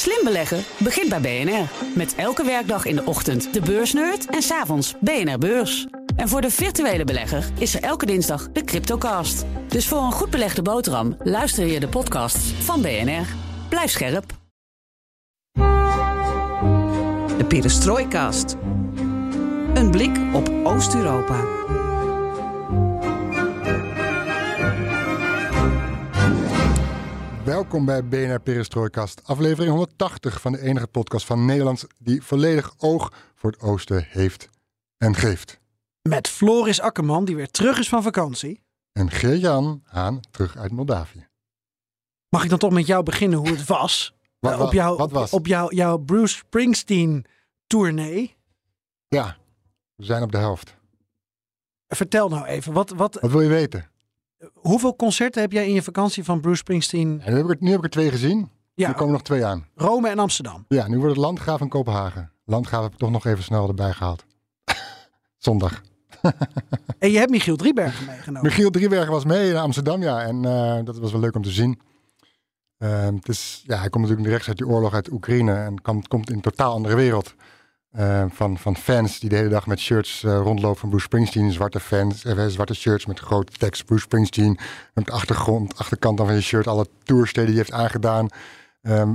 Slim 0.00 0.24
beleggen 0.24 0.64
begint 0.78 1.08
bij 1.08 1.20
BNR. 1.20 1.68
Met 1.94 2.14
elke 2.14 2.44
werkdag 2.44 2.84
in 2.84 2.96
de 2.96 3.04
ochtend 3.04 3.54
de 3.54 3.60
beursnerd 3.60 4.26
en 4.26 4.42
s'avonds 4.42 4.94
BNR 5.00 5.38
Beurs. 5.38 5.86
En 6.16 6.28
voor 6.28 6.40
de 6.40 6.50
virtuele 6.50 7.04
belegger 7.04 7.44
is 7.58 7.74
er 7.74 7.82
elke 7.82 8.06
dinsdag 8.06 8.48
de 8.52 8.64
Cryptocast. 8.64 9.44
Dus 9.68 9.88
voor 9.88 9.98
een 9.98 10.12
goed 10.12 10.30
belegde 10.30 10.62
boterham 10.62 11.16
luister 11.22 11.66
je 11.66 11.80
de 11.80 11.88
podcasts 11.88 12.52
van 12.52 12.82
BNR. 12.82 13.26
Blijf 13.68 13.90
scherp. 13.90 14.24
De 17.38 17.44
Perestrooikast. 17.48 18.56
Een 19.74 19.90
blik 19.90 20.18
op 20.32 20.50
Oost-Europa. 20.64 21.59
Welkom 27.60 27.84
bij 27.84 28.04
BNR 28.04 28.40
Perestrooikast, 28.40 29.20
aflevering 29.24 29.70
180 29.70 30.40
van 30.40 30.52
de 30.52 30.60
enige 30.60 30.86
podcast 30.86 31.26
van 31.26 31.44
Nederland 31.44 31.86
die 31.98 32.22
volledig 32.22 32.74
oog 32.78 33.12
voor 33.34 33.50
het 33.50 33.60
oosten 33.60 34.04
heeft 34.08 34.48
en 34.96 35.14
geeft. 35.14 35.60
Met 36.02 36.28
Floris 36.28 36.80
Akkerman, 36.80 37.24
die 37.24 37.36
weer 37.36 37.50
terug 37.50 37.78
is 37.78 37.88
van 37.88 38.02
vakantie. 38.02 38.62
En 38.92 39.10
Geert-Jan 39.10 39.82
Haan 39.84 40.20
terug 40.30 40.56
uit 40.56 40.72
Moldavië. 40.72 41.28
Mag 42.28 42.44
ik 42.44 42.50
dan 42.50 42.58
toch 42.58 42.72
met 42.72 42.86
jou 42.86 43.02
beginnen 43.02 43.38
hoe 43.38 43.48
het 43.48 43.66
was? 43.66 44.14
Wat, 44.38 44.52
Eh, 44.52 44.60
op 44.60 44.72
jouw, 44.72 44.96
wat 44.96 45.10
was? 45.10 45.30
Op 45.30 45.46
jouw, 45.46 45.70
jouw 45.70 45.98
Bruce 45.98 46.36
Springsteen 46.36 47.26
tournee. 47.66 48.36
Ja, 49.08 49.36
we 49.94 50.04
zijn 50.04 50.22
op 50.22 50.32
de 50.32 50.38
helft. 50.38 50.76
Vertel 51.86 52.28
nou 52.28 52.46
even, 52.46 52.72
wat, 52.72 52.90
wat, 52.90 53.18
Wat 53.20 53.30
wil 53.30 53.40
je 53.40 53.48
weten? 53.48 53.89
Hoeveel 54.54 54.96
concerten 54.96 55.40
heb 55.40 55.52
jij 55.52 55.66
in 55.66 55.74
je 55.74 55.82
vakantie 55.82 56.24
van 56.24 56.40
Bruce 56.40 56.56
Springsteen? 56.56 57.20
En 57.24 57.32
nu, 57.32 57.36
heb 57.38 57.50
ik 57.50 57.50
er, 57.50 57.56
nu 57.60 57.70
heb 57.70 57.78
ik 57.78 57.84
er 57.84 57.90
twee 57.90 58.10
gezien. 58.10 58.50
Ja, 58.74 58.88
Er 58.88 58.94
komen 58.94 59.12
nog 59.12 59.22
twee 59.22 59.44
aan. 59.44 59.66
Rome 59.74 60.08
en 60.08 60.18
Amsterdam. 60.18 60.64
Ja, 60.68 60.88
nu 60.88 60.96
wordt 60.96 61.14
het 61.14 61.24
Landgraaf 61.24 61.60
in 61.60 61.68
Kopenhagen. 61.68 62.32
Landgraaf 62.44 62.82
heb 62.82 62.92
ik 62.92 62.98
toch 62.98 63.10
nog 63.10 63.24
even 63.24 63.42
snel 63.44 63.68
erbij 63.68 63.92
gehaald. 63.92 64.24
Zondag. 65.38 65.80
En 66.98 67.10
je 67.10 67.18
hebt 67.18 67.30
Michiel 67.30 67.56
Driebergen 67.56 68.06
meegenomen. 68.06 68.42
Michiel 68.42 68.70
Driebergen 68.70 69.12
was 69.12 69.24
mee 69.24 69.50
in 69.50 69.56
Amsterdam, 69.56 70.02
ja. 70.02 70.22
En 70.22 70.44
eh, 70.44 70.84
dat 70.84 70.98
was 70.98 71.12
wel 71.12 71.20
leuk 71.20 71.34
om 71.34 71.42
te 71.42 71.50
zien. 71.50 71.80
Eh, 72.76 73.04
het 73.04 73.28
is, 73.28 73.62
ja, 73.66 73.78
hij 73.78 73.88
komt 73.88 74.04
natuurlijk 74.04 74.32
rechts 74.32 74.48
uit 74.48 74.56
die 74.56 74.66
oorlog 74.66 74.94
uit 74.94 75.10
Oekraïne. 75.12 75.54
En 75.54 75.80
komt, 75.80 76.08
komt 76.08 76.28
in 76.28 76.34
een 76.34 76.40
totaal 76.40 76.72
andere 76.72 76.94
wereld. 76.94 77.34
Eh, 77.90 78.24
van, 78.28 78.58
van 78.58 78.76
fans 78.76 79.18
die 79.18 79.28
de 79.28 79.36
hele 79.36 79.48
dag 79.48 79.66
met 79.66 79.78
shirts 79.78 80.24
eh, 80.24 80.40
rondlopen 80.42 80.80
van 80.80 80.88
Bruce 80.88 81.04
Springsteen. 81.04 81.52
Zwarte 81.52 81.80
fans, 81.80 82.24
eh, 82.24 82.46
zwarte 82.46 82.74
shirts 82.74 83.06
met 83.06 83.18
grote 83.18 83.52
tekst 83.52 83.84
Bruce 83.84 84.02
Springsteen. 84.02 84.58
En 84.94 85.02
op 85.02 85.06
de 85.06 85.12
achtergrond, 85.12 85.78
achterkant 85.78 86.18
van 86.18 86.34
je 86.34 86.40
shirt 86.40 86.66
alle 86.66 86.86
toursteden 87.02 87.50
die 87.50 87.58
hij 87.58 87.64
heeft 87.68 87.82
aangedaan. 87.84 88.28
Ehm, 88.82 89.10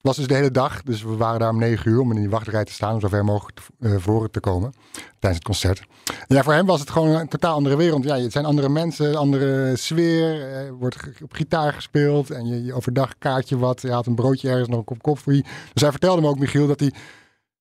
het 0.00 0.08
was 0.08 0.18
dus 0.18 0.26
de 0.26 0.34
hele 0.34 0.50
dag, 0.50 0.82
dus 0.82 1.02
we 1.02 1.16
waren 1.16 1.40
daar 1.40 1.50
om 1.50 1.58
negen 1.58 1.90
uur 1.90 2.00
om 2.00 2.10
in 2.10 2.16
die 2.16 2.30
wachtrij 2.30 2.64
te 2.64 2.72
staan, 2.72 2.94
om 2.94 3.00
zo 3.00 3.08
ver 3.08 3.24
mogelijk 3.24 3.60
eh, 3.80 3.94
voor 3.98 4.30
te 4.30 4.40
komen 4.40 4.72
tijdens 5.18 5.34
het 5.34 5.44
concert. 5.44 5.82
Ja, 6.26 6.42
voor 6.42 6.52
hem 6.52 6.66
was 6.66 6.80
het 6.80 6.90
gewoon 6.90 7.08
een 7.08 7.28
totaal 7.28 7.54
andere 7.54 7.76
wereld. 7.76 8.04
Ja, 8.04 8.16
het 8.18 8.32
zijn 8.32 8.44
andere 8.44 8.68
mensen, 8.68 9.14
andere 9.16 9.76
sfeer. 9.76 10.42
Er 10.42 10.72
wordt 10.74 10.96
op 11.22 11.32
gitaar 11.32 11.72
gespeeld 11.72 12.30
en 12.30 12.46
je, 12.46 12.64
je 12.64 12.74
overdag 12.74 13.18
kaartje 13.18 13.58
wat. 13.58 13.82
Je 13.82 13.90
had 13.90 14.06
een 14.06 14.14
broodje 14.14 14.48
ergens, 14.48 14.68
nog 14.68 14.78
een 14.78 14.84
kop 14.84 15.02
koffie. 15.02 15.44
Dus 15.72 15.82
hij 15.82 15.90
vertelde 15.90 16.22
me 16.22 16.28
ook, 16.28 16.38
Michiel, 16.38 16.66
dat 16.66 16.80
hij... 16.80 16.92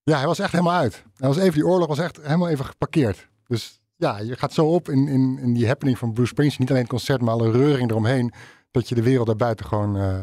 Ja, 0.10 0.18
hij 0.18 0.26
was 0.28 0.40
echt 0.40 0.52
helemaal 0.52 0.74
uit. 0.74 1.04
Hij 1.18 1.28
was 1.28 1.38
even, 1.38 1.54
die 1.54 1.66
oorlog 1.68 1.88
was 1.88 2.00
echt 2.00 2.18
helemaal 2.22 2.50
even 2.50 2.66
geparkeerd. 2.66 3.28
Dus 3.48 3.82
ja, 3.96 4.18
je 4.20 4.36
gaat 4.36 4.54
zo 4.54 4.66
op 4.66 4.90
in, 4.90 5.08
in, 5.08 5.40
in 5.42 5.54
die 5.54 5.68
happening 5.68 5.98
van 5.98 6.14
Bruce 6.14 6.30
Springsteen. 6.30 6.60
Niet 6.62 6.70
alleen 6.70 6.82
het 6.84 6.92
concert, 6.92 7.22
maar 7.22 7.34
alle 7.34 7.52
reuring 7.52 7.90
eromheen. 7.90 8.34
Dat 8.72 8.90
je 8.90 8.96
de 8.96 9.04
wereld 9.04 9.28
daarbuiten 9.28 9.66
gewoon 9.66 9.98
eh, 9.98 10.18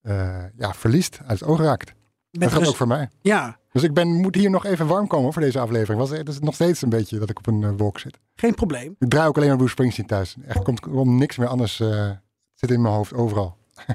eh, 0.00 0.44
ja, 0.56 0.74
verliest, 0.74 1.20
uit 1.26 1.40
het 1.40 1.48
oog 1.48 1.60
raakt. 1.60 1.86
Dat 1.86 1.96
Met 2.30 2.40
geldt 2.40 2.54
rust- 2.56 2.68
ook 2.70 2.76
voor 2.76 2.86
mij. 2.86 3.08
Ja, 3.20 3.58
Dus 3.72 3.82
ik 3.82 3.94
ben, 3.94 4.08
moet 4.08 4.34
hier 4.34 4.50
nog 4.50 4.64
even 4.64 4.86
warm 4.86 5.06
komen 5.06 5.32
voor 5.32 5.42
deze 5.42 5.58
aflevering. 5.58 5.98
Was, 6.00 6.10
het 6.10 6.28
is 6.28 6.38
nog 6.38 6.54
steeds 6.54 6.82
een 6.82 6.88
beetje 6.88 7.18
dat 7.18 7.30
ik 7.30 7.38
op 7.38 7.46
een 7.46 7.62
eh, 7.64 7.70
wolk 7.76 7.98
zit. 7.98 8.18
geen 8.34 8.54
probleem. 8.54 8.96
Ik 8.98 9.08
draai 9.08 9.28
ook 9.28 9.36
alleen 9.36 9.48
maar 9.48 9.56
Bruce 9.56 9.72
Springsteen 9.72 10.06
thuis. 10.06 10.36
Echt 10.46 10.62
komt 10.62 10.86
om 10.86 11.18
niks 11.18 11.36
meer 11.36 11.48
anders. 11.48 11.76
zit 12.54 12.70
in 12.70 12.82
mijn 12.82 12.94
hoofd 12.94 13.14
overal. 13.14 13.56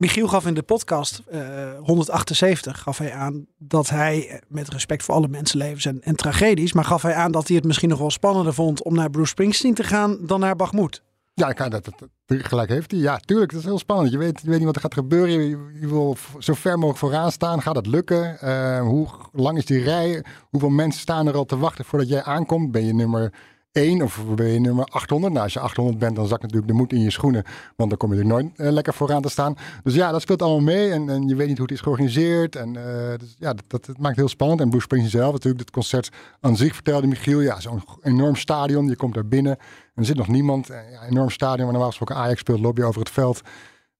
Michiel 0.00 0.28
gaf 0.28 0.46
in 0.46 0.54
de 0.54 0.62
podcast 0.62 1.22
eh, 1.28 1.40
178 1.78 2.80
gaf 2.80 2.98
hij 2.98 3.12
aan 3.12 3.46
dat 3.58 3.90
hij, 3.90 4.28
eh, 4.28 4.38
met 4.48 4.68
respect 4.68 5.02
voor 5.02 5.14
alle 5.14 5.28
mensenlevens 5.28 5.84
en, 5.84 6.02
en 6.02 6.16
tragedies, 6.16 6.72
maar 6.72 6.84
gaf 6.84 7.02
hij 7.02 7.14
aan 7.14 7.32
dat 7.32 7.46
hij 7.46 7.56
het 7.56 7.64
misschien 7.64 7.88
nog 7.88 7.98
wel 7.98 8.10
spannender 8.10 8.54
vond 8.54 8.82
om 8.82 8.94
naar 8.94 9.10
Bruce 9.10 9.28
Springsteen 9.28 9.74
te 9.74 9.84
gaan 9.84 10.18
dan 10.20 10.40
naar 10.40 10.56
Bagmoed. 10.56 11.02
Ja, 11.34 11.48
ik 11.48 11.70
dat, 11.70 11.70
dat, 11.70 11.94
gelijk 12.26 12.68
heeft 12.68 12.90
hij. 12.90 13.00
Ja, 13.00 13.16
tuurlijk. 13.16 13.50
Dat 13.50 13.60
is 13.60 13.66
heel 13.66 13.78
spannend. 13.78 14.10
Je 14.10 14.18
weet, 14.18 14.40
je 14.42 14.48
weet 14.48 14.56
niet 14.56 14.66
wat 14.66 14.74
er 14.74 14.80
gaat 14.80 14.94
gebeuren. 14.94 15.48
Je, 15.80 15.88
wil 15.88 16.16
zo 16.38 16.54
ver 16.54 16.74
mogelijk 16.74 16.98
vooraan 16.98 17.32
staan. 17.32 17.62
Gaat 17.62 17.74
dat 17.74 17.86
lukken? 17.86 18.40
Eh, 18.40 18.80
hoe 18.80 19.08
lang 19.32 19.58
is 19.58 19.66
die 19.66 19.82
rij? 19.82 20.24
Hoeveel 20.50 20.68
mensen 20.68 21.00
staan 21.00 21.26
er 21.26 21.34
al 21.34 21.44
te 21.44 21.58
wachten 21.58 21.84
voordat 21.84 22.08
jij 22.08 22.22
aankomt? 22.22 22.70
Ben 22.72 22.86
je 22.86 22.94
nummer 22.94 23.32
1 23.72 24.02
of 24.02 24.24
ben 24.34 24.46
je 24.46 24.60
nummer 24.60 24.84
800? 24.84 25.32
Nou, 25.32 25.44
als 25.44 25.52
je 25.52 25.60
800 25.60 25.98
bent, 25.98 26.16
dan 26.16 26.26
zakt 26.26 26.42
natuurlijk 26.42 26.70
de 26.70 26.76
moed 26.76 26.92
in 26.92 27.00
je 27.00 27.10
schoenen. 27.10 27.44
Want 27.76 27.88
dan 27.88 27.98
kom 27.98 28.14
je 28.14 28.18
er 28.18 28.26
nooit 28.26 28.46
eh, 28.56 28.70
lekker 28.70 28.94
vooraan 28.94 29.22
te 29.22 29.28
staan. 29.28 29.56
Dus 29.82 29.94
ja, 29.94 30.12
dat 30.12 30.20
speelt 30.20 30.42
allemaal 30.42 30.60
mee. 30.60 30.90
En, 30.90 31.08
en 31.08 31.28
je 31.28 31.34
weet 31.34 31.48
niet 31.48 31.56
hoe 31.56 31.66
het 31.66 31.74
is 31.74 31.80
georganiseerd. 31.80 32.56
En 32.56 32.76
eh, 32.76 33.18
dus, 33.18 33.36
ja, 33.38 33.54
dat, 33.54 33.64
dat, 33.68 33.86
maakt 33.86 34.08
het 34.08 34.16
heel 34.16 34.28
spannend. 34.28 34.60
En 34.60 34.68
Bruce 34.68 34.84
Springsteen 34.84 35.20
zelf, 35.20 35.32
natuurlijk, 35.32 35.60
het 35.60 35.70
concert 35.70 36.08
aan 36.40 36.56
zich 36.56 36.74
vertelde 36.74 37.06
Michiel. 37.06 37.40
Ja, 37.40 37.60
zo'n 37.60 37.82
enorm 38.02 38.36
stadion. 38.36 38.88
Je 38.88 38.96
komt 38.96 39.14
daar 39.14 39.26
binnen. 39.26 39.56
En 39.58 39.66
er 39.94 40.04
zit 40.04 40.16
nog 40.16 40.28
niemand. 40.28 40.70
Eh, 40.70 40.90
Ja, 40.92 41.02
enorm 41.02 41.30
stadion. 41.30 41.62
Maar 41.62 41.72
normaal 41.72 41.88
gesproken 41.88 42.16
Ajax 42.16 42.40
speelt, 42.40 42.76
je 42.76 42.84
over 42.84 43.00
het 43.00 43.10
veld. 43.10 43.40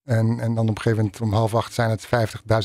En, 0.05 0.41
en 0.41 0.55
dan 0.55 0.69
op 0.69 0.77
een 0.77 0.83
gegeven 0.83 0.97
moment 0.97 1.21
om 1.21 1.33
half 1.33 1.55
acht 1.55 1.73
zijn 1.73 1.91
het 1.91 2.09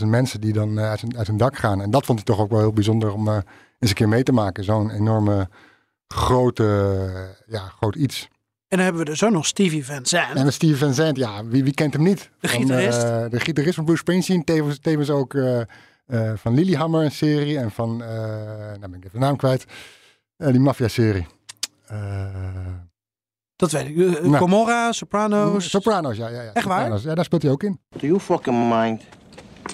50.000 0.01 0.07
mensen 0.07 0.41
die 0.41 0.53
dan 0.53 0.79
uit, 0.79 1.01
hun, 1.01 1.17
uit 1.17 1.27
hun 1.27 1.37
dak 1.37 1.57
gaan. 1.57 1.81
En 1.81 1.91
dat 1.91 2.05
vond 2.05 2.17
hij 2.17 2.27
toch 2.27 2.39
ook 2.39 2.51
wel 2.51 2.59
heel 2.59 2.73
bijzonder 2.73 3.13
om 3.13 3.29
eens 3.29 3.43
een 3.79 3.93
keer 3.93 4.09
mee 4.09 4.23
te 4.23 4.31
maken. 4.31 4.63
Zo'n 4.63 4.89
enorme 4.89 5.49
grote, 6.07 7.35
ja, 7.47 7.59
groot 7.59 7.95
iets. 7.95 8.27
En 8.67 8.77
dan 8.77 8.79
hebben 8.79 9.03
we 9.05 9.09
dus 9.09 9.23
ook 9.23 9.31
nog 9.31 9.45
Stevie 9.45 9.85
Van 9.85 10.05
Zandt. 10.05 10.35
En 10.35 10.53
Steven 10.53 10.77
Van 10.77 10.93
Zandt, 10.93 11.17
ja, 11.17 11.45
wie, 11.45 11.63
wie 11.63 11.73
kent 11.73 11.93
hem 11.93 12.03
niet? 12.03 12.29
De 12.39 12.47
Van, 12.47 12.59
gitarist. 12.59 13.03
eh, 13.03 13.25
de 13.29 13.39
gitarist 13.39 13.75
van 13.75 13.83
Bruce 13.85 13.99
Springsteen. 13.99 14.43
Tevens, 14.43 14.79
tevens 14.79 15.09
ook 15.09 15.33
eh, 15.33 15.59
eh, 15.61 15.67
van 16.35 16.53
Lilyhammer, 16.53 17.03
een 17.03 17.11
serie. 17.11 17.57
En 17.57 17.71
van, 17.71 18.03
eh 18.03 18.09
nou 18.09 18.79
ben 18.79 18.93
ik 18.93 19.05
even 19.05 19.19
de 19.19 19.25
naam 19.25 19.35
kwijt. 19.35 19.65
Eh, 20.37 20.47
die 20.51 20.59
maffia-serie. 20.59 21.27
Eh, 21.87 22.25
Dat 23.55 23.71
weet 23.71 23.85
ik. 23.87 23.95
Uh, 23.95 24.11
Nou. 24.21 24.35
Gomorra, 24.37 24.91
Sopranos. 24.91 25.69
Sopranos, 25.69 26.17
ja, 26.17 26.27
ja, 26.27 26.41
ja. 26.41 26.51
Echt 26.53 26.65
waar? 26.65 26.77
Sopranos. 26.79 27.03
Ja, 27.03 27.15
daar 27.15 27.25
speelt 27.25 27.41
hij 27.41 27.51
ook 27.51 27.63
in. 27.63 27.79
Do 27.89 28.07
you 28.07 28.19
fucking 28.19 28.73
mind? 28.73 29.01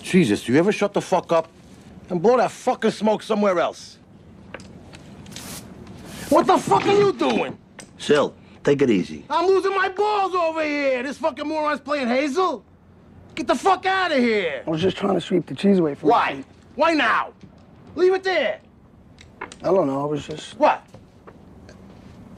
Jesus, 0.02 0.40
do 0.40 0.46
you 0.52 0.60
ever 0.60 0.74
shut 0.74 0.94
the 0.94 1.02
fuck 1.02 1.32
up 1.32 1.48
and 2.08 2.22
blow 2.22 2.38
that 2.40 2.52
fucking 2.52 2.94
smoke 2.94 3.24
somewhere 3.24 3.60
else? 3.62 3.82
What 6.32 6.48
the 6.48 6.58
fuck 6.58 6.86
are 6.86 6.98
you 6.98 7.12
doing? 7.12 7.58
Sil, 8.00 8.32
take 8.64 8.82
it 8.82 8.90
easy. 8.90 9.26
I'm 9.30 9.48
losing 9.48 9.76
my 9.76 9.90
balls 9.90 10.34
over 10.34 10.64
here. 10.64 11.04
This 11.04 11.18
fucking 11.18 11.46
moron's 11.46 11.82
playing 11.82 12.08
Hazel. 12.08 12.64
Get 13.36 13.48
the 13.48 13.56
fuck 13.56 13.86
out 13.86 14.14
of 14.14 14.18
here. 14.18 14.64
I 14.66 14.70
was 14.70 14.82
just 14.82 14.96
trying 14.96 15.16
to 15.16 15.20
sweep 15.20 15.46
the 15.46 15.56
cheese 15.56 15.80
away 15.80 15.94
from 15.94 16.08
Why? 16.08 16.42
Why 16.76 16.94
now? 16.94 17.34
Leave 17.96 18.14
it 18.14 18.24
there. 18.24 18.62
I 19.42 19.48
don't 19.62 19.88
know. 19.88 20.04
I 20.04 20.06
was 20.06 20.26
just. 20.26 20.58
What? 20.58 20.82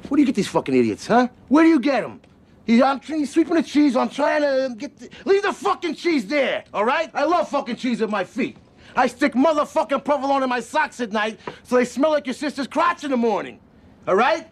Where 0.09 0.17
do 0.17 0.21
you 0.21 0.25
get 0.25 0.33
these 0.33 0.47
fucking 0.47 0.73
idiots, 0.73 1.05
huh? 1.05 1.27
Where 1.49 1.63
do 1.63 1.69
you 1.69 1.79
get 1.79 2.01
them? 2.01 2.19
He's, 2.65 2.81
I'm 2.81 2.99
tr- 2.99 3.13
he's 3.13 3.31
sweeping 3.31 3.53
the 3.53 3.61
cheese. 3.61 3.95
I'm 3.95 4.09
trying 4.09 4.41
to 4.41 4.73
get. 4.75 4.97
The, 4.97 5.09
leave 5.25 5.43
the 5.43 5.53
fucking 5.53 5.93
cheese 5.93 6.25
there, 6.25 6.63
all 6.73 6.83
right? 6.83 7.11
I 7.13 7.25
love 7.25 7.47
fucking 7.47 7.75
cheese 7.75 8.01
at 8.01 8.09
my 8.09 8.23
feet. 8.23 8.57
I 8.95 9.05
stick 9.05 9.33
motherfucking 9.33 10.03
provolone 10.03 10.41
in 10.41 10.49
my 10.49 10.61
socks 10.61 10.99
at 10.99 11.11
night 11.11 11.39
so 11.61 11.75
they 11.75 11.85
smell 11.85 12.09
like 12.11 12.25
your 12.25 12.33
sister's 12.33 12.67
crotch 12.67 13.03
in 13.03 13.11
the 13.11 13.17
morning, 13.17 13.59
all 14.03 14.15
right? 14.15 14.43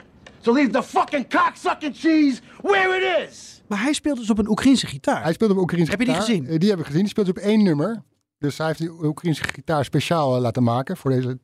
So 0.42 0.54
leave 0.54 0.70
the 0.72 0.84
fucking 0.84 1.28
cocksucking 1.30 1.96
cheese 1.96 2.42
where 2.62 2.96
it 2.98 3.30
is. 3.30 3.62
Maar 3.68 3.82
hij 3.82 3.94
speelt 3.94 4.18
dus 4.18 4.30
op 4.30 4.38
een 4.38 4.50
Oekraïnse 4.50 4.88
gitaar. 4.88 5.24
Hij 5.24 5.34
speelt 5.34 5.52
op 5.52 5.58
Oekraïnse 5.58 5.92
Heb 5.92 6.00
je 6.00 6.06
die 6.06 6.14
gitaar. 6.16 6.30
gezien? 6.30 6.48
Eh, 6.48 6.60
Die 6.60 6.70
heb 6.70 6.80
ik 6.80 6.86
gezien. 6.86 7.00
Die 7.02 7.10
speelt 7.10 7.30
op 7.30 7.38
één 7.38 7.64
nummer. 7.64 8.04
Dus 8.38 8.58
hij 8.58 8.68
heeft 8.68 8.80
die 8.80 8.90
Oekraïnse 9.04 9.44
gitaar 9.44 9.86
speciaal 9.86 10.36
eh, 10.36 10.42
laten 10.42 10.64
maken 10.64 10.98
voor 10.98 11.12
deze, 11.12 11.40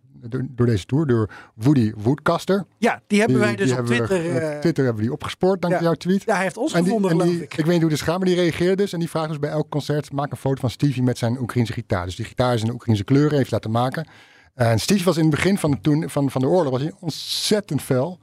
door, 0.49 0.65
deze 0.65 0.85
tour. 0.85 1.05
Door 1.07 1.29
Woody 1.55 1.93
Woodcaster. 1.97 2.65
Ja, 2.77 3.01
die 3.07 3.19
hebben 3.19 3.37
Die- 3.37 3.45
wij 3.45 3.55
dus 3.55 3.69
op 3.71 3.75
hebben 3.75 3.97
we- 3.97 4.05
Twitter. 4.05 4.35
op 4.35 4.41
eh, 4.51 4.59
Twitter 4.59 4.83
hebben 4.83 4.95
we 5.03 5.07
die 5.09 5.11
opgespoord, 5.17 5.61
dank 5.61 5.73
ja. 5.73 5.81
jouw 5.81 5.93
tweet. 5.93 6.23
Ja, 6.23 6.33
hij 6.33 6.43
heeft 6.43 6.57
ons 6.57 6.73
En 6.73 6.77
die- 6.77 6.85
gevonden, 6.87 7.11
en 7.11 7.17
geloof 7.17 7.33
die- 7.33 7.43
ik. 7.43 7.51
Ik 7.53 7.63
weet 7.65 7.73
niet 7.73 7.81
hoe 7.81 7.89
dit 7.89 8.01
gaat, 8.01 8.17
maar 8.17 8.27
die 8.27 8.35
reageerde 8.35 8.75
dus. 8.75 8.93
En 8.93 8.99
die 8.99 9.09
vraagt 9.09 9.27
dus 9.29 9.39
bij 9.39 9.49
elk 9.49 9.69
concert, 9.69 10.11
maak 10.11 10.31
een 10.31 10.37
foto 10.37 10.59
van 10.59 10.69
Stevie 10.69 11.03
met 11.03 11.17
zijn 11.17 11.39
Oekraïnse 11.39 11.73
gitaar. 11.73 12.05
Dus 12.05 12.15
die 12.15 12.25
gitaar 12.25 12.53
is 12.53 12.61
in 12.61 12.67
de 12.67 12.73
Oekraïnse 12.73 13.03
kleuren, 13.03 13.37
heeft 13.37 13.51
laten 13.51 13.71
maken. 13.71 14.07
En 14.57 14.79
Stevie 14.79 15.03
was 15.05 15.17
in 15.17 15.21
het 15.21 15.31
begin 15.35 15.57
van 15.57 15.71
de, 15.71 15.81
toen, 15.81 16.09
van, 16.09 16.31
van 16.31 16.41
de 16.41 16.47
oorlog 16.47 16.71
was 16.71 16.81
hij 16.81 16.93
ontzettend 16.99 17.81
fel. 17.81 18.19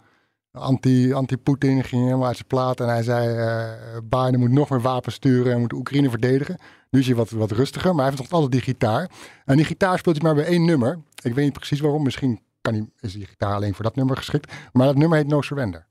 Anti- 0.51 1.13
Anti-Poetin 1.13 1.85
ging 1.85 2.05
helemaal 2.05 2.27
uit 2.27 2.37
zijn 2.37 2.49
plaat. 2.49 2.81
En 2.81 2.89
hij 2.89 3.03
zei, 3.03 3.37
eh 3.37 3.99
Biden 4.05 4.41
moet 4.41 4.51
nog 4.51 4.71
meer 4.71 4.81
wapens 4.81 5.15
sturen 5.15 5.53
en 5.53 5.61
moet 5.61 5.71
de 5.71 5.77
Oekraïne 5.77 6.11
verdedigen. 6.11 6.59
Nu 6.91 7.01
is 7.01 7.07
hij 7.07 7.15
wat, 7.15 7.31
wat 7.31 7.51
rustiger, 7.51 7.95
maar 7.95 8.05
hij 8.05 8.15
heeft 8.15 8.23
nog 8.23 8.33
altijd 8.33 8.53
die 8.53 8.61
gitaar. 8.75 9.11
En 9.45 9.57
die 9.57 9.65
gitaar 9.65 9.99
speelt 9.99 10.17
hij 10.17 10.25
maar 10.25 10.35
bij 10.35 10.45
één 10.47 10.65
nummer. 10.65 10.99
Ik 11.23 11.35
weet 11.35 11.45
niet 11.45 11.53
precies 11.53 11.81
waarom. 11.81 12.03
Misschien 12.03 12.41
kan 12.61 12.75
hij, 12.75 12.89
is 13.01 13.13
die 13.13 13.27
gitaar 13.27 13.55
alleen 13.55 13.75
voor 13.75 13.85
dat 13.85 13.97
nummer 13.97 14.17
geschikt. 14.17 14.53
Maar 14.73 14.87
dat 14.87 14.97
nummer 14.97 15.19
heet 15.19 15.27
No 15.27 15.41
Surrender. 15.43 15.87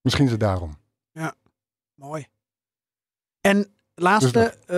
Misschien 0.00 0.24
is 0.24 0.30
het 0.30 0.40
daarom. 0.40 0.76
Mooi. 1.94 2.26
En 3.40 3.66
laatste, 3.94 4.32
Dus 4.66 4.76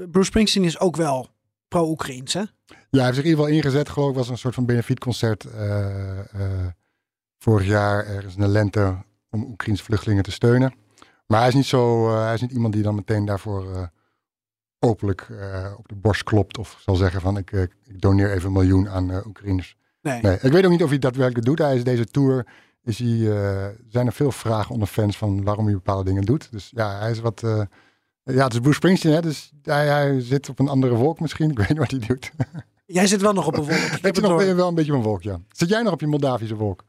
eh, 0.00 0.08
Bruce 0.10 0.26
Springsteen 0.26 0.64
is 0.64 0.78
ook 0.78 0.96
wel 0.96 1.28
pro-Oekraïns, 1.68 2.32
hè? 2.32 2.42
Ja, 2.94 3.00
hij 3.00 3.08
heeft 3.08 3.16
zich 3.16 3.24
in 3.24 3.30
ieder 3.30 3.44
geval 3.44 3.62
ingezet, 3.62 3.88
geloof 3.88 4.10
ik. 4.10 4.16
was 4.16 4.28
een 4.28 4.38
soort 4.38 4.54
van 4.54 4.66
benefietconcert 4.66 5.44
eh, 5.44 6.18
eh, 6.18 6.66
vorig 7.38 7.66
jaar, 7.66 8.06
ergens 8.06 8.34
in 8.34 8.40
de 8.40 8.48
lente, 8.48 8.96
om 9.30 9.44
Oekraïnse 9.44 9.84
vluchtelingen 9.84 10.22
te 10.22 10.30
steunen. 10.30 10.74
Maar 11.26 11.38
hij 11.38 11.48
is 11.48 11.54
niet 11.54 11.66
zo, 11.66 12.08
eh, 12.08 12.24
hij 12.24 12.34
is 12.34 12.40
niet 12.40 12.52
iemand 12.52 12.72
die 12.74 12.82
dan 12.82 12.94
meteen 12.94 13.24
daarvoor 13.24 13.90
openlijk 14.78 15.28
op 15.78 15.88
de 15.88 15.94
borst 15.94 16.22
klopt 16.22 16.58
of 16.58 16.78
zal 16.80 16.94
zeggen 16.94 17.20
van 17.20 17.36
ik, 17.36 17.50
ik 17.52 18.00
doneer 18.00 18.32
even 18.32 18.46
een 18.46 18.52
miljoen 18.52 18.88
aan 18.88 19.10
eh, 19.10 19.26
Oekraïners. 19.26 19.76
Nee. 20.00 20.20
Nee, 20.20 20.38
ik 20.40 20.52
weet 20.52 20.64
ook 20.64 20.70
niet 20.70 20.82
of 20.82 20.88
hij 20.88 20.98
dat 20.98 21.12
daadwerkelijk 21.12 21.46
doet. 21.46 21.58
Hij 21.58 21.76
is 21.76 21.84
deze 21.84 22.04
tour, 22.04 22.46
is 22.82 22.98
hij, 22.98 23.18
zijn 23.88 24.06
er 24.06 24.12
veel 24.12 24.32
vragen 24.32 24.72
onder 24.72 24.88
fans 24.88 25.16
van 25.16 25.44
waarom 25.44 25.64
hij 25.64 25.74
bepaalde 25.74 26.04
dingen 26.04 26.24
doet. 26.24 26.52
Dus 26.52 26.70
ja, 26.74 26.98
hij 26.98 27.10
is 27.10 27.20
wat, 27.20 27.40
ja, 28.22 28.44
het 28.44 28.52
is 28.52 28.60
Bruce 28.60 28.76
Springsteen, 28.76 29.12
hè, 29.12 29.22
dus 29.22 29.52
hij, 29.62 29.86
hij 29.86 30.20
zit 30.20 30.48
op 30.48 30.58
een 30.58 30.68
andere 30.68 30.94
wolk 30.94 31.20
misschien. 31.20 31.50
Ik 31.54 31.58
weet 31.58 31.68
niet 31.68 31.78
wat 31.78 31.90
hij 31.90 32.00
doet. 32.06 32.32
Jij 32.86 33.06
zit 33.06 33.20
wel 33.20 33.32
nog 33.32 33.46
op 33.46 33.56
een 33.56 33.64
wolk. 33.64 33.78
Ik 33.98 34.02
heb 34.02 34.14
zit 34.14 34.20
nog 34.20 34.40
door. 34.40 34.54
wel- 34.56 34.68
een 34.68 34.74
beetje 34.74 34.92
op 34.92 34.98
een 34.98 35.04
wolk, 35.04 35.22
ja. 35.22 35.40
Zit 35.48 35.68
jij 35.68 35.82
nog 35.82 35.92
op 35.92 36.00
je 36.00 36.06
Moldavische 36.06 36.54
wolk? 36.56 36.84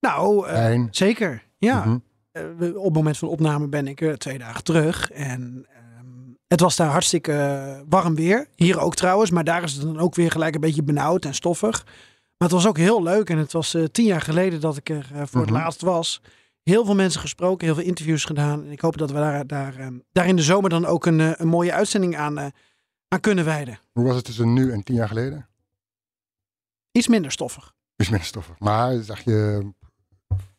Nou, 0.00 0.46
Fijn. 0.46 0.88
zeker. 0.90 1.42
Ja. 1.58 1.84
Mhm. 1.84 1.98
Eh, 2.32 2.76
op 2.76 2.84
het 2.84 2.92
moment 2.94 3.18
van 3.18 3.28
opname 3.28 3.68
ben 3.68 3.86
ik 3.88 4.00
eh, 4.00 4.12
twee 4.12 4.38
dagen 4.38 4.64
terug. 4.64 5.10
En 5.10 5.66
ehm, 5.68 6.06
het 6.46 6.60
was 6.60 6.76
daar 6.76 6.88
hartstikke 6.90 7.84
warm 7.88 8.14
weer. 8.14 8.46
Hier 8.54 8.78
ook 8.80 8.94
trouwens. 8.94 9.30
Maar 9.30 9.44
daar 9.44 9.62
is 9.62 9.72
het 9.72 9.82
dan 9.82 9.98
ook 9.98 10.14
weer 10.14 10.30
gelijk 10.30 10.54
een 10.54 10.60
beetje 10.60 10.82
benauwd 10.82 11.24
en 11.24 11.34
stoffig. 11.34 11.84
Maar 12.38 12.48
het 12.48 12.50
was 12.62 12.66
ook 12.66 12.76
heel 12.78 13.02
leuk. 13.02 13.30
En 13.30 13.38
het 13.38 13.52
was 13.52 13.76
tien 13.92 14.04
jaar 14.04 14.20
geleden 14.20 14.60
dat 14.60 14.76
ik 14.76 14.88
er 14.88 15.06
voor 15.10 15.24
Mhm. 15.28 15.38
het 15.40 15.50
laatst 15.50 15.80
was. 15.80 16.20
Heel 16.62 16.84
veel 16.84 16.94
mensen 16.94 17.20
gesproken, 17.20 17.66
heel 17.66 17.74
veel 17.74 17.84
interviews 17.84 18.24
gedaan. 18.24 18.64
En 18.64 18.70
ik 18.70 18.80
hoop 18.80 18.96
dat 18.98 19.10
we 19.10 19.16
daar, 19.18 19.46
daar, 19.46 19.76
ehm, 19.78 19.94
daar 20.12 20.26
in 20.26 20.36
de 20.36 20.42
zomer 20.42 20.70
dan 20.70 20.86
ook 20.86 21.06
een, 21.06 21.40
een 21.40 21.48
mooie 21.48 21.72
uitzending 21.72 22.16
aan, 22.16 22.50
aan 23.14 23.20
kunnen 23.20 23.44
wijden. 23.44 23.78
Hoe 23.92 24.04
was 24.04 24.16
het 24.16 24.24
tussen 24.24 24.52
nu 24.52 24.72
en 24.72 24.82
tien 24.82 24.94
jaar 24.94 25.08
geleden? 25.08 25.48
Iets 26.92 27.08
minder 27.08 27.32
stoffig. 27.32 27.74
Is 27.96 28.08
minder 28.08 28.26
stoffig. 28.26 28.58
Maar 28.58 29.02
zag 29.02 29.20
je 29.20 29.70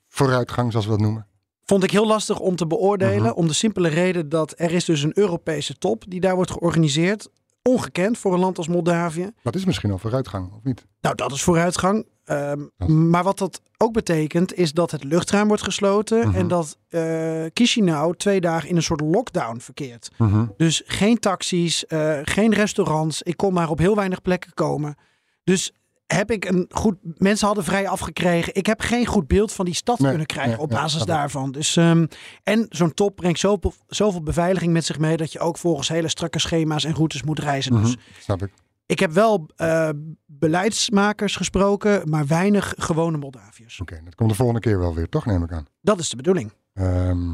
vooruitgang, 0.08 0.72
zoals 0.72 0.86
we 0.86 0.92
dat 0.92 1.02
noemen? 1.02 1.28
Vond 1.64 1.84
ik 1.84 1.92
heel 1.92 2.08
lastig 2.08 2.40
om 2.40 2.56
te 2.56 2.68
beoordelen. 2.68 3.30
Mhm. 3.30 3.38
Om 3.38 3.48
de 3.48 3.54
simpele 3.54 3.88
reden 3.88 4.30
dat 4.30 4.54
er 4.58 4.72
is 4.72 4.86
dus 4.86 5.04
een 5.04 5.18
Europese 5.18 5.78
top 5.78 6.04
die 6.08 6.20
daar 6.20 6.36
wordt 6.36 6.52
georganiseerd. 6.52 7.30
Ongekend 7.62 8.18
voor 8.18 8.34
een 8.34 8.40
land 8.40 8.58
als 8.58 8.68
Moldavië. 8.68 9.32
Dat 9.44 9.56
is 9.56 9.66
misschien 9.66 9.92
al 9.92 9.98
vooruitgang, 9.98 10.54
of 10.54 10.64
niet? 10.64 10.86
Nou, 11.02 11.16
dat 11.16 11.32
is 11.32 11.44
vooruitgang. 11.44 12.06
Ehm, 12.26 12.62
maar 13.10 13.24
wat 13.24 13.38
dat 13.38 13.62
ook 13.78 13.94
betekent, 13.94 14.54
is 14.54 14.74
dat 14.74 14.92
het 14.92 15.04
luchtruim 15.04 15.48
wordt 15.48 15.64
gesloten. 15.64 16.28
Mhm. 16.28 16.38
En 16.38 16.48
dat 16.48 16.78
eh 16.90 17.46
Chisinau 17.54 18.16
twee 18.16 18.42
dagen 18.42 18.70
in 18.70 18.76
een 18.76 18.84
soort 18.84 19.02
lockdown 19.02 19.60
verkeert. 19.60 20.12
Dus 20.58 20.82
geen 20.86 21.20
taxis, 21.20 21.86
eh, 21.86 22.20
geen 22.24 22.54
restaurants. 22.54 23.22
Ik 23.22 23.38
kon 23.38 23.54
maar 23.54 23.70
op 23.70 23.78
heel 23.80 23.96
weinig 23.96 24.22
plekken 24.22 24.54
komen. 24.54 24.96
Dus 25.44 25.72
heb 26.08 26.32
ik 26.32 26.46
een 26.46 26.66
goed. 26.70 26.96
Mensen 27.02 27.46
hadden 27.48 27.64
vrij 27.66 27.88
afgekregen. 27.88 28.56
Ik 28.56 28.66
heb 28.66 28.82
geen 28.82 29.06
goed 29.06 29.28
beeld 29.28 29.52
van 29.52 29.66
die 29.66 29.74
stad 29.74 30.00
Nee, 30.00 30.10
kunnen 30.10 30.28
krijgen 30.28 30.52
nee, 30.54 30.62
op 30.62 30.70
basis 30.70 31.04
daarvan. 31.04 31.52
Dus, 31.52 31.76
ehm, 31.76 32.06
en 32.44 32.66
zo'n 32.70 32.94
top 32.94 33.16
brengt 33.16 33.40
zoveel, 33.40 33.74
zoveel 33.88 34.24
beveiliging 34.24 34.74
met 34.74 34.86
zich 34.86 35.00
mee 35.00 35.18
dat 35.18 35.32
je 35.32 35.40
ook 35.40 35.58
volgens 35.58 35.88
hele 35.88 36.10
strakke 36.10 36.40
schema's 36.40 36.84
en 36.84 36.94
routes 36.94 37.24
moet 37.24 37.40
reizen. 37.40 37.74
Mhm, 37.74 37.84
Dus 37.84 37.96
Snap 38.20 38.42
ik. 38.42 38.52
Ik 38.86 39.00
heb 39.00 39.12
wel 39.12 39.50
eh, 39.56 39.90
beleidsmakers 40.26 41.36
gesproken, 41.36 42.10
maar 42.10 42.28
weinig 42.28 42.74
gewone 42.78 43.18
Moldaviërs. 43.18 43.80
Oké, 43.80 44.02
dat 44.04 44.16
komt 44.16 44.30
de 44.30 44.36
volgende 44.36 44.62
keer 44.62 44.80
wel 44.80 44.94
weer, 44.94 45.10
toch? 45.10 45.26
Neem 45.26 45.44
ik 45.44 45.52
aan. 45.52 45.68
Dat 45.82 46.00
is 46.00 46.10
de 46.10 46.16
bedoeling. 46.16 46.52
Ehm, 46.74 47.30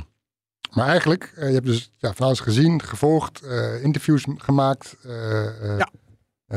maar 0.71 0.87
eigenlijk, 0.87 1.33
eh, 1.35 1.47
je 1.47 1.53
hebt 1.53 1.65
dus 1.65 1.93
ja, 1.97 2.13
van 2.13 2.25
alles 2.25 2.39
gezien, 2.39 2.81
gevolgd, 2.81 3.41
eh, 3.41 3.83
interviews 3.83 4.25
gemaakt. 4.37 4.97
Ja. 5.01 5.89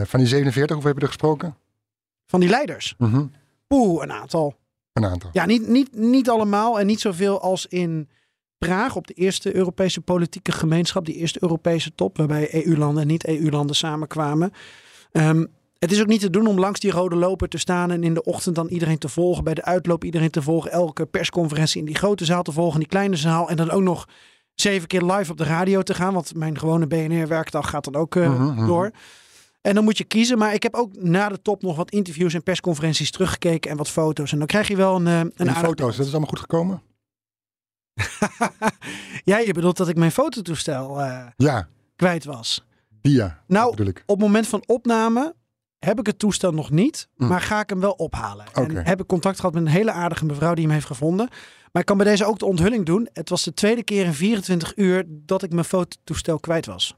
van 0.06 0.18
die 0.18 0.28
47, 0.28 0.72
hoeveel 0.72 0.90
heb 0.90 1.00
je 1.00 1.06
er 1.06 1.12
gesproken? 1.12 1.56
Van 2.26 2.40
die 2.40 2.48
leiders. 2.48 2.94
Mhm, 2.98 3.26
Oeh, 3.68 4.02
een 4.02 4.12
aantal. 4.12 4.54
Een 4.92 5.04
aantal. 5.04 5.30
Ja, 5.32 5.46
niet, 5.46 5.68
niet, 5.68 5.96
niet 5.96 6.28
allemaal 6.28 6.80
en 6.80 6.86
niet 6.86 7.00
zoveel 7.00 7.40
als 7.40 7.66
in 7.66 8.08
Praag 8.58 8.96
op 8.96 9.06
de 9.06 9.14
eerste 9.14 9.54
Europese 9.56 10.00
politieke 10.00 10.52
gemeenschap, 10.52 11.04
die 11.04 11.14
eerste 11.14 11.42
Europese 11.42 11.94
top, 11.94 12.16
waarbij 12.16 12.64
EU-landen 12.66 13.02
en 13.02 13.08
niet-EU-landen 13.08 13.76
samenkwamen. 13.76 14.52
Ehm, 15.14 15.44
het 15.78 15.92
is 15.92 16.00
ook 16.00 16.06
niet 16.06 16.20
te 16.20 16.30
doen 16.30 16.46
om 16.46 16.58
langs 16.58 16.80
die 16.80 16.90
rode 16.90 17.16
loper 17.16 17.48
te 17.48 17.58
staan 17.58 17.90
en 17.90 18.04
in 18.04 18.14
de 18.14 18.24
ochtend 18.24 18.54
dan 18.54 18.68
iedereen 18.68 18.98
te 18.98 19.08
volgen, 19.08 19.44
bij 19.44 19.54
de 19.54 19.64
uitloop 19.64 20.04
iedereen 20.04 20.30
te 20.30 20.42
volgen, 20.42 20.70
elke 20.70 21.06
persconferentie 21.06 21.80
in 21.80 21.86
die 21.86 21.94
grote 21.94 22.24
zaal 22.24 22.42
te 22.42 22.52
volgen, 22.52 22.74
in 22.74 22.80
die 22.80 22.88
kleine 22.88 23.16
zaal 23.16 23.48
en 23.48 23.56
dan 23.56 23.70
ook 23.70 23.82
nog 23.82 24.08
zeven 24.54 24.88
keer 24.88 25.02
live 25.02 25.30
op 25.30 25.38
de 25.38 25.44
radio 25.44 25.82
te 25.82 25.94
gaan, 25.94 26.14
want 26.14 26.34
mijn 26.34 26.58
gewone 26.58 26.86
BNR-werkdag 26.86 27.70
gaat 27.70 27.84
dan 27.84 27.94
ook 27.94 28.16
eh, 28.16 28.28
Mhm, 28.28 28.42
mhm. 28.44 28.66
door. 28.66 28.90
En 29.60 29.74
dan 29.74 29.84
moet 29.84 29.98
je 29.98 30.04
kiezen. 30.04 30.38
Maar 30.38 30.54
ik 30.54 30.62
heb 30.62 30.74
ook 30.74 31.02
na 31.02 31.28
de 31.28 31.42
top 31.42 31.62
nog 31.62 31.76
wat 31.76 31.90
interviews 31.90 32.34
en 32.34 32.42
persconferenties 32.42 33.10
teruggekeken 33.10 33.70
en 33.70 33.76
wat 33.76 33.90
foto's. 33.90 34.32
En 34.32 34.38
dan 34.38 34.46
krijg 34.46 34.68
je 34.68 34.76
wel 34.76 34.96
een, 34.96 35.06
eh, 35.06 35.12
een 35.12 35.20
En 35.20 35.32
die 35.36 35.48
aardig 35.48 35.62
foto's, 35.62 35.96
dat 35.96 36.06
is 36.06 36.10
allemaal 36.10 36.28
goed 36.30 36.40
gekomen? 36.40 36.82
ja, 39.30 39.38
je 39.38 39.52
bedoelt 39.52 39.76
dat 39.76 39.88
ik 39.88 39.96
mijn 39.96 40.12
fototoestel 40.12 41.00
eh, 41.00 41.26
Ja, 41.36 41.68
kwijt 41.96 42.24
was. 42.24 42.64
Dia, 43.10 43.42
Nou. 43.46 43.70
Op 43.70 44.06
het 44.06 44.18
moment 44.18 44.46
van 44.46 44.62
opname 44.66 45.34
heb 45.78 45.98
ik 45.98 46.06
het 46.06 46.18
toestel 46.18 46.52
nog 46.52 46.70
niet, 46.70 47.08
Mm. 47.16 47.28
maar 47.28 47.40
ga 47.40 47.60
ik 47.60 47.68
hem 47.68 47.80
wel 47.80 47.92
ophalen. 47.92 48.46
En 48.52 48.76
heb 48.76 49.00
ik 49.00 49.06
contact 49.06 49.36
gehad 49.40 49.54
met 49.54 49.62
een 49.62 49.68
hele 49.68 49.90
aardige 49.90 50.24
mevrouw 50.24 50.54
die 50.54 50.64
hem 50.64 50.72
heeft 50.72 50.86
gevonden. 50.86 51.28
Maar 51.72 51.82
ik 51.82 51.88
kan 51.88 51.96
bij 51.96 52.06
deze 52.06 52.24
ook 52.24 52.38
de 52.38 52.44
onthulling 52.44 52.86
doen. 52.86 53.08
Het 53.12 53.28
was 53.28 53.42
de 53.42 53.54
tweede 53.54 53.82
keer 53.82 54.04
in 54.04 54.14
24 54.14 54.76
uur 54.76 55.04
dat 55.08 55.42
ik 55.42 55.52
mijn 55.52 55.64
fototoestel 55.64 56.40
kwijt 56.40 56.66
was. 56.66 56.96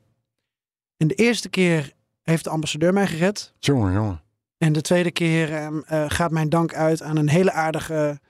En 0.97 1.09
de 1.09 1.15
eerste 1.15 1.49
keer 1.49 1.93
heeft 2.23 2.45
de 2.45 2.51
ambassadeur 2.51 2.93
mij 2.93 3.07
gered. 3.07 3.53
Jongen, 3.59 3.93
jongen. 3.93 4.21
En 4.59 4.73
de 4.73 4.81
tweede 4.81 5.11
keer 5.11 5.53
ehm, 5.55 5.79
eh, 5.79 6.05
gaat 6.09 6.31
mijn 6.31 6.49
dank 6.49 6.75
uit 6.75 7.03
aan 7.03 7.17
een 7.17 7.29
hele 7.29 7.53
aardige 7.53 8.21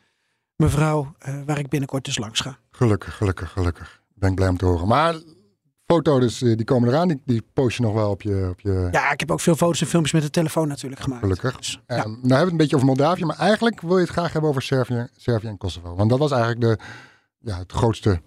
mevrouw 0.57 1.15
eh, 1.19 1.35
waar 1.47 1.59
ik 1.59 1.69
binnenkort 1.69 2.05
dus 2.05 2.19
langs 2.19 2.41
ga. 2.41 2.59
Gelukkig, 2.71 3.17
gelukkig, 3.17 3.53
gelukkig. 3.53 4.03
Ben 4.15 4.29
ik 4.31 4.35
blij 4.37 4.49
om 4.49 4.57
te 4.57 4.65
horen. 4.65 4.89
Maar 4.89 5.15
foto's, 5.87 6.21
dus, 6.21 6.43
eh, 6.43 6.57
die 6.57 6.65
komen 6.65 6.89
eraan. 6.89 7.09
Die, 7.09 7.21
die 7.25 7.43
post 7.53 7.77
je 7.77 7.83
nog 7.83 7.93
wel 7.95 8.11
op 8.11 8.23
je... 8.23 8.49
Op 8.51 8.61
je 8.61 8.89
Ja, 8.91 9.13
ik 9.13 9.21
heb 9.21 9.31
ook 9.31 9.41
veel 9.41 9.55
foto's 9.57 9.81
en 9.81 9.87
filmpjes 9.87 10.13
met 10.15 10.23
de 10.23 10.31
telefoon 10.31 10.69
natuurlijk 10.69 11.03
gemaakt. 11.03 11.23
Gelukkig. 11.23 11.57
Dus, 11.57 11.81
Eh, 11.87 11.97
ja. 11.97 12.03
Nou 12.05 12.13
hebben 12.13 12.29
we 12.29 12.37
het 12.39 12.51
een 12.51 12.57
beetje 12.57 12.75
over 12.75 12.89
Moldavië, 12.89 13.25
maar 13.25 13.39
eigenlijk 13.39 13.81
wil 13.81 13.97
je 13.97 14.03
het 14.03 14.13
graag 14.13 14.33
hebben 14.33 14.51
over 14.51 14.63
Servië, 14.63 15.09
Servië 15.17 15.47
en 15.47 15.59
Kosovo. 15.59 15.95
Want 15.95 16.11
dat 16.11 16.19
was 16.19 16.31
eigenlijk 16.31 16.61
de, 16.61 16.79
ja, 17.39 17.59
het 17.59 17.73
grootste 17.73 18.21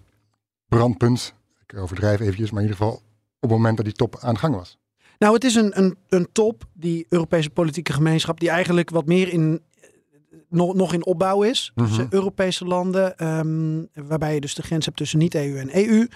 brandpunt. 0.68 1.34
Ik 1.66 1.78
overdrijf 1.78 2.20
eventjes, 2.20 2.50
maar 2.50 2.62
in 2.62 2.68
ieder 2.68 2.84
geval 2.84 3.02
op 3.40 3.48
het 3.48 3.50
moment 3.50 3.76
dat 3.76 3.84
die 3.86 3.94
top 3.94 4.16
aan 4.20 4.34
de 4.34 4.40
gang 4.40 4.54
was. 4.54 4.78
Nou, 5.18 5.34
het 5.34 5.44
is 5.44 5.54
een, 5.54 5.78
een, 5.78 5.96
een 6.08 6.28
top, 6.32 6.64
die 6.72 7.06
Europese 7.08 7.50
politieke 7.50 7.92
gemeenschap, 7.92 8.40
die 8.40 8.50
eigenlijk 8.50 8.90
wat 8.90 9.06
meer 9.06 9.28
in, 9.32 9.60
eh, 9.80 9.88
nog, 10.48 10.74
nog 10.74 10.92
in 10.92 11.06
opbouw 11.06 11.42
is. 11.42 11.72
Mhm. 11.74 12.06
Europese 12.10 12.64
landen, 12.64 13.16
ehm, 13.16 13.84
waarbij 14.08 14.34
je 14.34 14.40
dus 14.40 14.54
de 14.54 14.62
grens 14.62 14.84
hebt 14.84 14.96
tussen 14.96 15.18
niet-EU 15.18 15.56
en 15.58 15.68
EU. 15.76 16.06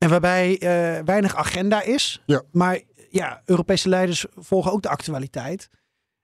En 0.00 0.08
waarbij 0.08 0.58
eh, 0.58 1.04
weinig 1.04 1.36
agenda 1.36 1.82
is. 1.82 2.22
Ja. 2.26 2.42
Maar 2.52 2.80
ja, 3.10 3.42
Europese 3.44 3.88
leiders 3.88 4.26
volgen 4.36 4.72
ook 4.72 4.82
de 4.82 4.88
actualiteit. 4.88 5.68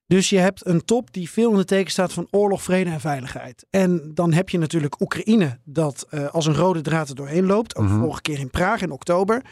Dus 0.07 0.31
je 0.31 0.39
hebt 0.39 0.67
een 0.67 0.85
top 0.85 1.13
die 1.13 1.31
veel 1.31 1.51
in 1.51 1.57
de 1.57 1.65
teken 1.65 1.91
staat 1.91 2.13
van 2.13 2.27
oorlog, 2.31 2.63
vrede 2.63 2.91
en 2.91 3.01
veiligheid. 3.01 3.67
En 3.71 4.11
dan 4.15 4.33
heb 4.33 4.49
je 4.49 4.59
natuurlijk 4.59 5.01
Oekraïne 5.01 5.59
dat 5.65 6.07
eh, 6.11 6.27
als 6.29 6.47
een 6.47 6.55
rode 6.55 6.81
draad 6.81 7.09
er 7.09 7.15
doorheen 7.15 7.47
loopt. 7.47 7.77
Ook 7.77 7.85
Mhm. 7.85 7.99
vorige 8.01 8.21
keer 8.23 8.39
in 8.39 8.51
Praag 8.51 8.83
in 8.83 8.91
oktober. 8.91 9.43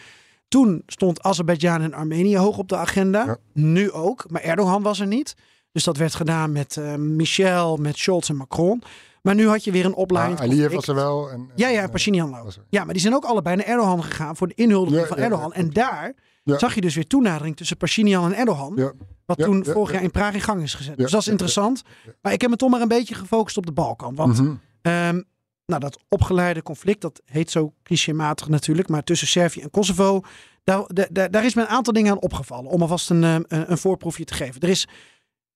Toen 0.48 0.82
stond 0.86 1.22
Azerbeidzjan 1.22 1.80
en 1.82 1.94
Armenië 1.94 2.36
hoog 2.36 2.58
op 2.58 2.68
de 2.68 2.76
agenda. 2.76 3.24
Ja. 3.24 3.36
Nu 3.52 3.90
ook, 3.90 4.24
maar 4.30 4.42
Erdogan 4.42 4.82
was 4.82 5.00
er 5.00 5.06
niet. 5.06 5.34
Dus 5.72 5.84
dat 5.84 5.96
werd 5.96 6.14
gedaan 6.14 6.52
met 6.52 6.76
eh, 6.76 6.94
Michel, 6.94 7.76
met 7.76 7.96
Scholz 7.98 8.28
en 8.28 8.36
Macron. 8.36 8.82
Maar 9.24 9.34
nu 9.34 9.48
had 9.48 9.64
je 9.64 9.70
weer 9.70 9.84
een 9.84 9.94
opleiding. 9.94 10.40
Aliyev 10.40 10.72
was 10.74 10.88
er 10.88 10.94
wel. 10.94 11.30
En, 11.30 11.50
Ja, 11.54 11.68
ja, 11.68 11.82
en 11.82 11.90
Pashinyan 11.90 12.38
ook. 12.38 12.52
Ja, 12.68 12.84
maar 12.84 12.92
die 12.92 13.02
zijn 13.02 13.14
ook 13.14 13.24
allebei 13.24 13.56
naar 13.56 13.66
Erdogan 13.66 14.04
gegaan 14.04 14.36
voor 14.36 14.48
de 14.48 14.54
inhuldiging 14.54 15.00
Ja, 15.00 15.06
van 15.06 15.16
ja, 15.16 15.22
Erdogan. 15.22 15.50
ja, 15.54 15.56
en 15.56 15.70
daar 15.70 16.12
Ja. 16.44 16.58
zag 16.58 16.74
je 16.74 16.80
dus 16.80 16.94
weer 16.94 17.06
toenadering 17.06 17.56
tussen 17.56 17.76
Pashinyan 17.76 18.24
en 18.32 18.38
Erdogan. 18.38 18.72
Ja, 18.76 18.92
Wat 19.26 19.38
Ja, 19.38 19.44
toen 19.44 19.62
ja, 19.66 19.72
vorig 19.72 19.88
ja. 19.88 19.94
jaar 19.94 20.02
in 20.02 20.10
Praag 20.10 20.34
in 20.34 20.40
gang 20.40 20.62
is 20.62 20.74
gezet. 20.74 20.96
Ja, 20.96 21.02
dus 21.02 21.10
dat 21.10 21.20
is 21.20 21.26
ja, 21.26 21.32
interessant. 21.32 21.82
Maar 22.22 22.32
ik 22.32 22.40
heb 22.40 22.50
me 22.50 22.56
toch 22.56 22.70
maar 22.70 22.80
een 22.80 22.88
beetje 22.88 23.14
gefocust 23.14 23.56
op 23.56 23.66
de 23.66 23.72
Balkan. 23.72 24.14
Want 24.14 24.40
mhm. 24.40 24.54
Ehm, 24.82 25.20
nou, 25.66 25.80
dat 25.80 25.98
opgeleide 26.08 26.62
conflict, 26.62 27.00
dat 27.00 27.20
heet 27.24 27.50
zo 27.50 27.72
clichématig 27.82 28.48
natuurlijk, 28.48 28.88
maar 28.88 29.02
tussen 29.04 29.28
Servië 29.28 29.60
en 29.60 29.70
Kosovo, 29.70 30.20
daar, 30.64 30.84
daar, 31.10 31.30
daar 31.30 31.44
is 31.44 31.54
me 31.54 31.62
een 31.62 31.68
aantal 31.68 31.92
dingen 31.92 32.12
aan 32.12 32.20
opgevallen. 32.20 32.70
Om 32.70 32.80
alvast 32.82 33.10
een, 33.10 33.24
eh, 33.24 33.34
een, 33.34 33.70
een 33.70 33.78
voorproefje 33.78 34.24
te 34.24 34.34
geven. 34.34 34.60
Er 34.60 34.68
is 34.68 34.88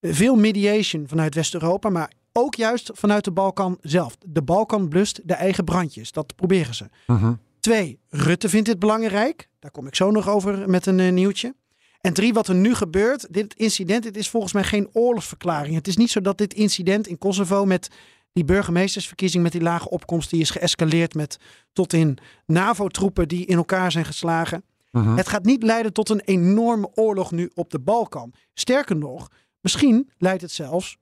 veel 0.00 0.36
mediation 0.36 1.08
vanuit 1.08 1.34
West-Europa, 1.34 1.88
maar 1.90 2.10
ook 2.38 2.54
juist 2.54 2.90
vanuit 2.94 3.24
de 3.24 3.30
Balkan 3.30 3.78
zelf. 3.80 4.16
De 4.26 4.42
Balkan 4.42 4.88
blust 4.88 5.20
de 5.24 5.34
eigen 5.34 5.64
brandjes. 5.64 6.12
Dat 6.12 6.34
proberen 6.34 6.74
ze. 6.74 6.84
Mhm. 7.06 7.32
Twee, 7.60 8.00
Rutte 8.08 8.48
vindt 8.48 8.66
dit 8.66 8.78
belangrijk. 8.78 9.48
Daar 9.58 9.70
kom 9.70 9.86
ik 9.86 9.94
zo 9.94 10.10
nog 10.10 10.28
over 10.28 10.70
met 10.70 10.86
een 10.86 11.00
eh, 11.00 11.12
nieuwtje. 11.12 11.54
En 12.00 12.12
drie, 12.12 12.32
wat 12.32 12.48
er 12.48 12.54
nu 12.54 12.74
gebeurt. 12.74 13.26
Dit 13.30 13.54
incident, 13.54 14.02
dit 14.02 14.16
is 14.16 14.28
volgens 14.28 14.52
mij 14.52 14.64
geen 14.64 14.88
oorlogsverklaring. 14.92 15.74
Het 15.74 15.86
is 15.88 15.96
niet 15.96 16.10
zo 16.10 16.20
dat 16.20 16.38
dit 16.38 16.54
incident 16.54 17.06
in 17.06 17.18
Kosovo 17.18 17.64
met 17.64 17.88
die 18.32 18.44
burgemeestersverkiezing 18.44 19.42
met 19.42 19.52
die 19.52 19.60
lage 19.60 19.90
opkomst, 19.90 20.30
die 20.30 20.40
is 20.40 20.50
geëscaleerd 20.50 21.14
met 21.14 21.38
tot 21.72 21.92
in 21.92 22.18
NAVO-troepen 22.46 23.28
die 23.28 23.46
in 23.46 23.56
elkaar 23.56 23.92
zijn 23.92 24.04
geslagen. 24.04 24.64
Mhm. 24.90 25.16
Het 25.16 25.28
gaat 25.28 25.44
niet 25.44 25.62
leiden 25.62 25.92
tot 25.92 26.08
een 26.08 26.20
enorme 26.20 26.90
oorlog 26.94 27.30
nu 27.30 27.50
op 27.54 27.70
de 27.70 27.78
Balkan. 27.78 28.32
Sterker 28.54 28.96
nog, 28.96 29.28
misschien 29.60 30.10
leidt 30.18 30.42
het 30.42 30.52
zelfs 30.52 30.98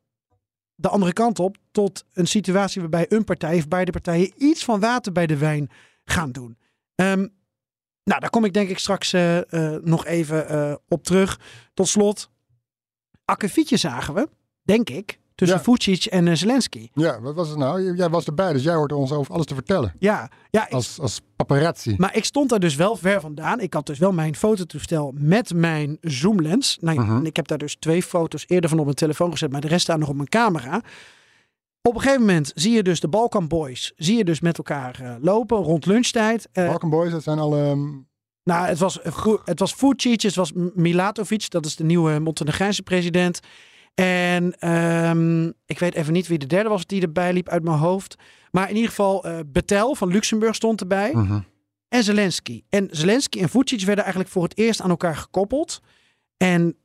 de 0.77 0.89
andere 0.89 1.13
kant 1.13 1.39
op 1.39 1.57
tot 1.71 2.05
een 2.13 2.27
situatie 2.27 2.81
waarbij 2.81 3.07
een 3.09 3.25
partij 3.25 3.57
of 3.57 3.69
beide 3.69 3.91
partijen 3.91 4.33
iets 4.37 4.65
van 4.65 4.81
water 4.81 5.13
bij 5.13 5.27
de 5.27 5.37
wijn 5.37 5.71
gaan 6.05 6.33
doen. 6.33 6.59
Ehm, 6.95 7.27
nou, 8.05 8.21
daar 8.21 8.31
kom 8.31 8.45
ik 8.45 8.53
denk 8.53 8.69
ik 8.69 8.79
straks 8.79 9.13
eh, 9.13 9.53
eh, 9.53 9.83
nog 9.83 10.07
even 10.07 10.49
eh, 10.49 10.75
op 10.89 11.05
terug. 11.05 11.41
Tot 11.75 11.89
slot, 11.89 12.31
akkefietje 13.25 13.77
zagen 13.77 14.15
we, 14.15 14.29
denk 14.63 14.91
ik, 14.91 15.19
tussen 15.37 15.57
Ja. 15.59 15.63
Vucic 15.65 16.05
en 16.05 16.29
eh, 16.29 16.35
Zelensky. 16.35 16.89
Ja, 16.95 17.21
wat 17.21 17.35
was 17.35 17.49
het 17.49 17.59
nou? 17.59 17.95
Jij 17.97 18.09
was 18.11 18.25
erbij, 18.25 18.53
dus 18.53 18.63
jij 18.63 18.75
hoort 18.75 18.93
ons 18.93 19.13
over 19.13 19.33
alles 19.35 19.47
te 19.47 19.55
vertellen. 19.55 19.95
Ja, 19.99 20.31
ja 20.51 20.67
Als, 20.71 21.01
als 21.01 21.21
paparazzi. 21.37 21.95
maar 21.99 22.17
ik 22.17 22.25
stond 22.25 22.49
daar 22.51 22.59
dus 22.61 22.75
wel 22.75 22.97
ver 22.97 23.21
vandaan. 23.21 23.61
Ik 23.61 23.75
had 23.75 23.87
dus 23.87 23.99
wel 23.99 24.13
mijn 24.13 24.37
fototoestel 24.37 25.13
met 25.19 25.55
mijn 25.55 25.99
zoomlens. 26.01 26.79
Nou, 26.81 26.97
ja, 26.97 27.03
Mhm. 27.05 27.17
en 27.17 27.27
ik 27.27 27.37
heb 27.37 27.47
daar 27.49 27.59
dus 27.59 27.77
twee 27.79 28.03
foto's 28.03 28.45
eerder 28.47 28.71
van 28.71 28.79
op 28.79 28.85
mijn 28.85 28.97
telefoon 28.97 29.31
gezet, 29.31 29.53
maar 29.53 29.61
de 29.61 29.69
rest 29.69 29.83
staan 29.83 29.99
nog 29.99 30.09
op 30.09 30.17
mijn 30.17 30.29
camera. 30.29 30.81
Op 31.83 31.95
een 31.95 32.01
gegeven 32.01 32.21
moment 32.21 32.53
zie 32.55 32.73
je 32.73 32.83
dus 32.83 33.01
de 33.01 33.09
Balkan 33.09 33.49
Boys, 33.49 33.93
zie 33.97 34.17
je 34.17 34.25
dus 34.25 34.41
met 34.41 34.59
elkaar 34.59 35.01
eh, 35.03 35.15
lopen 35.21 35.57
rond 35.59 35.87
lunchtijd. 35.87 36.49
Eh, 36.53 36.67
Balkan 36.69 36.91
Boys, 36.91 37.11
dat 37.11 37.23
zijn 37.23 37.39
alle... 37.39 37.63
ehm, 37.63 37.89
nou, 38.45 38.67
het 38.67 38.79
was, 38.79 38.99
het 39.45 39.59
was 39.59 39.75
Vucic, 39.75 40.23
het 40.23 40.35
was 40.35 40.53
Milatovic, 40.75 41.51
dat 41.51 41.67
is 41.67 41.77
de 41.77 41.85
nieuwe 41.85 42.19
Montenegrijnse 42.19 42.83
president. 42.83 43.41
En 43.97 44.59
ehm, 44.59 45.47
ik 45.67 45.79
weet 45.79 45.95
even 45.95 46.13
niet 46.13 46.27
wie 46.27 46.39
de 46.39 46.47
derde 46.47 46.69
was 46.69 46.87
die 46.87 47.03
erbij 47.03 47.33
liep 47.33 47.49
uit 47.49 47.63
mijn 47.63 47.79
hoofd. 47.79 48.17
Maar 48.51 48.69
in 48.69 48.75
ieder 48.75 48.91
geval, 48.91 49.25
eh 49.25 49.39
Betel 49.47 49.95
van 49.95 50.09
Luxemburg 50.09 50.55
stond 50.55 50.81
erbij. 50.81 51.11
mhm. 51.15 51.41
En 51.89 52.03
Zelensky. 52.05 52.63
En 52.69 52.89
Zelensky 52.91 53.41
en 53.41 53.49
Vucic 53.49 53.81
werden 53.85 54.05
eigenlijk 54.05 54.33
voor 54.33 54.43
het 54.43 54.59
eerst 54.59 54.81
aan 54.81 54.91
elkaar 54.91 55.17
gekoppeld. 55.17 55.81
En 56.37 56.77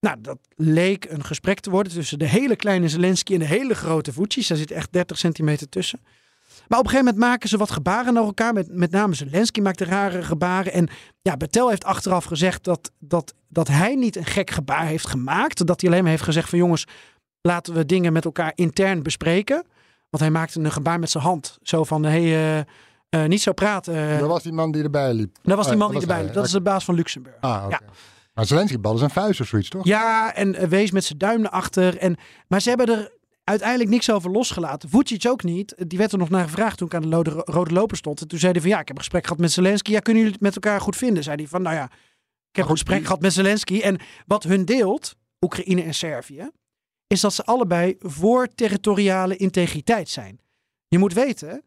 nou, 0.00 0.20
dat 0.20 0.38
leek 0.54 1.04
een 1.04 1.24
gesprek 1.24 1.60
te 1.60 1.70
worden 1.70 1.92
tussen 1.92 2.18
de 2.18 2.28
hele 2.28 2.56
kleine 2.56 2.88
Zelensky 2.88 3.32
en 3.32 3.38
de 3.38 3.44
hele 3.44 3.74
grote 3.74 4.12
Vucic. 4.12 4.48
Daar 4.48 4.56
zit 4.56 4.70
echt 4.70 4.92
30 4.92 5.18
centimeter 5.18 5.68
tussen. 5.68 6.00
Maar 6.70 6.78
op 6.78 6.84
een 6.84 6.90
gegeven 6.90 7.12
moment 7.14 7.30
maken 7.30 7.48
ze 7.48 7.56
wat 7.56 7.70
gebaren 7.70 8.14
naar 8.14 8.22
elkaar. 8.22 8.52
Met, 8.52 8.68
met 8.70 8.90
name 8.90 9.14
Zelensky 9.14 9.60
maakte 9.60 9.84
rare 9.84 10.22
gebaren. 10.22 10.72
En 10.72 10.88
ja, 11.22 11.36
Betel 11.36 11.68
heeft 11.68 11.84
achteraf 11.84 12.24
gezegd 12.24 12.64
dat, 12.64 12.90
dat, 12.98 13.34
dat 13.48 13.68
hij 13.68 13.94
niet 13.94 14.16
een 14.16 14.24
gek 14.24 14.50
gebaar 14.50 14.86
heeft 14.86 15.06
gemaakt. 15.06 15.66
Dat 15.66 15.80
hij 15.80 15.90
alleen 15.90 16.02
maar 16.02 16.12
heeft 16.12 16.22
gezegd 16.22 16.48
van 16.48 16.58
jongens, 16.58 16.86
laten 17.40 17.74
we 17.74 17.86
dingen 17.86 18.12
met 18.12 18.24
elkaar 18.24 18.52
intern 18.54 19.02
bespreken. 19.02 19.66
Want 20.10 20.22
hij 20.22 20.30
maakte 20.30 20.60
een 20.60 20.72
gebaar 20.72 20.98
met 20.98 21.10
zijn 21.10 21.24
hand. 21.24 21.58
Zo 21.62 21.84
van, 21.84 22.02
hé, 22.02 22.10
hey, 22.30 22.58
eh, 22.58 23.22
eh, 23.22 23.28
niet 23.28 23.42
zo 23.42 23.52
praten. 23.52 24.10
Eh, 24.10 24.18
dat 24.18 24.28
was 24.28 24.42
die 24.42 24.52
man 24.52 24.72
die 24.72 24.82
erbij 24.82 25.14
liep. 25.14 25.36
dat 25.42 25.56
was 25.56 25.66
die 25.66 25.74
Oh, 25.74 25.80
man 25.80 25.90
die 25.90 26.00
erbij 26.00 26.16
hij. 26.16 26.24
liep. 26.24 26.34
Dat 26.34 26.44
is 26.44 26.50
de 26.50 26.60
baas 26.60 26.84
van 26.84 26.94
Luxemburg. 26.94 27.36
Ah, 27.40 27.62
oké. 27.64 27.68
Ja. 27.70 27.80
Maar 28.34 28.46
Zelensky 28.46 28.78
balde 28.78 28.98
zijn 28.98 29.10
vuist 29.10 29.40
of 29.40 29.46
zoiets, 29.46 29.68
toch? 29.68 29.84
Ja, 29.84 30.34
en 30.34 30.54
eh, 30.54 30.68
wees 30.68 30.90
met 30.90 31.04
zijn 31.04 31.18
duim 31.18 31.40
naar 31.40 31.50
achter. 31.50 31.96
En, 31.98 32.16
maar 32.48 32.60
ze 32.60 32.68
hebben 32.68 32.86
er 32.86 33.12
uiteindelijk 33.50 33.90
niks 33.90 34.10
over 34.10 34.30
losgelaten. 34.30 34.88
Vucic 34.88 35.26
ook 35.26 35.42
niet. 35.42 35.74
Die 35.86 35.98
werd 35.98 36.12
er 36.12 36.18
nog 36.18 36.28
naar 36.30 36.44
gevraagd 36.44 36.78
toen 36.78 36.86
ik 36.86 36.94
aan 36.94 37.02
de 37.02 37.08
rode, 37.16 37.30
rode 37.44 37.72
loper 37.74 37.96
stond. 37.96 38.20
En 38.20 38.28
toen 38.28 38.38
zei 38.38 38.52
hij 38.52 38.60
van 38.60 38.70
ja, 38.70 38.80
ik 38.80 38.86
heb 38.88 38.96
een 38.96 39.02
gesprek 39.02 39.22
gehad 39.24 39.38
met 39.38 39.52
Zelensky. 39.52 39.90
Ja, 39.90 40.00
kunnen 40.00 40.22
jullie 40.22 40.36
het 40.36 40.44
met 40.46 40.54
elkaar 40.54 40.80
goed 40.80 40.96
vinden? 40.96 41.22
Zei 41.22 41.36
hij 41.36 41.46
van 41.46 41.62
nou 41.62 41.74
ja, 41.76 41.84
ik 42.50 42.56
heb 42.56 42.64
een 42.64 42.70
gesprek 42.70 43.02
gehad 43.02 43.20
met 43.20 43.32
Zelensky. 43.32 43.80
En 43.80 43.98
wat 44.26 44.42
hun 44.42 44.64
deelt, 44.64 45.16
Oekraïne 45.40 45.82
en 45.82 45.94
Servië, 45.94 46.50
is 47.06 47.20
dat 47.20 47.34
ze 47.34 47.44
allebei 47.44 47.96
voor 47.98 48.48
territoriale 48.54 49.36
integriteit 49.36 50.08
zijn. 50.08 50.40
Je 50.88 50.98
moet 50.98 51.12
weten, 51.12 51.62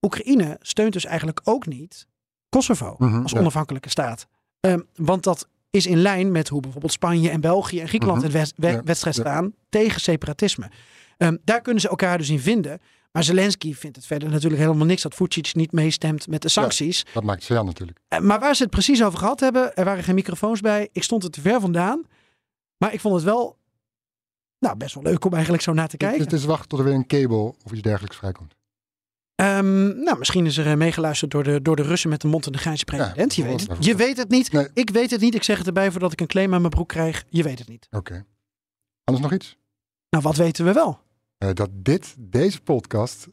Oekraïne 0.00 0.56
steunt 0.60 0.92
dus 0.92 1.04
eigenlijk 1.04 1.40
ook 1.44 1.66
niet 1.66 2.06
Kosovo 2.48 2.94
Mhm, 2.98 3.22
als 3.22 3.32
ja. 3.32 3.38
onafhankelijke 3.38 3.88
staat. 3.88 4.26
Ehm, 4.60 4.80
want 4.94 5.22
dat 5.24 5.48
is 5.70 5.86
in 5.86 5.98
lijn 5.98 6.32
met 6.32 6.48
hoe 6.48 6.60
bijvoorbeeld 6.60 6.92
Spanje 6.92 7.30
en 7.30 7.40
België 7.40 7.80
en 7.80 7.88
Griekenland 7.88 8.22
Mhm. 8.22 8.36
in 8.36 8.46
Ja, 8.56 8.82
wedstrijd 8.82 9.16
ja. 9.16 9.22
staan 9.22 9.54
tegen 9.68 10.00
separatisme. 10.00 10.70
Ehm, 11.22 11.36
daar 11.44 11.60
kunnen 11.60 11.82
ze 11.82 11.88
elkaar 11.88 12.18
dus 12.18 12.28
in 12.28 12.40
vinden. 12.40 12.80
Maar 13.12 13.24
Zelensky 13.24 13.74
vindt 13.74 13.96
het 13.96 14.06
verder 14.06 14.30
natuurlijk 14.30 14.62
helemaal 14.62 14.86
niks 14.86 15.02
dat 15.02 15.14
Vucic 15.14 15.54
niet 15.54 15.72
meestemt 15.72 16.26
met 16.28 16.42
de 16.42 16.48
sancties. 16.48 17.04
Dat 17.14 17.22
maakt 17.22 17.42
Sejan 17.42 17.66
natuurlijk. 17.66 17.98
Eh, 18.08 18.18
Maar 18.18 18.40
waar 18.40 18.54
ze 18.56 18.62
het 18.62 18.70
precies 18.70 19.02
over 19.04 19.18
gehad 19.18 19.40
hebben, 19.40 19.74
er 19.74 19.84
waren 19.84 20.04
geen 20.04 20.14
microfoons 20.14 20.60
bij. 20.60 20.88
Ik 20.92 21.02
stond 21.02 21.24
er 21.24 21.30
te 21.30 21.40
ver 21.40 21.60
vandaan. 21.60 22.04
Maar 22.76 22.92
ik 22.92 23.00
vond 23.00 23.14
het 23.14 23.24
wel 23.24 23.56
nou, 24.58 24.76
best 24.76 24.94
wel 24.94 25.02
leuk 25.02 25.24
om 25.24 25.32
eigenlijk 25.32 25.62
zo 25.62 25.72
naar 25.72 25.88
te 25.88 25.96
kijken. 25.96 26.22
het 26.22 26.32
is 26.32 26.44
wachten 26.44 26.68
tot 26.68 26.78
er 26.78 26.84
weer 26.84 26.94
een 26.94 27.06
kabel 27.06 27.56
of 27.64 27.72
iets 27.72 27.82
dergelijks 27.82 28.16
vrijkomt. 28.16 28.54
Ehm, 29.34 30.02
nou, 30.02 30.18
misschien 30.18 30.46
is 30.46 30.56
er 30.56 30.66
eh, 30.66 30.74
meegeluisterd 30.74 31.30
door 31.30 31.42
de, 31.42 31.62
door 31.62 31.76
de 31.76 31.82
Russen 31.82 32.10
met 32.10 32.20
de 32.20 32.28
Montenegrijnse 32.28 32.84
president. 32.84 33.34
je, 33.34 33.42
weet 33.42 33.68
het, 33.68 33.84
je 33.84 33.96
weet 33.96 34.16
het 34.16 34.28
niet. 34.28 34.52
Nee. 34.52 34.68
Ik 34.74 34.90
weet 34.90 35.10
het 35.10 35.20
niet. 35.20 35.34
Ik 35.34 35.42
zeg 35.42 35.58
het 35.58 35.66
erbij 35.66 35.90
voordat 35.90 36.12
ik 36.12 36.20
een 36.20 36.26
claim 36.26 36.54
aan 36.54 36.60
mijn 36.60 36.72
broek 36.72 36.88
krijg. 36.88 37.24
Je 37.28 37.42
weet 37.42 37.58
het 37.58 37.68
niet. 37.68 37.88
Oké. 37.90 38.24
Anders 39.04 39.24
nog 39.24 39.32
iets? 39.34 39.56
Nou, 40.10 40.24
wat 40.24 40.36
weten 40.36 40.64
we 40.64 40.72
wel? 40.72 41.00
Eh, 41.42 41.48
dat 41.54 41.70
dit, 41.72 42.14
deze 42.18 42.60
podcast, 42.60 43.28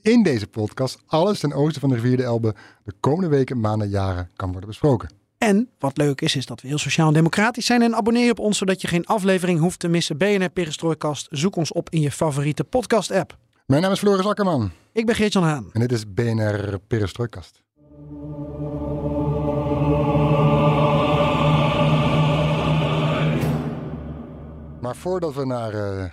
in 0.00 0.22
deze 0.22 0.46
podcast, 0.46 0.98
alles 1.06 1.40
ten 1.40 1.52
oosten 1.52 1.80
van 1.80 1.90
de 1.90 1.94
rivier 1.94 2.16
de 2.16 2.22
Elbe 2.22 2.54
de 2.84 2.92
komende 3.00 3.28
weken, 3.28 3.60
maanden, 3.60 3.88
jaren 3.88 4.30
kan 4.36 4.50
worden 4.50 4.68
besproken. 4.68 5.10
En 5.38 5.68
wat 5.78 5.96
leuk 5.96 6.20
is, 6.20 6.36
is 6.36 6.46
dat 6.46 6.60
we 6.60 6.68
heel 6.68 6.78
sociaal 6.78 7.06
en 7.08 7.12
democratisch 7.12 7.66
zijn. 7.66 7.82
En 7.82 7.94
abonneer 7.94 8.24
je 8.24 8.30
op 8.30 8.38
ons, 8.38 8.58
zodat 8.58 8.80
je 8.80 8.88
geen 8.88 9.06
aflevering 9.06 9.60
hoeft 9.60 9.78
te 9.78 9.88
missen. 9.88 10.18
BNR 10.18 10.50
Perestrooikast. 10.50 11.26
Zoek 11.30 11.56
ons 11.56 11.72
op 11.72 11.90
in 11.90 12.00
je 12.00 12.10
favoriete 12.10 12.64
podcast-app. 12.64 13.36
Mijn 13.66 13.82
naam 13.82 13.92
is 13.92 13.98
Floris 13.98 14.26
Akkerman 14.26 14.70
Ik 14.92 15.06
ben 15.06 15.14
Geert-Jan 15.14 15.42
Haan. 15.42 15.70
en 15.72 15.80
dit 15.80 15.92
is 15.92 16.12
BNR 16.14 16.78
Perestrooikast. 16.86 17.62
Maar 24.80 24.96
voordat 24.96 25.34
we 25.34 25.44
naar 25.44 25.74
eh, 25.74 26.10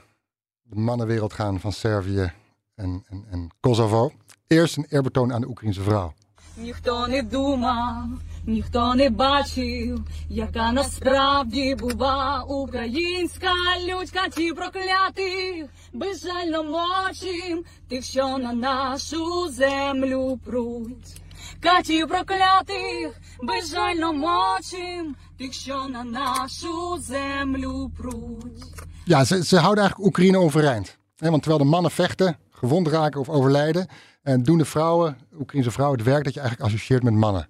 de 0.70 0.80
mannenwereld 0.80 1.34
gaan 1.34 1.60
van 1.60 1.72
Servië 1.72 2.32
en, 2.76 3.04
en, 3.10 3.26
en 3.30 3.50
Kosovo, 3.60 4.12
eerst 4.48 4.78
een 4.78 4.86
eerbetoon 4.90 5.34
aan 5.34 5.42
de 5.42 5.48
Oekraïnse 5.48 5.82
vrouw. 5.82 6.14
Ніхто 6.58 7.08
не 7.08 7.22
думав, 7.22 8.06
ніхто 8.46 8.96
не 8.96 9.10
бачив, 9.10 10.00
яка 10.30 10.72
насправді 10.72 11.76
бува 11.76 12.44
українська 12.48 13.54
людька 13.88 14.28
ті 14.30 14.54
проклятих, 14.54 15.66
безжально 15.94 16.64
мочим 16.64 17.64
тих, 17.90 18.04
що 18.04 18.38
на 18.38 18.54
нашу 18.54 19.50
землю 19.50 20.40
пруть. 20.46 21.22
Катів 21.60 22.08
проклятих, 22.08 23.22
безжально 23.44 24.14
мочим 24.14 25.16
тих, 25.38 25.54
що 25.54 25.88
на 25.88 26.04
нашу 26.04 26.98
землю 26.98 27.92
пруть. 27.98 28.87
Ja, 29.08 29.24
ze, 29.24 29.46
ze 29.46 29.58
houden 29.58 29.84
eigenlijk 29.84 30.10
Oekraïne 30.10 30.38
overeind. 30.38 30.98
Want 31.18 31.42
terwijl 31.42 31.64
de 31.64 31.70
mannen 31.70 31.92
vechten, 31.92 32.38
gewond 32.52 32.88
raken 32.88 33.20
of 33.20 33.30
overlijden, 33.30 33.88
en 34.22 34.44
doen 34.44 34.58
de 34.58 34.66
vrouwen, 34.66 35.18
Oekraïnse 35.40 35.72
vrouwen, 35.72 35.98
het 36.00 36.08
werk 36.08 36.24
dat 36.24 36.34
je 36.34 36.40
eigenlijk 36.40 36.70
associeert 36.70 37.04
met 37.04 37.14
mannen. 37.14 37.48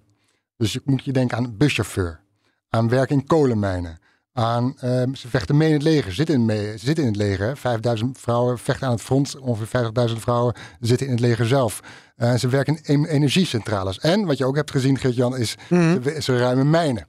Dus 0.56 0.72
je 0.72 0.80
moet 0.84 1.04
je 1.04 1.12
denken 1.12 1.36
aan 1.36 1.56
buschauffeur, 1.56 2.20
aan 2.68 2.88
werk 2.88 3.10
in 3.10 3.26
kolenmijnen, 3.26 3.98
aan 4.32 4.74
ehm, 4.78 5.14
ze 5.14 5.28
vechten 5.28 5.56
mee 5.56 5.68
in 5.68 5.74
het 5.74 5.82
leger, 5.82 6.12
zitten 6.12 6.34
in, 6.34 6.44
mee, 6.44 6.78
ze 6.78 6.84
zitten 6.84 7.04
in 7.04 7.10
het 7.10 7.18
leger. 7.18 7.46
hè. 7.46 7.56
5000 7.56 8.18
vrouwen 8.18 8.58
vechten 8.58 8.86
aan 8.86 8.92
het 8.92 9.02
front, 9.02 9.38
ongeveer 9.38 9.92
50.000 10.08 10.16
vrouwen 10.16 10.54
zitten 10.80 11.06
in 11.06 11.12
het 11.12 11.20
leger 11.20 11.46
zelf. 11.46 11.80
Eh, 12.16 12.34
ze 12.34 12.48
werken 12.48 12.78
in 12.82 13.04
energiecentrales. 13.04 13.98
En 13.98 14.26
wat 14.26 14.38
je 14.38 14.44
ook 14.44 14.56
hebt 14.56 14.70
gezien, 14.70 14.98
Geert-Jan, 14.98 15.36
is 15.36 15.56
ze, 15.68 16.16
ze 16.18 16.38
ruimen 16.38 16.70
mijnen. 16.70 17.06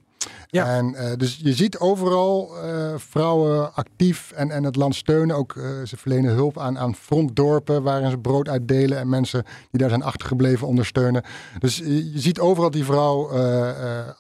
Ja. 0.52 0.76
En, 0.76 0.96
eh, 0.96 1.12
dus 1.18 1.40
je 1.42 1.54
ziet 1.54 1.80
overal 1.80 2.58
eh, 2.58 2.94
vrouwen 2.96 3.74
actief 3.74 4.32
en, 4.32 4.52
en 4.52 4.64
het 4.64 4.76
land 4.76 4.96
steunen. 4.96 5.36
Ook 5.36 5.56
eh, 5.56 5.64
ze 5.86 5.98
verlenen 5.98 6.34
hulp 6.34 6.60
aan, 6.60 6.80
aan 6.80 6.96
frontdorpen 6.96 7.84
waarin 7.84 8.10
ze 8.10 8.18
brood 8.18 8.50
uitdelen 8.50 8.98
en 8.98 9.10
mensen 9.10 9.44
die 9.72 9.80
daar 9.80 9.90
zijn 9.90 10.04
achtergebleven 10.04 10.68
ondersteunen. 10.68 11.24
Dus 11.60 11.78
je, 11.78 12.12
ziet 12.16 12.40
overal 12.40 12.72
die 12.72 12.86
vrouw 12.86 13.32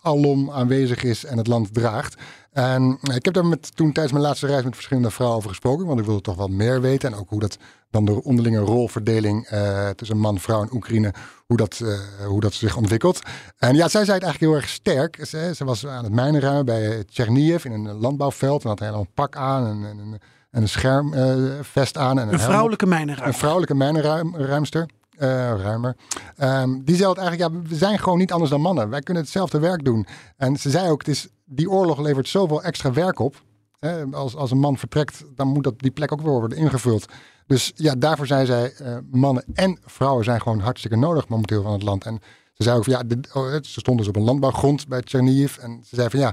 alom 0.01 0.51
aanwezig 0.51 1.03
is 1.03 1.25
en 1.25 1.37
het 1.37 1.47
land 1.47 1.73
draagt. 1.73 2.21
En 2.51 2.97
ik 3.13 3.25
heb 3.25 3.33
daar 3.33 3.45
met, 3.45 3.75
toen 3.75 3.91
tijdens 3.91 4.13
mijn 4.13 4.25
laatste 4.25 4.47
reis 4.47 4.63
met 4.63 4.73
verschillende 4.73 5.11
vrouwen 5.11 5.37
over 5.37 5.49
gesproken, 5.49 5.85
want 5.85 5.99
ik 5.99 6.05
wilde 6.05 6.21
toch 6.21 6.35
wel 6.35 6.47
meer 6.47 6.81
weten. 6.81 7.11
En 7.11 7.19
ook 7.19 7.29
hoe 7.29 7.39
dat 7.39 7.57
dan 7.89 8.05
de 8.05 8.23
onderlinge 8.23 8.59
rolverdeling 8.59 9.47
tussen 9.95 10.17
man, 10.17 10.39
vrouw 10.39 10.61
en 10.61 10.73
Oekraïne, 10.73 11.13
hoe 11.45 11.57
dat, 11.57 11.81
hoe 12.25 12.39
dat 12.39 12.53
zich 12.53 12.77
ontwikkelt. 12.77 13.21
En 13.57 13.75
ja, 13.75 13.87
zij 13.87 14.05
zei 14.05 14.17
het 14.17 14.23
eigenlijk 14.23 14.39
heel 14.39 14.61
erg 14.61 14.69
sterk. 14.69 15.25
Ze, 15.27 15.51
ze 15.55 15.65
was 15.65 15.87
aan 15.87 16.03
het 16.03 16.13
mijnenruimen 16.21 16.65
bij 16.65 16.91
eh, 16.97 17.03
Chernihiv 17.09 17.65
in 17.65 17.71
een 17.71 17.99
landbouwveld. 17.99 18.63
En 18.63 18.69
had 18.69 18.79
helemaal 18.79 19.01
een 19.01 19.13
pak 19.13 19.35
aan 19.35 19.65
en, 19.67 19.83
en, 19.99 20.19
en 20.51 20.61
een 20.61 20.69
schermvest 20.69 21.97
aan. 21.97 22.19
En 22.19 22.33
Een 22.33 22.39
vrouwelijke 22.39 22.85
mijnenruim. 22.85 23.27
Een 23.27 23.33
vrouwelijke 23.33 23.75
mijnenruimster. 23.75 24.85
eh, 25.17 25.27
ruimer. 25.61 25.95
Ehm, 26.37 26.79
die 26.83 26.95
zei 26.95 27.09
het 27.09 27.17
eigenlijk, 27.17 27.51
ja, 27.53 27.61
we 27.69 27.75
zijn 27.75 27.99
gewoon 27.99 28.17
niet 28.17 28.31
anders 28.31 28.51
dan 28.51 28.61
mannen. 28.61 28.89
Wij 28.89 29.01
kunnen 29.01 29.23
hetzelfde 29.23 29.59
werk 29.59 29.83
doen. 29.85 30.05
En 30.37 30.57
ze 30.57 30.69
zei 30.69 30.89
ook, 30.89 30.99
het 30.99 31.07
is, 31.07 31.27
die 31.45 31.69
oorlog 31.69 31.99
levert 31.99 32.27
zoveel 32.27 32.63
extra 32.63 32.91
werk 32.93 33.19
op. 33.19 33.41
Hè, 33.79 34.03
als, 34.11 34.35
als 34.35 34.51
een 34.51 34.59
man 34.59 34.77
vertrekt, 34.77 35.23
dan 35.35 35.47
moet 35.47 35.63
dat, 35.63 35.79
die 35.79 35.91
plek 35.91 36.11
ook 36.11 36.21
weer 36.21 36.31
worden 36.31 36.57
ingevuld. 36.57 37.05
Dus 37.47 37.71
ja, 37.75 37.95
daarvoor 37.95 38.27
zei 38.27 38.45
zij, 38.45 38.73
eh, 38.73 38.97
mannen 39.11 39.43
en 39.53 39.79
vrouwen 39.85 40.23
zijn 40.23 40.41
gewoon 40.41 40.59
hartstikke 40.59 40.97
nodig 40.97 41.27
momenteel 41.27 41.63
van 41.63 41.71
het 41.71 41.83
land. 41.83 42.05
En 42.05 42.19
Ze 42.59 42.65
zei 42.65 42.77
ook 42.77 42.83
van 42.83 42.93
ja, 42.93 43.03
oh, 43.33 43.51
ze 43.51 43.79
stonden 43.79 43.97
dus 43.97 44.07
op 44.07 44.15
een 44.15 44.27
landbouwgrond 44.27 44.87
bij 44.87 45.01
Tchernihiv. 45.01 45.57
En 45.57 45.81
ze 45.83 45.95
zei 45.95 46.09
van 46.09 46.19
ja, 46.19 46.27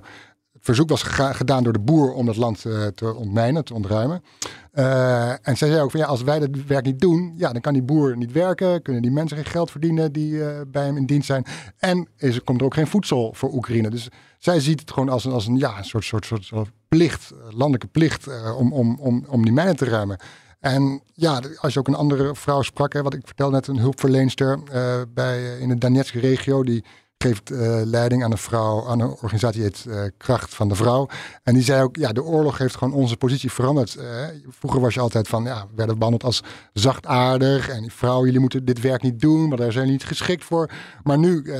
het 0.52 0.64
verzoek 0.64 0.88
was 0.88 1.02
gedaan 1.02 1.62
door 1.64 1.73
de 1.73 1.78
boer 1.78 2.12
om 2.12 2.26
dat 2.26 2.37
land 2.37 2.64
eh, 2.64 2.87
te 2.87 3.14
ontmijnen, 3.14 3.64
te 3.64 3.75
ontruimen. 3.75 4.23
Eh, 4.73 5.30
en 5.30 5.56
zij 5.56 5.68
zei 5.68 5.80
ook 5.80 5.90
van 5.90 6.00
ja, 6.00 6.06
als 6.06 6.23
wij 6.23 6.38
dat 6.38 6.49
werk 6.66 6.85
niet 6.85 7.00
doen, 7.00 7.35
ja, 7.37 7.52
dan 7.52 7.61
kan 7.61 7.73
die 7.73 7.83
boer 7.83 8.16
niet 8.16 8.33
werken. 8.33 8.83
Kunnen 8.83 9.02
die 9.02 9.11
mensen 9.11 9.37
geen 9.37 9.47
geld 9.47 9.71
verdienen 9.71 10.12
die 10.12 10.45
eh, 10.45 10.61
bij 10.68 10.85
hem 10.85 10.97
in 10.97 11.06
dienst 11.06 11.26
zijn. 11.26 11.45
En 11.78 12.09
is, 12.16 12.42
komt 12.42 12.61
er 12.61 12.66
ook 12.66 12.75
geen 12.75 12.87
voedsel 12.87 13.35
voor 13.35 13.52
Oekraïne. 13.52 13.90
Dus 13.90 14.09
zij 14.38 14.61
ziet 14.61 14.80
het 14.80 14.90
gewoon 14.90 15.09
als 15.09 15.25
een, 15.25 15.33
als 15.33 15.47
een, 15.47 15.59
ja, 15.59 15.78
een 15.78 15.85
soort, 15.85 16.04
soort, 16.04 16.25
soort, 16.25 16.45
soort 16.45 16.71
plicht, 16.88 17.33
landelijke 17.50 17.87
plicht 17.87 18.28
om, 18.56 18.73
om, 18.73 18.99
om, 19.00 19.25
om 19.28 19.45
die 19.45 19.52
mijnen 19.52 19.76
te 19.76 19.85
ruimen. 19.85 20.18
En 20.60 21.02
ja, 21.14 21.40
als 21.60 21.72
je 21.72 21.78
ook 21.78 21.88
een 21.88 21.94
andere 21.94 22.34
vrouw 22.34 22.62
sprak, 22.62 22.92
hè, 22.92 23.02
wat 23.02 23.14
ik 23.14 23.20
vertelde 23.25 23.54
net, 23.54 23.66
een 23.66 23.78
hulpverleenster 23.78 24.58
eh, 24.72 25.00
bij, 25.14 25.38
eh, 25.38 25.60
in 25.60 25.68
de 25.68 25.78
Donetsk 25.78 26.14
regio, 26.14 26.62
die 26.62 26.84
geeft 27.18 27.50
eh, 27.50 27.80
leiding 27.84 28.25
aan 28.25 28.30
een 28.30 28.38
vrouw, 28.38 28.88
aan 28.88 29.00
een 29.00 29.08
organisatie 29.08 29.60
die 29.60 29.70
heet 29.70 30.12
Kracht 30.16 30.54
van 30.54 30.68
de 30.68 30.75
Vrouw. 30.75 31.08
En 31.42 31.54
die 31.54 31.62
zei 31.62 31.82
ook, 31.82 31.96
ja, 31.96 32.12
de 32.12 32.25
oorlog 32.25 32.58
heeft 32.58 32.76
gewoon 32.76 32.94
onze 32.94 33.16
positie 33.16 33.52
veranderd. 33.52 33.98
Vroeger 34.48 34.80
was 34.80 34.94
je 34.94 35.00
altijd 35.00 35.28
van, 35.28 35.44
ja, 35.44 35.60
we 35.60 35.75
werden 35.75 35.96
behandeld 35.96 36.25
als 36.25 36.42
zachtaardig 36.72 37.68
en 37.68 37.90
vrouwen, 37.90 38.25
jullie 38.25 38.40
moeten 38.40 38.64
dit 38.64 38.80
werk 38.80 39.02
niet 39.02 39.20
doen, 39.20 39.48
maar 39.48 39.56
daar 39.56 39.72
zijn 39.72 39.84
jullie 39.84 39.98
niet 39.98 40.08
geschikt 40.08 40.44
voor. 40.44 40.70
Maar 41.02 41.18
nu 41.18 41.52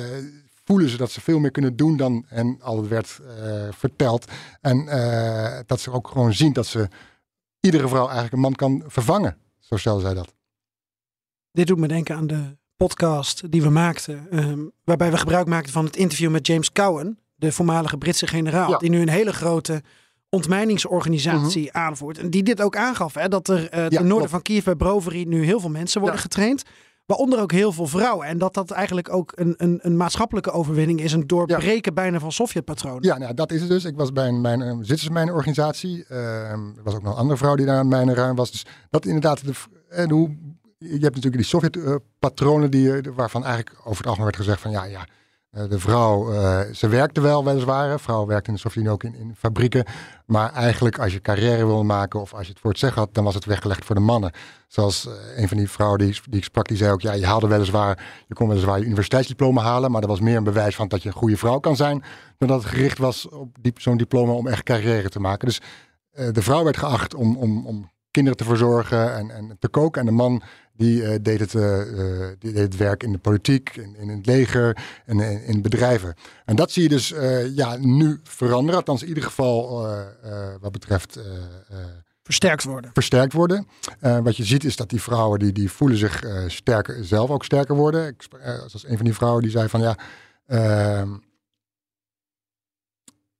voelen 0.65 0.89
ze 0.89 0.97
dat 0.97 1.11
ze 1.11 1.21
veel 1.21 1.39
meer 1.39 1.51
kunnen 1.51 1.77
doen 1.77 1.97
dan 1.97 2.25
en 2.29 2.57
al 2.61 2.89
werd 2.89 3.21
verteld. 3.71 4.25
En 4.61 4.85
dat 5.67 5.81
ze 5.81 5.93
ook 5.93 6.09
gewoon 6.09 6.33
zien 6.33 6.53
dat 6.53 6.67
ze 6.67 6.89
iedere 7.61 7.89
vrouw 7.89 8.05
eigenlijk 8.05 8.33
een 8.33 8.41
man 8.41 8.55
kan 8.55 8.83
vervangen. 8.87 9.37
Zo 9.59 9.77
stelde 9.77 10.01
zij 10.01 10.15
dat. 10.15 10.35
Dit 11.53 11.67
doet 11.67 11.79
me 11.79 11.89
denken 11.89 12.17
aan 12.17 12.27
de 12.27 12.57
podcast 12.77 13.51
die 13.53 13.63
we 13.63 13.69
maakten. 13.71 14.27
ehm, 14.31 14.61
waarbij 14.85 15.11
we 15.11 15.17
gebruik 15.19 15.47
maakten 15.47 15.73
van 15.73 15.85
het 15.85 15.97
interview 15.97 16.31
met 16.31 16.47
James 16.47 16.73
Cowen. 16.73 17.19
De 17.35 17.53
voormalige 17.53 17.97
Britse 17.99 18.27
generaal. 18.27 18.71
Ja. 18.71 18.79
Die 18.79 18.91
nu 18.91 19.01
een 19.01 19.09
hele 19.09 19.33
grote 19.33 19.83
ontmijningsorganisatie 20.29 21.73
aanvoert. 21.73 22.19
En 22.19 22.31
die 22.31 22.43
dit 22.43 22.63
ook 22.63 22.77
aangaf. 22.77 23.15
Hè, 23.15 23.29
dat 23.29 23.49
er 23.49 23.69
eh 23.71 23.87
ten 23.87 23.91
noorden 23.91 24.09
klopt. 24.17 24.31
van 24.31 24.43
Kiev 24.43 24.65
bij 24.65 24.75
Brovary 24.75 25.25
nu 25.29 25.45
heel 25.45 25.61
veel 25.61 25.71
mensen 25.71 26.01
worden 26.01 26.19
Ja. 26.19 26.25
getraind. 26.25 26.63
Waaronder 27.07 27.41
ook 27.41 27.53
heel 27.53 27.73
veel 27.73 27.87
vrouwen. 27.87 28.27
En 28.27 28.39
dat 28.39 28.55
dat 28.55 28.71
eigenlijk 28.71 29.13
ook 29.13 29.33
een, 29.35 29.55
een, 29.57 29.79
een 29.83 29.97
maatschappelijke 29.97 30.51
overwinning 30.51 31.01
is. 31.01 31.13
Een 31.13 31.27
doorbreken 31.27 31.95
bijna 31.95 32.19
van 32.19 32.33
Sovjetpatronen. 32.33 33.03
Ja, 33.03 33.19
nou, 33.19 33.35
dat 33.35 33.53
is 33.53 33.61
het 33.61 33.69
dus. 33.69 33.85
Ik 33.85 33.97
was 33.97 34.13
bij 34.13 34.29
een 34.29 34.41
mijn, 34.41 34.61
uh, 34.61 34.73
Zwitserse 34.73 35.13
mijnenorganisatie. 35.13 36.05
Uh, 36.09 36.51
er 36.51 36.83
was 36.83 36.95
ook 36.95 37.03
nog 37.03 37.13
een 37.13 37.19
andere 37.19 37.39
vrouw 37.39 37.55
die 37.55 37.67
daar 37.67 37.79
aan 37.79 37.89
mijnen 37.89 38.15
ruim 38.15 38.37
was. 38.37 38.51
Dus 38.51 38.67
dat 38.91 39.07
inderdaad, 39.07 39.45
de, 39.45 39.53
en 39.89 40.11
hoe, 40.11 40.37
je 40.79 40.89
hebt 40.89 41.03
natuurlijk 41.03 41.37
die 41.37 41.45
Sovjet-patronen 41.45 42.71
die, 42.71 42.87
uh, 42.87 43.13
waarvan 43.15 43.45
eigenlijk 43.45 43.77
over 43.79 43.97
het 43.97 44.07
algemeen 44.07 44.25
werd 44.25 44.37
gezegd 44.37 44.61
van 44.61 44.71
ja, 44.71 44.85
ja, 44.85 45.07
de 45.57 45.79
vrouw, 45.79 46.33
uh, 46.33 46.61
ze 46.73 46.89
werkte 46.89 47.21
wel 47.21 47.45
weliswaar. 47.45 48.01
Vrouw 48.01 48.27
werkte 48.27 48.51
in 48.51 48.83
de 48.83 48.91
ook 48.91 49.05
in, 49.05 49.15
in, 49.15 49.35
fabrieken. 49.39 49.85
Maar 50.27 50.53
eigenlijk 50.53 50.99
als 50.99 51.13
je 51.13 51.21
carrière 51.21 51.67
wil 51.67 51.85
maken 51.85 52.21
of 52.21 52.35
als 52.35 52.47
je 52.47 52.53
het 52.53 52.61
voor 52.61 52.71
het 52.71 52.79
zeggen 52.79 53.01
had, 53.03 53.15
dan 53.15 53.25
was 53.25 53.35
het 53.35 53.45
weggelegd 53.45 53.85
voor 53.85 53.95
de 53.95 54.01
mannen. 54.01 54.31
Zoals 54.69 55.07
uh, 55.07 55.13
een 55.37 55.49
van 55.49 55.57
die 55.57 55.71
vrouwen 55.71 55.99
die, 55.99 56.21
die 56.29 56.39
ik 56.39 56.45
sprak, 56.45 56.69
die 56.69 56.77
zei 56.77 56.93
ook, 56.93 57.01
ja, 57.01 57.13
je 57.13 57.27
haalde 57.27 57.47
weliswaar, 57.47 58.25
je 58.27 58.35
kon 58.35 58.49
weliswaar 58.49 58.79
je 58.79 58.85
universiteitsdiploma 58.85 59.63
halen, 59.63 59.91
maar 59.91 60.01
dat 60.01 60.11
was 60.11 60.21
meer 60.21 60.37
een 60.37 60.45
bewijs 60.45 60.77
van 60.77 60.89
dat 60.89 61.03
je 61.03 61.09
een 61.09 61.15
goede 61.15 61.37
vrouw 61.37 61.59
kan 61.59 61.77
zijn, 61.77 62.03
dan 62.39 62.49
dat 62.49 62.63
het 62.63 62.73
gericht 62.73 62.99
was 62.99 63.29
op 63.29 63.57
die, 63.61 63.73
zo'n 63.77 63.97
diploma 63.97 64.33
om 64.33 64.47
echt 64.47 64.63
carrière 64.63 65.09
te 65.09 65.21
maken. 65.21 65.47
Dus 65.49 65.61
de 66.33 66.43
vrouw 66.43 66.65
werd 66.65 66.77
geacht 66.77 67.15
om, 67.15 67.37
om, 67.37 67.67
om 67.67 67.91
kinderen 68.17 68.39
te 68.39 68.45
verzorgen 68.45 69.15
en, 69.15 69.31
en 69.31 69.57
te 69.59 69.69
koken. 69.69 70.01
En 70.01 70.07
de 70.07 70.13
man 70.13 70.43
die, 70.77 71.03
uh, 71.03 71.15
deed, 71.23 71.41
het, 71.41 71.55
uh, 71.55 71.83
die 72.39 72.53
deed 72.53 72.63
het 72.63 72.77
werk 72.77 73.03
in 73.03 73.13
de 73.13 73.19
politiek, 73.19 73.77
in, 73.77 73.97
in 73.97 74.09
het 74.09 74.27
leger 74.27 74.77
en 75.07 75.21
in, 75.21 75.43
in, 75.45 75.63
bedrijven. 75.63 76.15
En 76.45 76.57
dat 76.57 76.71
zie 76.71 76.83
je 76.83 76.89
dus 76.89 77.13
uh, 77.13 77.57
ja, 77.57 77.77
nu 77.77 78.21
veranderen. 78.23 78.77
Althans 78.77 79.03
in 79.03 79.09
ieder 79.09 79.23
geval 79.23 79.87
wat 80.61 80.73
betreft... 80.73 81.19
versterkt 82.23 82.65
worden. 82.65 82.91
Versterkt 82.93 83.33
worden. 83.33 83.67
wat 84.01 84.37
je 84.37 84.45
ziet 84.45 84.65
is 84.65 84.77
dat 84.77 84.91
die 84.91 85.03
vrouwen 85.03 85.39
die, 85.39 85.53
die 85.53 85.71
voelen 85.71 85.99
zich 85.99 86.25
sterker, 86.47 87.05
zelf 87.05 87.31
ook 87.31 87.45
sterker 87.45 87.75
worden. 87.75 88.07
Ik, 88.07 88.23
zoals 88.43 88.89
een 88.89 88.97
van 88.97 89.05
die 89.05 89.15
vrouwen 89.15 89.43
die 89.43 89.51
zei 89.51 89.69
van 89.69 89.81
ja... 89.81 89.97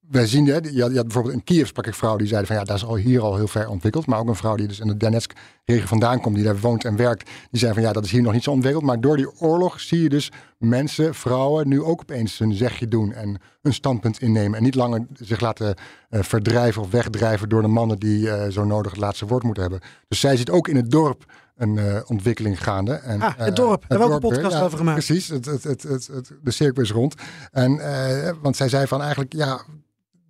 wij 0.09 0.27
zien, 0.27 0.47
hè, 0.47 0.57
je, 0.71 0.81
had, 0.81 0.93
bijvoorbeeld 0.93 1.33
in 1.33 1.43
Kiev 1.43 1.67
sprak 1.67 1.87
ik 1.87 1.93
vrouwen 1.93 2.21
die 2.21 2.29
zeiden 2.29 2.49
van 2.49 2.59
ja, 2.59 2.63
dat 2.67 2.75
is 2.75 2.85
al 2.85 2.95
hier 2.95 3.21
al 3.21 3.35
heel 3.35 3.47
ver 3.47 3.69
ontwikkeld. 3.69 4.05
Maar 4.05 4.19
ook 4.19 4.27
een 4.27 4.35
vrouw 4.35 4.55
die 4.55 4.67
dus 4.67 4.79
in 4.79 4.87
de 4.87 4.97
Donetsk-regio 4.97 5.85
vandaan 5.85 6.21
komt, 6.21 6.35
die 6.35 6.43
daar 6.43 6.59
woont 6.59 6.85
en 6.85 6.95
werkt, 6.95 7.29
die 7.51 7.59
zei 7.59 7.73
van 7.73 7.81
ja, 7.81 7.93
dat 7.93 8.05
is 8.05 8.11
hier 8.11 8.21
nog 8.21 8.33
niet 8.33 8.43
zo 8.43 8.51
ontwikkeld. 8.51 8.83
Maar 8.83 9.01
door 9.01 9.17
die 9.17 9.39
oorlog 9.39 9.79
zie 9.79 10.01
je 10.01 10.09
dus 10.09 10.31
mensen, 10.57 11.15
vrouwen, 11.15 11.67
nu 11.67 11.81
ook 11.81 12.01
opeens 12.01 12.37
hun 12.37 12.53
zegje 12.53 12.87
doen 12.87 13.13
en 13.13 13.41
een 13.61 13.73
standpunt 13.73 14.21
innemen. 14.21 14.57
En 14.57 14.63
niet 14.63 14.75
langer 14.75 15.05
zich 15.13 15.39
laten 15.39 15.75
uh, 16.09 16.21
verdrijven 16.21 16.81
of 16.81 16.91
wegdrijven 16.91 17.49
door 17.49 17.61
de 17.61 17.67
mannen 17.67 17.99
die 17.99 18.25
uh, 18.25 18.47
zo 18.47 18.65
nodig 18.65 18.91
het 18.91 19.01
laatste 19.01 19.25
woord 19.25 19.43
moeten 19.43 19.63
hebben. 19.63 19.81
Dus 20.07 20.19
zij 20.19 20.37
ziet 20.37 20.49
ook 20.49 20.67
in 20.67 20.75
het 20.75 20.91
dorp 20.91 21.25
een 21.55 21.75
uh, 21.75 21.99
ontwikkeling 22.05 22.63
gaande. 22.63 22.93
En, 22.93 23.21
ah, 23.21 23.33
het 23.37 23.55
dorp. 23.55 23.85
Daar 23.87 23.99
hebben 23.99 24.07
we 24.07 24.13
ook 24.13 24.23
een 24.23 24.29
podcast 24.29 24.57
ja, 24.57 24.63
over 24.63 24.77
gemaakt. 24.77 25.05
Precies, 25.05 25.27
het, 25.27 25.45
het, 25.45 25.63
het, 25.63 25.83
het, 25.83 26.31
de 26.41 26.51
cirkel 26.51 26.83
is 26.83 26.91
rond. 26.91 27.15
En, 27.51 27.71
uh, 27.71 28.29
want 28.41 28.55
zij 28.55 28.69
zei 28.69 28.87
van 28.87 29.01
eigenlijk, 29.01 29.33
ja, 29.33 29.61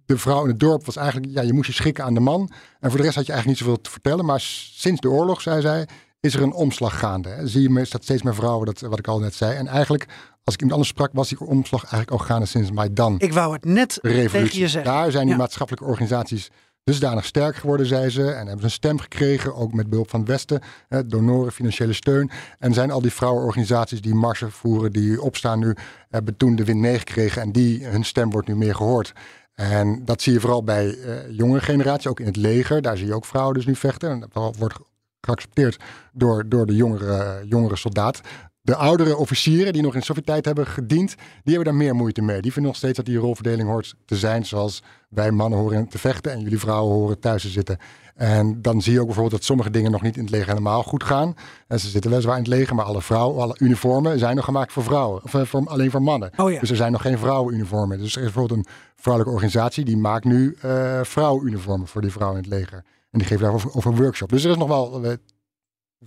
de 0.08 0.18
vrouw 0.18 0.44
in 0.44 0.50
het 0.50 0.60
dorp 0.60 0.86
was 0.86 0.96
eigenlijk, 0.96 1.34
ja, 1.34 1.42
je 1.42 1.54
moest 1.54 1.68
je 1.68 1.74
schikken 1.74 2.04
aan 2.04 2.14
de 2.14 2.20
man. 2.20 2.50
En 2.80 2.90
voor 2.90 2.98
de 3.00 3.06
rest 3.06 3.16
had 3.16 3.26
je 3.26 3.32
eigenlijk 3.32 3.60
niet 3.60 3.68
zoveel 3.68 3.82
te 3.82 3.90
vertellen. 3.90 4.26
Maar 4.26 4.40
sinds 4.40 5.02
de 5.02 5.10
oorlog, 5.10 5.42
zei 5.42 5.62
zij, 5.62 5.88
is 6.20 6.34
er 6.36 6.42
een 6.42 6.54
omslag 6.54 7.00
gaande. 7.00 7.30
Hè. 7.30 7.48
Zie 7.48 7.62
je 7.62 7.86
dat 7.90 8.04
steeds 8.04 8.22
meer 8.22 8.36
vrouwen, 8.36 8.66
dat, 8.66 8.80
wat 8.80 9.00
ik 9.00 9.08
al 9.08 9.20
net 9.20 9.36
zei. 9.36 9.56
En 9.56 9.68
eigenlijk, 9.68 10.06
als 10.44 10.54
ik 10.54 10.62
iemand 10.62 10.72
anders 10.72 10.90
sprak, 10.90 11.10
was 11.14 11.30
die 11.30 11.40
omslag 11.40 11.82
eigenlijk 11.82 12.12
al 12.12 12.28
gaande 12.28 12.46
sinds 12.46 12.72
Maidan. 12.72 13.16
Ik 13.20 13.34
wou 13.34 13.54
het 13.54 13.66
net 13.66 14.00
tegen 14.02 14.42
je 14.42 14.68
zeggen. 14.68 14.84
Daar 14.84 15.12
zijn 15.12 15.24
die 15.24 15.34
ja. 15.34 15.40
maatschappelijke 15.40 15.90
organisaties 15.90 16.50
dusdanig 16.84 17.26
sterk 17.26 17.56
geworden, 17.56 17.86
zei 17.86 18.10
ze. 18.10 18.32
En 18.32 18.38
hebben 18.38 18.60
ze 18.60 18.64
een 18.66 18.72
stem 18.72 19.00
gekregen, 19.00 19.56
ook 19.56 19.74
met 19.74 19.90
behulp 19.90 20.10
van 20.10 20.20
het 20.20 20.30
Westen. 20.30 20.62
Hè, 20.88 21.06
donoren, 21.06 21.52
financiële 21.52 21.94
steun. 21.94 22.32
En 22.60 22.74
zijn 22.74 22.92
al 22.92 23.02
die 23.02 23.14
vrouwenorganisaties 23.14 24.02
die 24.02 24.14
marsen 24.14 24.52
voeren, 24.52 24.92
die 24.92 25.22
opstaan 25.22 25.60
nu, 25.60 25.76
hebben 26.10 26.38
toen 26.38 26.56
de 26.56 26.64
wind 26.64 26.80
meegekregen. 26.80 27.42
En 27.42 27.52
die, 27.52 27.86
hun 27.86 28.06
stem 28.06 28.30
wordt 28.30 28.48
nu 28.48 28.56
meer 28.56 28.76
gehoord. 28.76 29.14
En 29.58 30.06
dat 30.06 30.22
zie 30.22 30.34
je 30.34 30.40
vooral 30.40 30.64
bij 30.64 30.86
uh, 30.86 31.38
jonge 31.38 31.60
generatie, 31.60 32.10
ook 32.10 32.20
in 32.20 32.26
het 32.26 32.36
leger. 32.36 32.82
Daar 32.82 32.98
zie 32.98 33.08
je 33.08 33.14
ook 33.14 33.26
vrouwen 33.26 33.54
dus 33.54 33.66
nu 33.66 33.76
vechten. 33.76 34.10
En 34.10 34.20
dat 34.20 34.58
wordt 34.58 34.80
geaccepteerd 35.22 35.84
door, 36.14 36.50
door 36.50 36.66
de 36.66 36.76
jongere, 36.76 37.46
jongere 37.46 37.76
soldaat. 37.76 38.22
De 38.68 38.76
oudere 38.76 39.18
officieren 39.18 39.74
die 39.74 39.82
nog 39.82 39.96
in 39.96 40.02
Sovjet-tijd 40.02 40.46
hebben 40.46 40.68
gediend, 40.68 41.16
die 41.44 41.54
hebben 41.54 41.64
daar 41.64 41.76
meer 41.76 41.96
moeite 41.96 42.22
mee. 42.22 42.42
Die 42.42 42.52
vinden 42.52 42.72
nog 42.72 42.80
steeds 42.80 42.98
dat 42.98 43.06
die 43.06 43.18
rolverdeling 43.18 43.70
hoort 43.70 43.96
te 44.06 44.16
zijn 44.16 44.46
zoals 44.46 44.84
wij 45.10 45.32
mannen 45.32 45.60
horen 45.60 45.88
te 45.88 45.98
vechten 45.98 46.32
en 46.32 46.42
jullie 46.42 46.60
vrouwen 46.60 46.94
horen 46.94 47.20
thuis 47.20 47.42
te 47.42 47.50
zitten. 47.50 47.78
En 48.16 48.62
dan 48.62 48.82
zie 48.82 48.94
je 48.94 49.00
ook 49.00 49.06
bijvoorbeeld 49.06 49.36
dat 49.36 49.44
sommige 49.44 49.70
dingen 49.70 49.92
nog 49.92 50.02
niet 50.02 50.16
in 50.16 50.22
het 50.22 50.32
leger 50.32 50.48
helemaal 50.48 50.84
goed 50.84 51.04
gaan. 51.04 51.36
En 51.68 51.80
ze 51.80 51.90
zitten 51.90 52.10
weliswaar 52.10 52.36
in 52.36 52.44
het 52.44 52.52
leger, 52.52 52.76
maar 52.76 52.86
alle 52.86 53.02
vrouwen, 53.02 53.42
alle 53.42 53.56
uniformen 53.60 54.20
zijn 54.20 54.36
nog 54.36 54.46
gemaakt 54.46 54.74
voor 54.74 54.84
vrouwen. 54.84 55.24
Of 55.24 55.50
voor, 55.50 55.68
alleen 55.68 55.92
voor 55.92 56.02
mannen. 56.02 56.32
Oh 56.38 56.52
ja. 56.52 56.60
Dus 56.60 56.70
er 56.70 56.76
zijn 56.76 56.92
nog 56.92 57.02
geen 57.02 57.18
vrouwenuniformen. 57.18 57.98
Dus 57.98 58.16
er 58.16 58.24
is 58.24 58.32
bijvoorbeeld 58.32 58.60
een 58.60 58.74
vrouwelijke 58.96 59.36
organisatie 59.36 59.86
die 59.86 59.98
maakt 59.98 60.26
nu 60.26 60.58
uh, 60.66 61.00
vrouwenuniformen 61.04 61.88
voor 61.88 62.02
die 62.02 62.12
vrouwen 62.12 62.44
in 62.44 62.50
het 62.50 62.60
leger. 62.60 62.84
En 63.12 63.20
die 63.20 63.28
geven 63.28 63.44
daarover 63.44 63.74
over 63.74 63.92
een 63.92 63.98
workshop. 63.98 64.30
Dus 64.30 64.44
er 64.44 64.52
is 64.52 64.58
nog 64.58 64.68
wel 64.68 65.06
uh, 65.06 65.12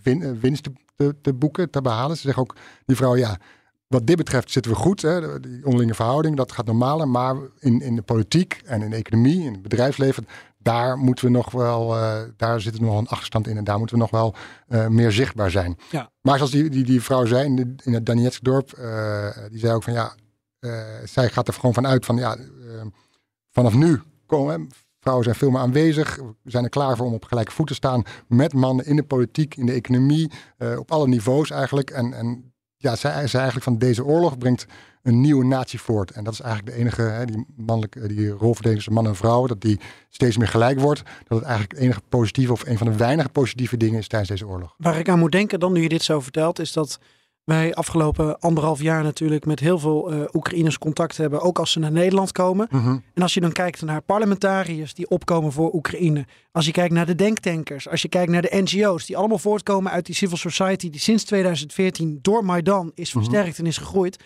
win, 0.02 0.40
winst 0.40 0.68
te, 1.22 1.34
boeken, 1.34 1.70
te 1.70 1.82
behalen. 1.82 2.16
Ze 2.16 2.22
zeggen 2.22 2.42
ook, 2.42 2.56
die 2.84 2.96
vrouwen, 2.96 3.20
ja, 3.20 3.38
wat 3.86 4.06
dit 4.06 4.16
betreft 4.16 4.50
zitten 4.50 4.72
we 4.72 4.78
goed. 4.78 5.02
Hè, 5.02 5.40
die 5.40 5.64
onderlinge 5.64 5.94
verhouding, 5.94 6.36
dat 6.36 6.52
gaat 6.52 6.66
normaler. 6.66 7.08
Maar 7.08 7.36
in, 7.58 7.80
in 7.80 7.96
de 7.96 8.02
politiek 8.02 8.60
en 8.64 8.82
in 8.82 8.90
de 8.90 8.96
economie, 8.96 9.44
in 9.44 9.52
het 9.52 9.62
bedrijfsleven, 9.62 10.26
daar 10.58 10.98
moeten 10.98 11.24
we 11.24 11.30
nog 11.30 11.50
wel, 11.50 11.96
uh, 11.96 12.18
daar 12.36 12.60
zit 12.60 12.74
er 12.74 12.82
nog 12.82 12.98
een 12.98 13.06
achterstand 13.06 13.46
in. 13.46 13.56
En 13.56 13.64
daar 13.64 13.78
moeten 13.78 13.96
we 13.96 14.02
nog 14.02 14.10
wel 14.10 14.34
uh, 14.68 14.86
meer 14.86 15.12
zichtbaar 15.12 15.50
zijn. 15.50 15.78
Ja. 15.90 16.10
Maar 16.20 16.36
zoals 16.36 16.50
die, 16.50 16.70
die, 16.70 16.84
die 16.84 17.02
vrouw 17.02 17.26
zei 17.26 17.44
in, 17.44 17.56
de, 17.56 17.74
in 17.84 17.92
het 17.94 18.06
Donetsk 18.06 18.44
dorp, 18.44 18.78
uh, 18.78 19.28
die 19.50 19.58
zei 19.58 19.72
ook 19.72 19.82
van 19.82 19.92
ja, 19.92 20.14
zij 21.04 21.28
gaat 21.28 21.48
er 21.48 21.54
gewoon 21.54 21.74
vanuit 21.74 22.04
van 22.04 22.16
ja, 22.16 22.36
vanaf 23.50 23.74
nu 23.74 24.00
komen 24.26 24.68
Vrouwen 25.00 25.24
zijn 25.24 25.36
veel 25.36 25.50
meer 25.50 25.60
aanwezig. 25.60 26.16
We 26.16 26.50
zijn 26.50 26.64
er 26.64 26.70
klaar 26.70 26.96
voor 26.96 27.06
om 27.06 27.14
op 27.14 27.24
gelijke 27.24 27.52
voet 27.52 27.66
te 27.66 27.74
staan 27.74 28.02
met 28.28 28.52
mannen 28.52 28.86
in 28.86 28.96
de 28.96 29.02
politiek, 29.02 29.56
in 29.56 29.66
de 29.66 29.72
economie, 29.72 30.30
uh, 30.58 30.78
op 30.78 30.90
alle 30.90 31.08
niveaus 31.08 31.50
eigenlijk. 31.50 31.90
En, 31.90 32.12
en 32.12 32.52
ja, 32.76 32.96
zij, 32.96 33.12
zij 33.26 33.40
eigenlijk 33.40 33.62
van 33.62 33.78
deze 33.78 34.04
oorlog 34.04 34.38
brengt 34.38 34.66
een 35.02 35.20
nieuwe 35.20 35.44
natie 35.44 35.80
voort. 35.80 36.10
En 36.10 36.24
dat 36.24 36.32
is 36.32 36.40
eigenlijk 36.40 36.74
de 36.76 36.82
enige, 36.82 37.02
hè, 37.02 37.24
die 37.24 37.46
mannelijke, 37.56 38.08
die 38.08 38.28
rolverdeling 38.28 38.74
tussen 38.74 38.92
man 38.92 39.06
en 39.06 39.16
vrouw, 39.16 39.46
dat 39.46 39.60
die 39.60 39.80
steeds 40.08 40.36
meer 40.36 40.48
gelijk 40.48 40.80
wordt. 40.80 41.02
Dat 41.28 41.38
het 41.38 41.46
eigenlijk 41.46 41.72
het 41.72 41.80
enige 41.80 42.00
positieve 42.08 42.52
of 42.52 42.66
een 42.66 42.78
van 42.78 42.86
de 42.86 42.96
weinige 42.96 43.28
positieve 43.28 43.76
dingen 43.76 43.98
is 43.98 44.08
tijdens 44.08 44.30
deze 44.30 44.46
oorlog. 44.46 44.74
Waar 44.76 44.98
ik 44.98 45.08
aan 45.08 45.18
moet 45.18 45.32
denken 45.32 45.60
dan 45.60 45.72
nu 45.72 45.82
je 45.82 45.88
dit 45.88 46.02
zo 46.02 46.20
vertelt, 46.20 46.58
is 46.58 46.72
dat 46.72 46.98
wij 47.44 47.74
afgelopen 47.74 48.38
anderhalf 48.38 48.82
jaar 48.82 49.02
natuurlijk 49.02 49.46
met 49.46 49.60
heel 49.60 49.78
veel 49.78 50.12
uh, 50.12 50.24
Oekraïners 50.32 50.78
contact 50.78 51.16
hebben, 51.16 51.40
ook 51.40 51.58
als 51.58 51.72
ze 51.72 51.78
naar 51.78 51.92
Nederland 51.92 52.32
komen. 52.32 52.68
Mm 52.70 52.80
-hmm. 52.80 53.02
En 53.14 53.22
als 53.22 53.34
je 53.34 53.40
dan 53.40 53.52
kijkt 53.52 53.82
naar 53.82 54.02
parlementariërs 54.02 54.94
die 54.94 55.08
opkomen 55.08 55.52
voor 55.52 55.74
Oekraïne, 55.74 56.26
als 56.52 56.66
je 56.66 56.72
kijkt 56.72 56.94
naar 56.94 57.06
de 57.06 57.14
denktankers, 57.14 57.88
als 57.88 58.02
je 58.02 58.08
kijkt 58.08 58.32
naar 58.32 58.42
de 58.42 58.62
NGO's 58.62 59.06
die 59.06 59.16
allemaal 59.16 59.38
voortkomen 59.38 59.92
uit 59.92 60.06
die 60.06 60.14
civil 60.14 60.36
society 60.36 60.90
die 60.90 61.00
sinds 61.00 61.24
2014 61.24 62.18
door 62.22 62.44
Maidan 62.44 62.92
is 62.94 63.10
versterkt 63.10 63.46
mm 63.46 63.54
-hmm. 63.54 63.64
en 63.64 63.70
is 63.70 63.76
gegroeid, 63.76 64.24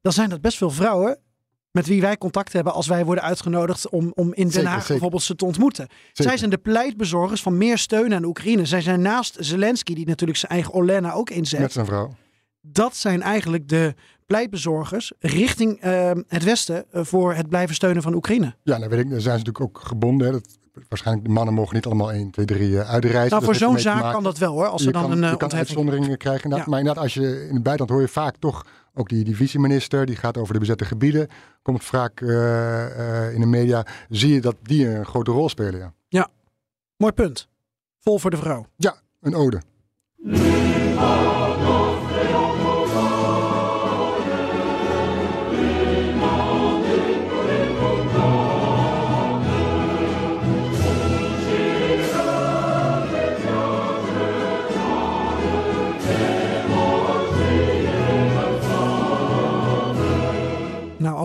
dan 0.00 0.12
zijn 0.12 0.28
dat 0.28 0.40
best 0.40 0.56
veel 0.56 0.70
vrouwen 0.70 1.18
met 1.76 1.86
wie 1.86 2.00
wij 2.00 2.18
contact 2.18 2.52
hebben 2.52 2.72
als 2.72 2.86
wij 2.86 3.04
worden 3.04 3.24
uitgenodigd 3.24 3.88
om, 3.88 4.12
om 4.14 4.34
in 4.34 4.42
Den 4.42 4.52
Zeker, 4.52 4.68
Haag 4.68 4.78
zeker. 4.78 4.92
bijvoorbeeld 4.92 5.22
ze 5.22 5.36
te 5.36 5.44
ontmoeten. 5.44 5.86
Zeker. 5.88 6.24
Zij 6.24 6.36
zijn 6.36 6.50
de 6.50 6.58
pleitbezorgers 6.58 7.42
van 7.42 7.56
meer 7.56 7.78
steun 7.78 8.14
aan 8.14 8.24
Oekraïne. 8.24 8.64
Zij 8.64 8.80
zijn 8.80 9.00
naast 9.00 9.36
Zelensky, 9.38 9.94
die 9.94 10.06
natuurlijk 10.06 10.38
zijn 10.38 10.52
eigen 10.52 10.72
Olena 10.72 11.12
ook 11.12 11.30
inzet. 11.30 11.60
Met 11.60 11.72
zijn 11.72 11.86
vrouw. 11.86 12.14
Dat 12.72 12.96
zijn 12.96 13.22
eigenlijk 13.22 13.68
de 13.68 13.94
pleitbezorgers 14.26 15.12
richting 15.18 15.80
eh, 15.80 16.10
het 16.28 16.44
Westen 16.44 16.84
eh, 16.90 17.04
voor 17.04 17.34
het 17.34 17.48
blijven 17.48 17.74
steunen 17.74 18.02
van 18.02 18.14
Oekraïne. 18.14 18.54
Ja, 18.62 18.78
nou 18.78 18.90
weet 18.90 19.00
ik, 19.00 19.10
daar 19.10 19.20
zijn 19.20 19.38
ze 19.38 19.44
natuurlijk 19.44 19.76
ook 19.76 19.86
gebonden. 19.86 20.26
Hè. 20.26 20.32
Dat, 20.32 20.58
waarschijnlijk 20.88 21.26
de 21.26 21.32
mannen 21.32 21.54
mogen 21.54 21.74
niet 21.74 21.86
allemaal 21.86 22.12
1, 22.12 22.30
2, 22.30 22.46
3 22.46 22.78
eh, 22.78 22.90
uitreizen. 22.90 23.30
Nou, 23.30 23.44
voor 23.44 23.54
zo'n 23.54 23.78
zaak 23.78 24.12
kan 24.12 24.22
dat 24.22 24.38
wel 24.38 24.52
hoor. 24.52 24.66
Als 24.66 24.82
je 24.82 24.92
dan 24.92 25.02
kan, 25.02 25.10
een 25.10 25.18
je 25.18 25.24
uh, 25.24 25.36
kan 25.36 25.52
uitzonderingen 25.52 26.18
krijgen. 26.18 26.42
Inderdaad. 26.42 26.66
Ja. 26.66 26.70
Maar 26.70 26.80
inderdaad, 26.80 27.02
als 27.04 27.14
je 27.14 27.46
in 27.48 27.54
het 27.54 27.62
buitenland 27.62 27.90
hoor 27.90 28.00
je 28.00 28.08
vaak 28.08 28.36
toch 28.36 28.64
ook 28.94 29.08
die, 29.08 29.24
die 29.24 29.36
vice-minister, 29.36 30.06
die 30.06 30.16
gaat 30.16 30.36
over 30.36 30.52
de 30.52 30.60
bezette 30.60 30.84
gebieden. 30.84 31.28
Komt 31.62 31.84
vaak 31.84 32.20
eh, 32.20 33.26
eh, 33.26 33.34
in 33.34 33.40
de 33.40 33.46
media, 33.46 33.86
zie 34.08 34.34
je 34.34 34.40
dat 34.40 34.56
die 34.62 34.88
een 34.88 35.06
grote 35.06 35.30
rol 35.30 35.48
spelen. 35.48 35.94
Ja, 36.08 36.28
Mooi 36.96 37.12
punt. 37.12 37.48
Vol 38.00 38.18
voor 38.18 38.30
de 38.30 38.36
vrouw. 38.36 38.66
ja 38.76 38.96
een 39.20 39.34
ode. 39.34 39.62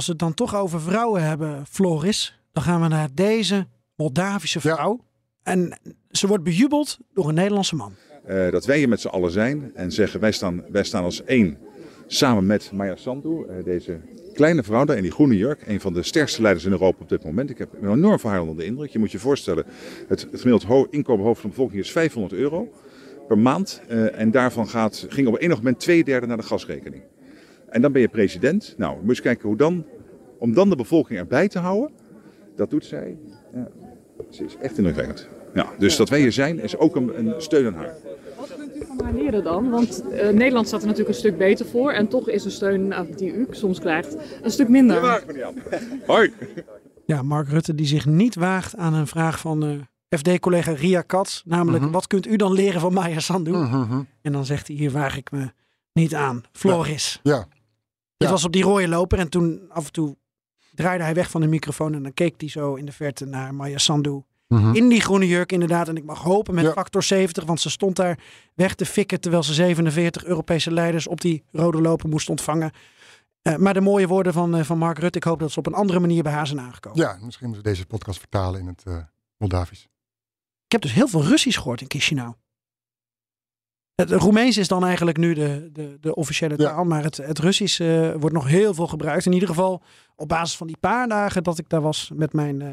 Als 0.02 0.10
we 0.10 0.16
het 0.26 0.36
dan 0.36 0.48
toch 0.48 0.56
over 0.56 0.82
vrouwen 0.82 1.24
hebben, 1.24 1.66
Floris, 1.70 2.40
dan 2.52 2.64
gaan 2.64 2.82
we 2.82 2.88
naar 2.88 3.10
deze 3.14 3.68
Moldavische 3.96 4.60
Ja. 4.64 4.76
vrouw. 4.76 5.00
En 5.44 5.80
ze 6.12 6.28
wordt 6.28 6.44
bejubeld 6.44 7.00
door 7.14 7.28
een 7.30 7.34
Nederlandse 7.36 7.76
man. 7.76 7.94
Eh, 8.26 8.52
dat 8.52 8.66
wij 8.66 8.78
hier 8.78 8.90
met 8.90 9.02
z'n 9.02 9.08
allen 9.08 9.32
zijn 9.32 9.72
en 9.76 9.92
zeggen 9.92 10.20
wij 10.20 10.32
staan, 10.32 10.64
wij 10.72 10.84
staan 10.84 11.04
als 11.04 11.24
één 11.24 11.58
samen 12.08 12.46
met 12.46 12.72
Maya 12.74 12.96
Sandu, 12.96 13.46
eh, 13.46 13.64
deze 13.64 14.00
kleine 14.34 14.64
vrouw 14.64 14.86
daar 14.86 14.96
in 14.98 15.02
die 15.04 15.12
groene 15.12 15.38
jurk, 15.38 15.68
een 15.68 15.82
van 15.82 15.94
de 15.94 16.04
sterkste 16.04 16.42
leiders 16.42 16.66
in 16.66 16.72
Europa 16.72 17.02
op 17.02 17.10
dit 17.10 17.24
moment. 17.24 17.50
Ik 17.50 17.58
heb 17.58 17.74
een 17.82 17.92
enorm 17.92 18.20
van 18.20 18.32
haar 18.32 18.42
onder 18.42 18.58
de 18.58 18.66
indruk. 18.66 18.90
Je 18.90 19.00
moet 19.00 19.12
je 19.12 19.20
voorstellen, 19.20 19.66
het, 20.08 20.28
het 20.32 20.42
gemiddeld 20.42 20.88
inkomen 20.94 21.26
hoofd 21.26 21.42
van 21.42 21.50
de 21.50 21.56
bevolking 21.56 21.82
is 21.84 21.92
500 21.92 22.34
euro 22.34 22.72
per 23.28 23.38
maand. 23.38 23.82
eh, 23.88 24.20
en 24.20 24.32
daarvan 24.32 24.68
gaat, 24.68 25.06
ging 25.10 25.28
op 25.28 25.40
enig 25.40 25.58
moment 25.58 25.80
twee 25.80 26.04
derde 26.04 26.28
naar 26.28 26.38
de 26.38 26.44
gasrekening. 26.44 27.04
En 27.72 27.82
dan 27.82 27.92
ben 27.92 28.02
je 28.02 28.08
president. 28.08 28.74
Nou, 28.78 28.94
moet 28.94 29.04
je 29.04 29.10
eens 29.10 29.22
kijken 29.22 29.48
hoe 29.48 29.58
dan, 29.58 29.86
om 30.40 30.54
dan 30.54 30.70
de 30.70 30.76
bevolking 30.76 31.20
erbij 31.20 31.48
te 31.48 31.60
houden, 31.60 31.92
dat 32.56 32.70
doet 32.70 32.86
zij. 32.86 33.18
Ja, 33.54 33.68
ze 34.30 34.44
is 34.46 34.56
echt 34.62 34.78
indrukwekkend. 34.78 35.28
Ja, 35.54 35.66
dus 35.78 35.96
dat 35.96 36.10
wij 36.10 36.20
hier 36.20 36.32
zijn 36.32 36.60
is 36.60 36.78
ook 36.78 36.96
een, 36.96 37.20
een 37.20 37.34
steun 37.42 37.66
aan 37.66 37.74
haar. 37.74 37.94
Wat 38.38 38.56
kunt 38.58 38.76
u 38.76 38.86
van 38.86 39.00
haar 39.04 39.14
leren 39.14 39.44
dan? 39.44 39.70
Want 39.70 40.04
eh, 40.10 40.30
Nederland 40.30 40.68
staat 40.68 40.80
er 40.82 40.88
natuurlijk 40.88 41.14
een 41.16 41.20
stuk 41.22 41.38
beter 41.38 41.66
voor. 41.66 41.92
En 41.92 42.08
toch 42.08 42.30
is 42.30 42.44
de 42.44 42.50
steun 42.50 42.92
eh, 42.94 43.02
die 43.16 43.34
u 43.34 43.48
soms 43.50 43.80
krijgt 43.80 44.18
een 44.42 44.52
stuk 44.52 44.68
minder. 44.70 45.02
Daar 45.02 45.24
me 45.28 45.34
niet 45.34 45.44
aan. 45.44 45.56
Hoi! 46.08 46.34
Ja, 47.06 47.22
Mark 47.22 47.48
Rutte 47.50 47.76
die 47.76 47.86
zich 47.86 48.06
niet 48.06 48.36
waagt 48.36 48.76
aan 48.78 48.94
een 48.94 49.08
vraag 49.08 49.40
van 49.40 49.64
eh, 50.10 50.18
FD-collega 50.20 50.72
Ria 50.72 51.02
Katz. 51.02 51.42
Namelijk, 51.46 51.84
Mhm. 51.84 51.92
wat 51.94 52.08
kunt 52.08 52.28
u 52.28 52.36
dan 52.36 52.54
leren 52.54 52.82
van 52.82 52.94
Maya 52.94 53.20
Sandu? 53.20 53.52
Mhm. 53.52 54.02
En 54.22 54.32
dan 54.32 54.46
zegt 54.46 54.68
hij, 54.68 54.76
hier 54.76 54.92
waag 54.92 55.18
ik 55.18 55.32
me 55.32 55.52
niet 55.94 56.16
aan. 56.16 56.44
Floris. 56.52 57.20
Ja, 57.24 57.48
Het 58.22 58.30
was 58.30 58.46
op 58.46 58.52
die 58.52 58.64
rode 58.64 58.88
loper 58.88 59.20
en 59.20 59.30
toen 59.30 59.62
af 59.70 59.86
en 59.86 59.92
toe 59.92 60.18
draaide 60.74 61.04
hij 61.04 61.14
weg 61.14 61.30
van 61.30 61.42
de 61.42 61.48
microfoon. 61.48 61.94
En 61.94 62.04
dan 62.04 62.14
keek 62.14 62.34
hij 62.42 62.50
zo 62.50 62.76
in 62.76 62.86
de 62.86 62.92
verte 62.92 63.26
naar 63.26 63.54
Maya 63.56 63.78
Sandu. 63.78 64.24
Mhm. 64.48 64.76
In 64.76 64.90
die 64.90 65.02
groene 65.02 65.28
jurk 65.28 65.52
inderdaad. 65.52 65.88
En 65.88 65.98
ik 65.98 66.04
mag 66.04 66.20
hopen 66.22 66.54
met 66.56 66.64
Ja. 66.66 66.72
factor 66.72 67.04
70. 67.04 67.44
Want 67.46 67.60
ze 67.62 67.70
stond 67.70 67.96
daar 67.96 68.20
weg 68.54 68.76
te 68.76 68.86
fikken. 68.86 69.20
Terwijl 69.22 69.44
ze 69.44 69.54
47 69.54 70.24
Europese 70.26 70.72
leiders 70.72 71.08
op 71.08 71.22
die 71.22 71.44
rode 71.52 71.82
loper 71.82 72.10
moest 72.10 72.30
ontvangen. 72.30 72.72
Eh, 73.42 73.56
maar 73.56 73.74
de 73.74 73.82
mooie 73.82 74.08
woorden 74.08 74.34
van, 74.34 74.56
eh, 74.56 74.64
van 74.64 74.78
Mark 74.78 75.00
Rutte. 75.00 75.18
Ik 75.18 75.24
hoop 75.24 75.40
dat 75.40 75.52
ze 75.52 75.60
op 75.60 75.68
een 75.68 75.74
andere 75.74 76.00
manier 76.00 76.24
bij 76.24 76.32
haar 76.32 76.48
zijn 76.48 76.60
aangekomen. 76.60 77.00
ja, 77.00 77.18
misschien 77.22 77.48
moeten 77.48 77.64
we 77.64 77.70
deze 77.70 77.86
podcast 77.86 78.20
vertalen 78.20 78.60
in 78.60 78.68
het 78.68 78.84
eh 78.86 78.98
Moldavisch. 79.38 79.82
Ik 80.66 80.72
heb 80.72 80.82
dus 80.82 80.94
heel 80.94 81.08
veel 81.08 81.24
Russisch 81.24 81.58
gehoord 81.58 81.82
in 81.82 81.90
Chisinau. 81.90 82.34
Het 83.96 84.12
Roemeens 84.12 84.58
is 84.58 84.68
dan 84.68 84.86
eigenlijk 84.86 85.18
nu 85.18 85.34
de, 85.34 85.70
de, 85.74 85.98
de 86.02 86.16
officiële 86.16 86.54
Ja. 86.58 86.70
taal. 86.70 86.84
Maar 86.84 87.04
het, 87.04 87.18
het 87.18 87.40
Russisch 87.40 87.80
eh, 87.82 88.12
wordt 88.20 88.36
nog 88.36 88.48
heel 88.48 88.74
veel 88.74 88.88
gebruikt. 88.88 89.26
In 89.26 89.34
ieder 89.34 89.48
geval 89.48 89.82
op 90.16 90.28
basis 90.28 90.58
van 90.58 90.68
die 90.68 90.78
paar 90.80 91.08
dagen 91.08 91.44
dat 91.44 91.58
ik 91.58 91.70
daar 91.70 91.82
was 91.82 92.12
met 92.16 92.34
mijn, 92.34 92.62
eh, 92.62 92.68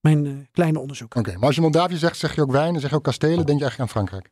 mijn 0.00 0.26
eh, 0.26 0.32
kleine 0.52 0.78
onderzoek. 0.78 1.14
Oké, 1.14 1.32
maar 1.34 1.46
als 1.46 1.54
je 1.54 1.60
Moldavië 1.60 1.96
zegt, 1.96 2.16
zeg 2.16 2.34
je 2.34 2.40
ook 2.42 2.52
wijn, 2.52 2.72
dan 2.72 2.80
zeg 2.80 2.90
je 2.90 2.96
ook 2.96 3.04
kastelen, 3.04 3.46
denk 3.46 3.58
je 3.58 3.64
eigenlijk 3.64 3.80
aan 3.80 3.88
Frankrijk. 3.88 4.30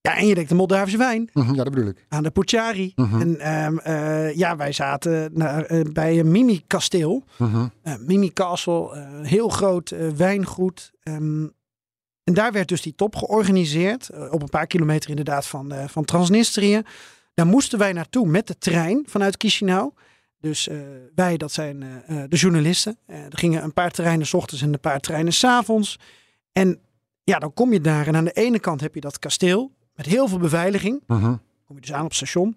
Ja, 0.00 0.16
en 0.16 0.26
je 0.26 0.34
denkt 0.34 0.48
de 0.50 0.54
Moldavische 0.56 0.98
wijn. 0.98 1.30
Mhm, 1.32 1.54
ja, 1.54 1.64
dat 1.64 1.72
bedoel 1.74 1.88
ik. 1.88 2.06
aan 2.08 2.22
de 2.22 2.30
Puchari. 2.30 2.92
Mhm. 2.94 3.20
En 3.20 3.40
ehm, 3.40 3.78
eh, 3.78 4.34
ja, 4.36 4.56
wij 4.56 4.72
zaten 4.72 5.30
naar, 5.34 5.82
bij 5.92 6.18
een 6.18 6.30
mini-kasteel. 6.30 7.24
Eh, 7.82 7.94
mini-castle, 7.98 9.06
heel 9.22 9.48
groot 9.48 9.94
wijngoed. 10.16 10.90
Ehm, 11.02 11.46
en 12.28 12.34
daar 12.34 12.52
werd 12.52 12.68
dus 12.68 12.82
die 12.82 12.94
top 12.94 13.16
georganiseerd. 13.16 14.08
eh, 14.08 14.32
op 14.32 14.42
een 14.42 14.48
paar 14.48 14.66
kilometer 14.66 15.10
inderdaad 15.10 15.46
van, 15.46 15.72
eh, 15.72 15.88
van 15.88 16.04
Transnistrië. 16.04 16.82
Daar 17.34 17.46
moesten 17.46 17.78
wij 17.78 17.92
naartoe 17.92 18.26
met 18.26 18.46
de 18.46 18.58
trein 18.58 19.04
vanuit 19.06 19.34
Chisinau. 19.38 19.92
Dus 20.40 20.68
eh, 20.68 20.78
wij, 21.14 21.36
dat 21.36 21.52
zijn 21.52 21.80
de 22.28 22.36
journalisten. 22.36 22.98
Er 23.06 23.38
gingen 23.38 23.62
een 23.62 23.72
paar 23.72 23.90
treinen 23.90 24.26
s 24.26 24.34
ochtends 24.34 24.62
en 24.62 24.72
een 24.72 24.80
paar 24.80 25.00
treinen 25.00 25.32
s 25.32 25.44
avonds. 25.44 25.98
En 26.52 26.80
ja, 27.24 27.38
dan 27.38 27.54
kom 27.54 27.72
je 27.72 27.80
daar. 27.80 28.06
En 28.06 28.16
aan 28.16 28.24
de 28.24 28.32
ene 28.32 28.58
kant 28.58 28.80
heb 28.80 28.94
je 28.94 29.00
dat 29.00 29.18
kasteel. 29.18 29.72
Met 29.94 30.06
heel 30.06 30.28
veel 30.28 30.38
beveiliging 30.38 31.02
Mhm. 31.06 31.34
kom 31.66 31.74
je 31.76 31.80
dus 31.80 31.92
aan 31.92 32.00
op 32.02 32.06
het 32.08 32.16
station. 32.16 32.56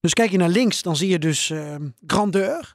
Dus 0.00 0.12
kijk 0.12 0.30
je 0.30 0.36
naar 0.38 0.48
links, 0.48 0.82
dan 0.82 0.96
zie 0.96 1.08
je 1.08 1.18
dus 1.18 1.50
eh, 1.50 1.74
grandeur. 2.06 2.74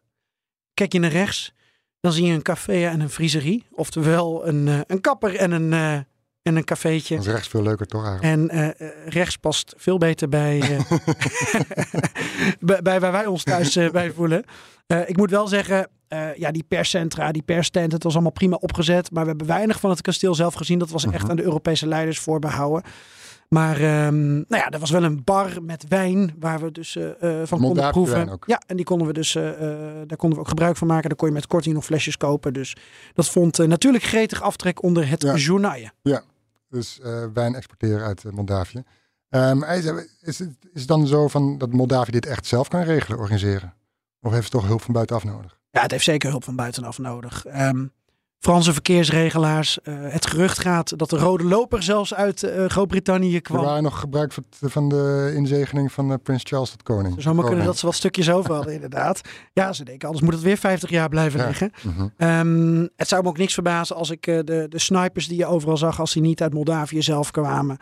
Kijk 0.74 0.94
je 0.94 1.00
naar 1.00 1.12
rechts, 1.12 1.54
dan 2.02 2.12
zie 2.12 2.26
je 2.26 2.34
een 2.34 2.42
café 2.42 2.88
en 2.88 3.00
een 3.00 3.10
vriezerie. 3.10 3.66
Oftewel 3.72 4.48
een, 4.48 4.68
eh, 4.68 4.80
een 4.88 5.02
kapper 5.02 5.36
en 5.36 5.52
een, 5.52 5.74
eh, 5.74 5.94
en 6.42 6.56
een 6.56 6.64
cafeetje. 6.64 7.16
Dat 7.16 7.26
is 7.26 7.32
rechts 7.32 7.48
veel 7.48 7.64
leuker 7.64 7.86
toch 7.86 8.06
eigenlijk. 8.08 8.52
En 8.52 8.76
eh, 8.78 8.90
rechts 9.06 9.38
past 9.38 9.74
veel 9.78 9.98
beter 9.98 10.30
bij, 10.30 10.60
bij, 12.60 12.82
bij 12.82 13.00
waar 13.00 13.12
wij 13.12 13.26
ons 13.26 13.44
thuis 13.44 13.74
bij 13.92 14.12
voelen. 14.12 14.44
Ik 15.06 15.18
moet 15.18 15.30
wel 15.30 15.48
zeggen, 15.48 15.90
ja, 16.36 16.52
die 16.52 16.66
perscentra, 16.68 17.32
die 17.32 17.42
perstent, 17.42 17.92
het 17.92 18.04
was 18.04 18.14
allemaal 18.14 18.32
prima 18.32 18.56
opgezet. 18.56 19.12
Maar 19.12 19.24
we 19.24 19.30
hebben 19.30 19.48
weinig 19.48 19.80
van 19.80 19.90
het 19.90 20.02
kasteel 20.02 20.36
zelf 20.36 20.54
gezien. 20.54 20.80
Dat 20.80 20.90
was 20.90 21.06
echt 21.06 21.22
Mhm. 21.22 21.30
aan 21.30 21.36
de 21.36 21.44
Europese 21.44 21.88
leiders 21.88 22.20
voorbehouden. 22.20 22.84
Maar 23.50 23.76
ehm, 23.76 24.28
nou 24.34 24.46
ja, 24.48 24.70
er 24.70 24.80
was 24.80 24.90
wel 24.90 25.04
een 25.04 25.24
bar 25.24 25.64
met 25.64 25.88
wijn 25.88 26.36
waar 26.40 26.60
we 26.60 26.72
dus 26.72 26.96
eh, 26.96 27.42
eh, 27.42 27.48
van 27.48 27.60
konden 27.60 27.92
proeven. 27.92 28.16
wijn 28.16 28.30
ook. 28.30 28.44
Ja, 28.48 28.62
en 28.68 28.76
die 28.76 28.86
konden 28.86 29.08
we 29.08 29.14
dus, 29.14 29.36
eh, 29.36 29.44
daar 30.08 30.18
konden 30.18 30.32
we 30.38 30.40
ook 30.40 30.48
gebruik 30.48 30.78
van 30.78 30.88
maken. 30.88 31.10
Daar 31.10 31.18
kon 31.18 31.28
je 31.28 31.34
met 31.34 31.48
korting 31.48 31.76
nog 31.76 31.86
flesjes 31.86 32.18
kopen. 32.18 32.54
Dus 32.54 32.76
dat 33.14 33.30
vond 33.30 33.58
natuurlijk 33.58 34.04
gretig 34.04 34.42
aftrek 34.42 34.84
onder 34.84 35.10
het 35.10 35.22
Ja. 35.22 35.36
journaille. 35.36 35.92
Dus 36.70 37.00
wijn 37.34 37.56
exporteren 37.56 38.06
uit 38.06 38.24
Moldavië. 38.32 38.84
Ehm, 39.30 39.64
is, 39.64 39.86
is, 40.22 40.40
het, 40.40 40.50
is 40.74 40.80
het 40.80 40.88
dan 40.88 41.08
zo 41.08 41.28
van 41.28 41.58
dat 41.58 41.72
Moldavië 41.72 42.12
dit 42.12 42.26
echt 42.26 42.46
zelf 42.46 42.68
kan 42.68 42.82
regelen, 42.82 43.20
organiseren? 43.20 43.74
Of 44.22 44.32
heeft 44.32 44.44
het 44.44 44.52
toch 44.52 44.68
hulp 44.68 44.82
van 44.82 44.94
buitenaf 44.94 45.24
nodig? 45.24 45.60
Ja, 45.72 45.82
het 45.82 45.92
heeft 45.92 46.04
zeker 46.04 46.30
hulp 46.30 46.44
van 46.44 46.56
buitenaf 46.56 46.98
nodig. 46.98 47.46
Ehm, 47.46 47.86
Franse 48.40 48.74
verkeersregelaars. 48.74 49.82
eh, 49.82 49.94
het 50.00 50.26
gerucht 50.28 50.60
gaat 50.60 50.98
dat 50.98 51.10
de 51.10 51.18
rode 51.18 51.44
loper 51.44 51.84
zelfs 51.84 52.14
uit 52.14 52.44
eh, 52.44 52.66
Groot-Brittannië 52.66 53.36
Er 53.36 53.42
kwam. 53.42 53.64
waren 53.64 53.84
nog 53.84 54.00
gebruik 54.00 54.32
van, 54.34 54.44
van 54.50 54.90
de 54.90 55.32
inzegening 55.36 55.92
van 55.92 56.12
eh, 56.12 56.18
Prins 56.24 56.44
Charles 56.46 56.70
tot 56.70 56.84
koning. 56.84 57.14
Het 57.14 57.24
zou 57.24 57.36
maar 57.36 57.46
kunnen 57.46 57.66
dat 57.66 57.78
ze 57.78 57.86
wat 57.86 57.96
stukjes 57.96 58.30
over 58.32 58.54
hadden, 58.54 58.74
inderdaad. 58.80 59.22
Ja, 59.54 59.74
ze 59.74 59.84
denken, 59.84 60.08
anders 60.08 60.26
moet 60.26 60.34
het 60.36 60.44
weer 60.44 60.58
50 60.58 60.90
jaar 60.90 61.10
blijven 61.10 61.40
Ja. 61.40 61.46
liggen. 61.48 61.72
Mhm. 61.84 62.08
Ehm, 62.18 62.88
het 62.96 63.08
zou 63.08 63.24
me 63.24 63.30
ook 63.30 63.38
niks 63.38 63.54
verbazen 63.54 63.96
als 63.96 64.10
ik 64.10 64.24
de, 64.24 64.66
de 64.70 64.80
snipers 64.80 65.28
die 65.28 65.38
je 65.38 65.46
overal 65.46 65.78
zag, 65.78 66.00
als 66.00 66.14
die 66.14 66.22
niet 66.22 66.42
uit 66.42 66.54
Moldavië 66.54 67.02
zelf 67.02 67.32
kwamen. 67.32 67.78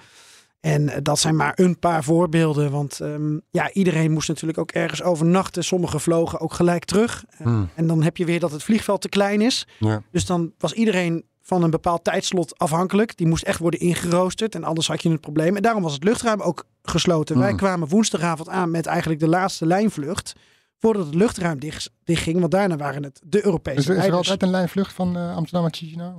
En 0.59 0.89
eh, 0.89 0.97
dat 1.01 1.19
zijn 1.19 1.35
maar 1.35 1.53
een 1.55 1.79
paar 1.79 2.03
voorbeelden. 2.03 2.71
Want 2.71 2.99
ehm, 2.99 3.37
ja, 3.49 3.71
iedereen 3.71 4.11
moest 4.11 4.27
natuurlijk 4.27 4.57
ook 4.59 4.71
ergens 4.71 5.03
overnachten. 5.03 5.63
Sommigen 5.63 5.99
vlogen 5.99 6.39
ook 6.39 6.53
gelijk 6.53 6.85
terug. 6.85 7.25
Eh, 7.29 7.37
Hmm. 7.45 7.69
En 7.75 7.87
dan 7.87 8.03
heb 8.03 8.17
je 8.17 8.25
weer 8.25 8.39
dat 8.39 8.51
het 8.51 8.63
vliegveld 8.63 9.01
te 9.01 9.09
klein 9.09 9.41
is. 9.41 9.67
Ja. 9.79 10.01
Dus 10.11 10.25
dan 10.25 10.53
was 10.57 10.73
iedereen 10.73 11.25
van 11.41 11.63
een 11.63 11.69
bepaald 11.69 12.03
tijdslot 12.03 12.57
afhankelijk. 12.59 13.17
Die 13.17 13.27
moest 13.27 13.43
echt 13.43 13.59
worden 13.59 13.79
ingeroosterd. 13.79 14.55
En 14.55 14.63
anders 14.63 14.87
had 14.87 15.03
je 15.03 15.09
een 15.09 15.19
probleem. 15.19 15.55
En 15.55 15.61
daarom 15.61 15.83
was 15.83 15.93
het 15.93 16.03
luchtruim 16.03 16.41
ook 16.41 16.65
gesloten. 16.81 17.39
Wij 17.39 17.51
Mm. 17.51 17.57
kwamen 17.57 17.87
woensdagavond 17.87 18.49
aan 18.49 18.71
met 18.71 18.85
eigenlijk 18.85 19.19
de 19.19 19.27
laatste 19.27 19.65
lijnvlucht. 19.65 20.33
Voordat 20.79 21.05
het 21.05 21.15
luchtruim 21.15 21.59
dicht, 21.59 21.91
dichtging. 22.03 22.39
Want 22.39 22.51
daarna 22.51 22.75
waren 22.75 23.03
het 23.03 23.21
de 23.25 23.45
Europese 23.45 23.91
er- 23.93 23.97
is 23.99 24.05
er 24.05 24.13
altijd 24.13 24.43
een 24.43 24.49
lijnvlucht 24.49 24.93
van 24.93 25.15
eh, 25.17 25.35
Amsterdam 25.35 25.61
naar 25.61 25.73
Chisinau? 25.73 26.13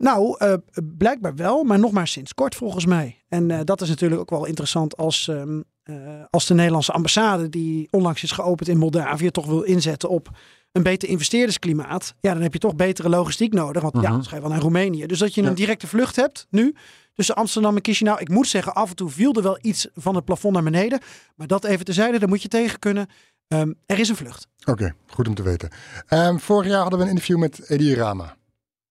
Nou, 0.00 0.34
eh, 0.38 0.54
blijkbaar 0.96 1.34
wel, 1.34 1.64
maar 1.64 1.78
nog 1.78 1.92
maar 1.92 2.08
sinds 2.08 2.34
kort 2.34 2.54
volgens 2.54 2.86
mij. 2.86 3.22
En 3.28 3.50
eh, 3.50 3.58
dat 3.64 3.80
is 3.80 3.88
natuurlijk 3.88 4.20
ook 4.20 4.30
wel 4.30 4.44
interessant 4.44 4.96
als 4.96 5.28
ehm, 5.28 5.60
eh, 5.82 5.96
als 6.30 6.46
de 6.46 6.54
Nederlandse 6.54 6.92
ambassade, 6.92 7.48
die 7.48 7.88
onlangs 7.90 8.22
is 8.22 8.30
geopend 8.30 8.68
in 8.68 8.78
Moldavië, 8.78 9.30
toch 9.30 9.46
wil 9.46 9.62
inzetten 9.62 10.08
op 10.08 10.30
een 10.72 10.82
beter 10.82 11.08
investeerdersklimaat. 11.08 12.14
Ja, 12.20 12.32
dan 12.32 12.42
heb 12.42 12.52
je 12.52 12.58
toch 12.58 12.76
betere 12.76 13.08
logistiek 13.08 13.52
nodig. 13.52 13.82
Want 13.82 13.94
ja, 13.94 14.10
dan 14.10 14.24
ga 14.24 14.34
je 14.34 14.40
wel 14.40 14.50
naar 14.50 14.60
Roemenië. 14.60 15.06
Dus 15.06 15.18
dat 15.18 15.34
je 15.34 15.42
Ja. 15.42 15.48
een 15.48 15.54
directe 15.54 15.86
vlucht 15.86 16.16
hebt 16.16 16.46
nu 16.50 16.74
tussen 17.14 17.34
Amsterdam 17.34 17.76
en 17.76 17.84
Chisinau. 17.84 18.20
Ik 18.20 18.28
moet 18.28 18.46
zeggen, 18.48 18.74
af 18.74 18.90
en 18.90 18.96
toe 18.96 19.10
viel 19.10 19.34
er 19.34 19.42
wel 19.42 19.58
iets 19.60 19.88
van 19.94 20.14
het 20.14 20.24
plafond 20.24 20.54
naar 20.54 20.62
beneden. 20.62 21.00
Maar 21.36 21.46
dat 21.46 21.64
even 21.64 21.84
terzijde, 21.84 22.18
daar 22.18 22.28
moet 22.28 22.42
je 22.42 22.48
tegen 22.48 22.78
kunnen. 22.78 23.08
Ehm, 23.48 23.72
er 23.86 23.98
is 23.98 24.08
een 24.08 24.16
vlucht. 24.16 24.46
Oké, 24.64 24.94
goed 25.06 25.28
om 25.28 25.34
te 25.34 25.42
weten. 25.42 25.70
Ehm, 26.06 26.36
vorig 26.38 26.68
jaar 26.68 26.80
hadden 26.80 26.98
we 26.98 27.04
een 27.04 27.10
interview 27.10 27.38
met 27.38 27.68
Edi 27.70 27.94
Rama. 27.94 28.36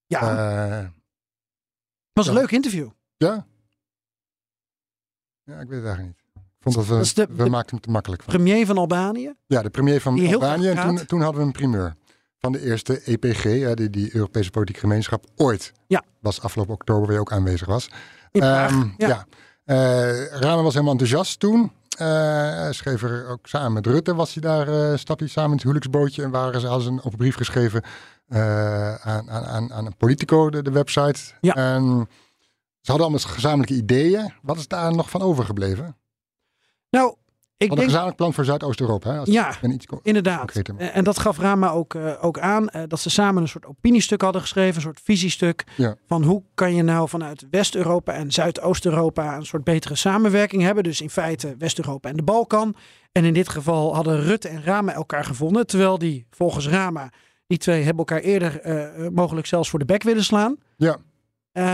Ja, 0.08 0.92
was 2.26 2.36
een 2.36 2.42
leuk 2.42 2.52
interview. 2.52 2.90
ja? 3.18 3.46
Ja, 5.44 5.60
ik 5.60 5.68
weet 5.68 5.78
het 5.78 5.88
eigenlijk 5.88 6.18
niet. 6.18 6.18
Ik 6.36 6.66
vond 6.66 6.76
dat 6.76 6.86
we, 6.86 6.94
Dat 6.94 7.04
is 7.06 7.14
de- 7.14 7.28
we 7.30 7.44
de- 7.44 7.50
maakten 7.50 7.72
hem 7.76 7.80
te 7.82 7.90
makkelijk 7.92 8.24
van. 8.24 8.34
Premier 8.34 8.66
van 8.66 8.78
Albanië. 8.78 9.34
Ja, 9.48 9.62
de 9.62 9.70
premier 9.70 10.02
van 10.02 10.20
Albanië. 10.34 10.68
En 10.68 10.82
toen, 10.88 11.06
toen 11.06 11.22
hadden 11.22 11.42
we 11.42 11.48
een 11.48 11.54
primeur 11.54 11.96
van 12.40 12.52
de 12.52 12.62
eerste 12.66 13.02
EPG, 13.06 13.44
hè, 13.44 13.74
die, 13.74 13.90
die 13.90 14.16
Europese 14.16 14.50
Politieke 14.50 14.80
Gemeenschap, 14.82 15.26
ooit. 15.36 15.72
Ja. 15.88 16.04
Was 16.20 16.42
afgelopen 16.42 16.74
oktober 16.74 17.04
waar 17.06 17.14
je 17.14 17.20
ook 17.20 17.32
aanwezig 17.32 17.68
was. 17.68 17.90
In 18.32 18.40
Praag, 18.40 18.72
Ehm, 18.72 18.90
ja. 18.98 19.08
ja. 19.08 19.26
Eh, 19.64 20.42
was 20.42 20.74
helemaal 20.74 20.92
enthousiast 20.92 21.40
toen. 21.40 21.72
Eh, 22.00 22.72
schreef 22.72 23.04
er 23.04 23.28
ook 23.28 23.48
samen 23.48 23.74
met 23.74 23.86
Rutte, 23.86 24.16
was 24.16 24.34
hij 24.34 24.42
daar, 24.42 24.68
eh 24.68 24.98
stapte 24.98 25.24
hij 25.24 25.34
samen 25.34 25.50
in 25.50 25.56
het 25.56 25.64
huwelijksbootje. 25.64 26.24
En 26.24 26.32
waren 26.32 26.62
ze, 26.62 26.68
hadden 26.68 26.86
ze 26.86 26.92
een 26.92 27.04
open 27.04 27.18
brief 27.18 27.36
geschreven 27.36 27.84
eh, 28.28 28.96
aan, 28.96 29.30
aan, 29.30 29.46
aan, 29.46 29.74
aan 29.74 29.86
een 29.86 29.98
Politico, 29.98 30.50
de, 30.50 30.62
de 30.62 30.72
website. 30.72 31.20
Ja. 31.42 31.54
En 31.56 32.08
ze 32.82 32.92
hadden 32.92 33.08
allemaal 33.08 33.34
gezamenlijke 33.34 33.76
ideeën. 33.76 34.34
Wat 34.42 34.58
is 34.58 34.68
daar 34.68 34.96
nog 34.96 35.10
van 35.10 35.22
overgebleven? 35.22 35.98
Nou, 36.90 37.16
ik 37.60 37.72
een 37.72 37.84
gezamenlijk 37.84 38.18
plan 38.18 38.34
voor 38.34 38.46
Zuidoost-Europa. 38.46 39.22
Ja, 39.24 39.54
iets 39.62 39.86
Inderdaad. 40.04 40.62
En 40.78 41.04
dat 41.04 41.20
gaf 41.20 41.38
Rama 41.38 41.70
ook, 41.72 41.96
eh, 41.96 42.14
ook 42.22 42.40
aan. 42.40 42.70
eh, 42.70 42.84
dat 42.88 43.00
ze 43.00 43.10
samen 43.10 43.42
een 43.42 43.48
soort 43.48 43.66
opiniestuk 43.66 44.22
hadden 44.22 44.42
geschreven. 44.42 44.76
Een 44.76 44.82
soort 44.82 45.00
visiestuk. 45.04 45.64
Ja. 45.76 45.96
Van 46.08 46.24
hoe 46.24 46.44
kan 46.54 46.76
je 46.76 46.84
nou 46.84 47.10
vanuit 47.10 47.48
West-Europa 47.50 48.14
en 48.14 48.32
Zuidoost-Europa 48.32 49.36
een 49.36 49.46
soort 49.46 49.64
betere 49.64 49.96
samenwerking 49.96 50.62
hebben. 50.62 50.84
Dus 50.84 51.02
in 51.02 51.10
feite 51.10 51.56
West-Europa 51.58 52.10
en 52.10 52.16
de 52.16 52.24
Balkan. 52.24 52.76
En 53.12 53.26
in 53.26 53.34
dit 53.34 53.50
geval 53.50 53.96
hadden 53.96 54.22
Rutte 54.22 54.48
en 54.48 54.64
Rama 54.64 54.94
elkaar 54.94 55.26
gevonden. 55.26 55.68
Terwijl 55.68 55.98
die 55.98 56.26
volgens 56.30 56.68
Rama, 56.68 57.12
die 57.48 57.58
twee 57.58 57.84
hebben 57.84 57.98
elkaar 57.98 58.22
eerder 58.22 58.60
eh, 58.62 59.08
mogelijk 59.10 59.48
zelfs 59.48 59.70
voor 59.70 59.80
de 59.80 59.86
bek 59.86 60.04
willen 60.04 60.24
slaan. 60.24 60.58
Ja. 60.78 60.98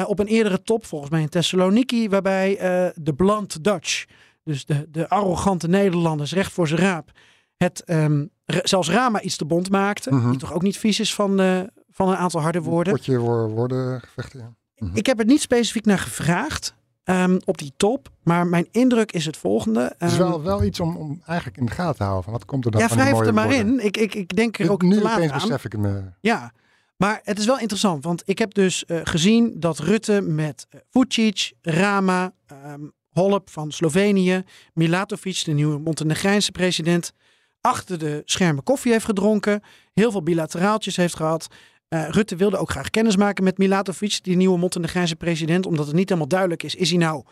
Op 0.05 0.19
een 0.19 0.27
eerdere 0.27 0.61
top, 0.61 0.85
volgens 0.85 1.11
mij 1.11 1.21
in 1.21 1.29
Thessaloniki, 1.29 2.09
waarbij 2.09 2.57
de 2.95 3.13
blunt 3.13 3.63
Dutch, 3.63 4.05
dus 4.45 4.65
de, 4.65 4.87
de 4.91 5.09
arrogante 5.09 5.67
Nederlanders, 5.67 6.33
recht 6.33 6.51
voor 6.51 6.67
zijn 6.67 6.79
raap, 6.79 7.11
het 7.57 7.83
ehm, 7.83 8.25
zelfs 8.45 8.89
Rama 8.89 9.21
iets 9.21 9.35
te 9.37 9.45
bond 9.45 9.69
maakte. 9.69 10.13
Mhm. 10.13 10.29
Die 10.29 10.39
toch 10.39 10.53
ook 10.53 10.61
niet 10.61 10.77
vies 10.77 10.99
is 10.99 11.13
van, 11.13 11.39
eh, 11.39 11.59
van 11.91 12.09
een 12.09 12.15
aantal 12.15 12.41
harde 12.41 12.61
woorden. 12.61 12.93
Potje 12.93 13.17
wo- 13.19 13.47
woorden 13.47 14.01
gevechten, 14.01 14.39
ja. 14.39 14.53
Mhm. 14.77 14.95
Ik 14.97 15.05
heb 15.05 15.19
er 15.19 15.25
niet 15.25 15.41
specifiek 15.41 15.85
naar 15.85 15.99
gevraagd 15.99 16.75
ehm, 17.03 17.37
op 17.45 17.57
die 17.57 17.73
top, 17.77 18.09
maar 18.23 18.47
mijn 18.47 18.67
indruk 18.71 19.11
is 19.11 19.25
het 19.25 19.37
volgende. 19.37 19.81
Het 19.97 20.11
is 20.11 20.17
Ehm, 20.17 20.27
wel, 20.29 20.41
wel 20.43 20.63
iets 20.63 20.79
om, 20.79 20.95
om 20.95 21.21
eigenlijk 21.25 21.57
in 21.57 21.65
de 21.65 21.71
gaten 21.71 21.95
te 21.95 22.03
houden. 22.03 22.23
Van 22.23 22.33
wat 22.33 22.45
komt 22.45 22.65
er 22.65 22.71
dan 22.71 22.81
ja, 22.81 22.87
van 22.87 22.97
die 22.97 23.05
wrijf 23.05 23.27
er 23.27 23.33
maar 23.33 23.47
woorden? 23.47 23.79
in. 23.79 23.85
Ik, 23.85 23.97
ik, 23.97 24.15
ik 24.15 24.35
denk 24.35 24.59
er 24.59 24.71
ook 24.71 24.81
nu 24.81 24.93
te 24.95 25.01
laat 25.01 25.15
opeens 25.17 25.31
aan. 25.31 25.39
besef 25.39 25.65
ik 25.65 25.71
het 25.71 25.81
me. 25.81 26.01
Ja, 26.21 26.51
maar 26.97 27.19
het 27.23 27.39
is 27.39 27.45
wel 27.45 27.59
interessant, 27.59 28.03
want 28.03 28.21
ik 28.25 28.37
heb 28.39 28.53
dus 28.53 28.85
eh, 28.85 28.99
gezien 29.03 29.53
dat 29.59 29.79
Rutte 29.79 30.21
met 30.21 30.67
eh, 30.69 30.79
Vucic, 30.89 31.51
Rama, 31.61 32.33
Holp 33.15 33.49
van 33.49 33.71
Slovenië, 33.71 34.43
Milatovic, 34.73 35.43
de 35.43 35.51
nieuwe 35.51 35.79
Montenegrijnse 35.79 36.51
president, 36.51 37.13
achter 37.61 37.99
de 37.99 38.21
schermen 38.25 38.63
koffie 38.63 38.91
heeft 38.91 39.05
gedronken, 39.05 39.61
heel 39.93 40.11
veel 40.11 40.23
bilateraaltjes 40.23 40.95
heeft 40.95 41.15
gehad. 41.15 41.47
Eh, 41.87 42.09
Rutte 42.09 42.35
wilde 42.35 42.57
ook 42.57 42.69
graag 42.69 42.89
kennis 42.89 43.15
maken 43.15 43.43
met 43.43 43.57
Milatovic, 43.57 44.19
die 44.23 44.35
nieuwe 44.35 44.57
Montenegrijnse 44.57 45.15
president, 45.15 45.65
omdat 45.65 45.85
het 45.85 45.95
niet 45.95 46.09
helemaal 46.09 46.29
duidelijk 46.29 46.63
is, 46.63 46.75
is 46.75 46.89
hij 46.89 46.97
nou 46.99 47.23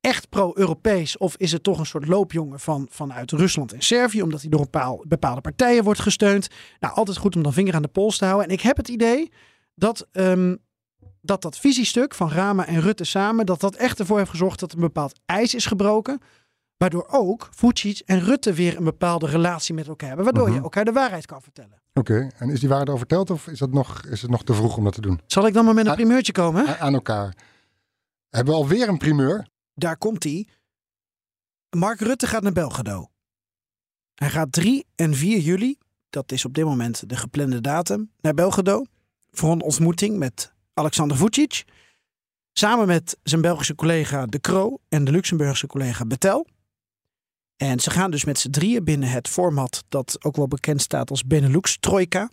echt 0.00 0.28
pro-Europees 0.28 1.16
of 1.16 1.36
is 1.36 1.52
het 1.52 1.62
toch 1.62 1.78
een 1.78 1.86
soort 1.86 2.08
loopjongen 2.08 2.60
van, 2.60 2.86
vanuit 2.90 3.30
Rusland 3.30 3.72
en 3.72 3.82
Servië, 3.82 4.22
omdat 4.22 4.40
hij 4.40 4.50
door 4.50 4.60
een 4.60 4.70
paal- 4.70 5.04
bepaalde 5.08 5.40
partijen 5.40 5.84
wordt 5.84 6.00
gesteund. 6.00 6.48
Nou, 6.80 6.94
altijd 6.94 7.16
goed 7.16 7.36
om 7.36 7.42
dan 7.42 7.52
vinger 7.52 7.74
aan 7.74 7.82
de 7.82 7.88
pols 7.88 8.18
te 8.18 8.24
houden. 8.24 8.48
En 8.48 8.54
ik 8.54 8.60
heb 8.60 8.76
het 8.76 8.88
idee 8.88 9.32
dat 9.74 10.08
ehm, 10.12 10.54
dat, 11.24 11.42
dat 11.42 11.58
visiestuk 11.58 12.14
van 12.14 12.30
Rama 12.30 12.66
en 12.66 12.80
Rutte 12.80 13.04
samen, 13.04 13.46
dat 13.46 13.60
dat 13.60 13.74
echt 13.76 13.98
ervoor 13.98 14.18
heeft 14.18 14.30
gezorgd 14.30 14.60
dat 14.60 14.72
een 14.72 14.80
bepaald 14.80 15.20
ijs 15.26 15.54
is 15.54 15.66
gebroken. 15.66 16.20
Waardoor 16.76 17.06
ook 17.08 17.48
Vucic 17.54 17.98
en 17.98 18.20
Rutte 18.20 18.52
weer 18.52 18.76
een 18.76 18.84
bepaalde 18.84 19.26
relatie 19.26 19.74
met 19.74 19.86
elkaar 19.88 20.06
hebben. 20.08 20.24
Waardoor 20.24 20.46
Mhm. 20.46 20.56
je 20.56 20.62
elkaar 20.62 20.84
de 20.84 20.92
waarheid 20.92 21.26
kan 21.26 21.42
vertellen. 21.42 21.82
Oké, 21.92 22.30
en 22.36 22.50
is 22.50 22.60
die 22.60 22.68
waarde 22.68 22.90
al 22.90 22.98
verteld 22.98 23.30
of 23.30 23.46
is, 23.46 23.58
dat 23.58 23.70
nog, 23.72 24.04
is 24.04 24.22
het 24.22 24.30
nog 24.30 24.44
te 24.44 24.54
vroeg 24.54 24.76
om 24.76 24.84
dat 24.84 24.92
te 24.92 25.00
doen? 25.00 25.20
Zal 25.26 25.46
ik 25.46 25.54
dan 25.54 25.64
maar 25.64 25.74
met 25.74 25.86
een 25.86 25.94
primeurtje 25.94 26.32
komen? 26.32 26.68
A- 26.68 26.78
aan 26.78 26.94
elkaar. 26.94 27.36
Hebben 28.28 28.54
we 28.54 28.60
alweer 28.60 28.88
een 28.88 28.98
primeur? 28.98 29.46
Daar 29.74 29.96
komt 29.96 30.22
hij. 30.24 30.48
Mark 31.76 32.00
Rutte 32.00 32.26
gaat 32.26 32.42
naar 32.42 32.52
Belgrado. 32.52 33.08
Hij 34.14 34.30
gaat 34.30 34.52
3 34.52 34.86
en 34.94 35.14
4 35.14 35.38
juli, 35.38 35.78
dat 36.10 36.32
is 36.32 36.44
op 36.44 36.54
dit 36.54 36.64
moment 36.64 37.08
de 37.08 37.16
geplande 37.16 37.60
datum, 37.60 38.10
naar 38.20 38.34
Belgrado. 38.34 38.84
Voor 39.30 39.52
een 39.52 39.62
ontmoeting 39.62 40.18
met 40.18 40.52
Alexander 40.74 41.16
Vucic. 41.16 41.64
Samen 42.52 42.86
met 42.86 43.18
zijn 43.22 43.40
Belgische 43.40 43.74
collega 43.74 44.26
De 44.26 44.40
Croo 44.40 44.78
en 44.88 45.04
de 45.04 45.10
Luxemburgse 45.10 45.66
collega 45.66 46.06
Betel. 46.06 46.46
En 47.56 47.80
ze 47.80 47.90
gaan 47.90 48.10
dus 48.10 48.24
met 48.24 48.38
z'n 48.38 48.50
drieën 48.50 48.84
binnen 48.84 49.08
het 49.08 49.28
format 49.28 49.84
dat 49.88 50.24
ook 50.24 50.36
wel 50.36 50.48
bekend 50.48 50.82
staat 50.82 51.10
als 51.10 51.24
Benelux 51.24 51.76
Trojka. 51.80 52.30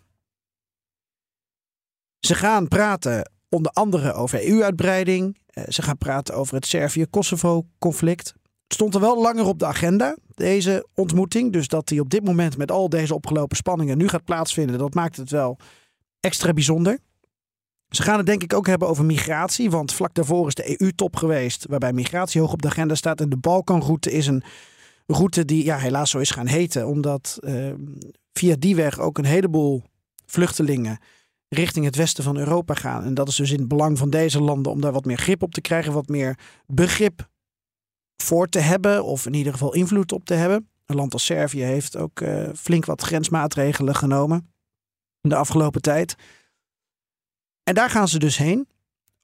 Ze 2.20 2.36
gaan 2.36 2.68
praten 2.68 3.32
onder 3.50 3.72
andere 3.72 4.14
over 4.14 4.48
EU-uitbreiding. 4.48 5.38
Eh, 5.48 5.64
ze 5.68 5.82
gaan 5.82 5.98
praten 5.98 6.36
over 6.36 6.56
het 6.56 6.66
Servië-Kosovo-conflict. 6.66 8.28
Het 8.64 8.74
stond 8.74 8.94
er 8.94 9.02
wel 9.02 9.22
langer 9.22 9.46
op 9.46 9.60
de 9.60 9.66
agenda, 9.66 10.18
deze 10.34 10.88
ontmoeting. 10.94 11.54
Dus 11.54 11.68
dat 11.68 11.88
die 11.88 12.00
op 12.00 12.10
dit 12.10 12.24
moment 12.24 12.58
met 12.58 12.72
al 12.72 12.90
deze 12.90 13.16
opgelopen 13.16 13.58
spanningen 13.58 13.98
nu 13.98 14.08
gaat 14.08 14.24
plaatsvinden, 14.24 14.78
dat 14.78 14.94
maakt 14.94 15.18
het 15.18 15.30
wel 15.30 15.58
extra 16.20 16.54
bijzonder. 16.54 17.00
Ze 17.92 18.04
gaan 18.04 18.18
het 18.18 18.26
denk 18.26 18.44
ik 18.44 18.54
ook 18.54 18.68
hebben 18.68 18.88
over 18.88 19.06
migratie, 19.06 19.70
want 19.70 19.94
vlak 19.94 20.14
daarvoor 20.14 20.48
is 20.48 20.56
de 20.56 20.82
EU-top 20.82 21.16
geweest, 21.16 21.66
waarbij 21.70 21.94
migratie 21.94 22.42
hoog 22.42 22.54
op 22.54 22.62
de 22.62 22.68
agenda 22.68 22.96
staat. 22.96 23.22
En 23.22 23.30
de 23.30 23.38
Balkanroute 23.38 24.12
is 24.12 24.28
een 24.28 24.44
route 25.06 25.46
die 25.46 25.64
ja, 25.66 25.78
helaas 25.78 26.10
zo 26.10 26.20
is 26.20 26.32
gaan 26.32 26.48
heten, 26.48 26.88
omdat 26.88 27.38
eh, 27.44 27.72
via 28.34 28.56
die 28.60 28.76
weg 28.76 29.00
ook 29.00 29.18
een 29.18 29.26
heleboel 29.26 29.84
vluchtelingen 30.26 31.00
richting 31.48 31.86
het 31.86 31.96
westen 31.96 32.24
van 32.24 32.38
Europa 32.38 32.74
gaan. 32.74 33.04
En 33.04 33.14
dat 33.14 33.28
is 33.28 33.36
dus 33.36 33.52
in 33.52 33.60
het 33.60 33.68
belang 33.68 33.98
van 33.98 34.10
deze 34.10 34.42
landen 34.42 34.72
om 34.72 34.82
daar 34.82 34.92
wat 34.92 35.06
meer 35.06 35.18
grip 35.18 35.44
op 35.44 35.54
te 35.54 35.62
krijgen, 35.62 35.94
wat 35.94 36.08
meer 36.08 36.38
begrip 36.66 37.30
voor 38.22 38.48
te 38.48 38.60
hebben, 38.60 39.04
of 39.06 39.26
in 39.26 39.34
ieder 39.34 39.52
geval 39.52 39.74
invloed 39.74 40.12
op 40.12 40.26
te 40.26 40.34
hebben. 40.34 40.70
Een 40.86 40.96
land 40.96 41.14
als 41.14 41.26
Servië 41.26 41.64
heeft 41.64 41.98
ook 41.98 42.22
eh, 42.22 42.50
flink 42.56 42.86
wat 42.86 43.02
grensmaatregelen 43.02 43.96
genomen 43.96 44.54
de 45.22 45.36
afgelopen 45.36 45.82
tijd. 45.82 46.16
En 47.64 47.74
daar 47.74 47.90
gaan 47.90 48.08
ze 48.08 48.20
dus 48.20 48.38
heen. 48.38 48.68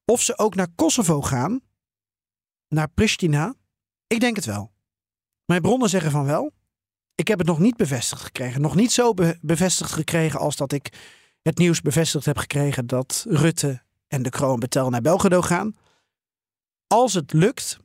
Of 0.05 0.21
ze 0.21 0.37
ook 0.37 0.55
naar 0.55 0.67
Kosovo 0.75 1.21
gaan, 1.21 1.61
naar 2.67 2.89
Pristina, 2.89 3.53
ik 4.07 4.19
denk 4.19 4.35
het 4.35 4.45
wel. 4.45 4.71
Mijn 5.45 5.61
bronnen 5.61 5.89
zeggen 5.89 6.11
van 6.11 6.25
wel. 6.25 6.51
Ik 7.15 7.27
heb 7.27 7.37
het 7.37 7.47
nog 7.47 7.59
niet 7.59 7.75
bevestigd 7.77 8.21
gekregen. 8.21 8.61
Nog 8.61 8.75
niet 8.75 8.91
zo 8.91 9.13
be- 9.13 9.37
bevestigd 9.41 9.91
gekregen 9.91 10.39
als 10.39 10.55
dat 10.55 10.71
ik 10.71 10.93
het 11.41 11.57
nieuws 11.57 11.81
bevestigd 11.81 12.25
heb 12.25 12.37
gekregen 12.37 12.87
dat 12.87 13.25
Rutte 13.29 13.81
en 14.07 14.23
de 14.23 14.29
Kroon 14.29 14.59
Betel 14.59 14.89
naar 14.89 15.01
Belgrado 15.01 15.41
gaan. 15.41 15.75
Als 16.87 17.13
het 17.13 17.33
lukt, 17.33 17.79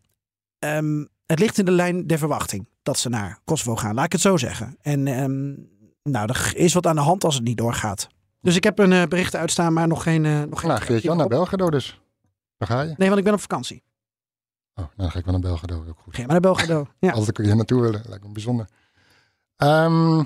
ehm, 0.59 1.05
het 1.27 1.39
ligt 1.39 1.59
in 1.59 1.65
de 1.65 1.71
lijn 1.71 2.07
der 2.07 2.19
verwachting 2.19 2.69
dat 2.83 2.99
ze 2.99 3.09
naar 3.09 3.39
Kosovo 3.45 3.77
gaan. 3.77 3.95
Laat 3.95 4.05
ik 4.05 4.13
het 4.13 4.21
zo 4.21 4.37
zeggen. 4.37 4.77
En 4.81 5.07
ehm, 5.07 5.55
nou, 6.03 6.29
er 6.29 6.57
is 6.57 6.73
wat 6.73 6.87
aan 6.87 6.97
de 6.97 7.01
hand 7.01 7.25
als 7.25 7.35
het 7.35 7.45
niet 7.45 7.57
doorgaat. 7.57 8.09
Dus 8.43 8.57
ik 8.57 8.65
heb 8.65 8.79
een 8.79 8.93
eh, 8.93 9.03
bericht 9.07 9.37
uitstaan, 9.37 9.73
maar 9.73 9.89
nog 9.89 10.03
geen. 10.03 10.25
eh 10.25 10.43
nog 10.43 10.61
geen 10.61 10.69
Nou, 10.69 10.83
Geert-Jan 10.83 11.17
naar 11.17 11.29
Belgrado 11.29 11.71
dus. 11.71 12.01
Daar 12.59 12.69
ga 12.69 12.81
je. 12.81 12.95
Nee, 12.97 13.07
want 13.09 13.19
ik 13.19 13.25
ben 13.25 13.35
op 13.35 13.41
vakantie. 13.41 13.83
Oh, 14.75 14.85
nou, 14.85 14.91
dan 14.97 15.11
ga 15.11 15.19
ik 15.19 15.25
wel 15.25 15.33
naar 15.33 15.43
Belgrado. 15.43 15.85
Ook 15.89 15.99
goed. 15.99 16.15
Geen 16.15 16.27
maar 16.27 16.41
naar 16.41 16.53
Belgrado. 16.53 16.87
Ja. 16.99 17.13
Altijd 17.13 17.33
kun 17.33 17.47
je 17.47 17.55
naartoe 17.55 17.81
willen. 17.81 18.03
Lijkt 18.09 18.25
me 18.25 18.33
bijzonder. 18.33 18.67
Ehm, 19.57 20.23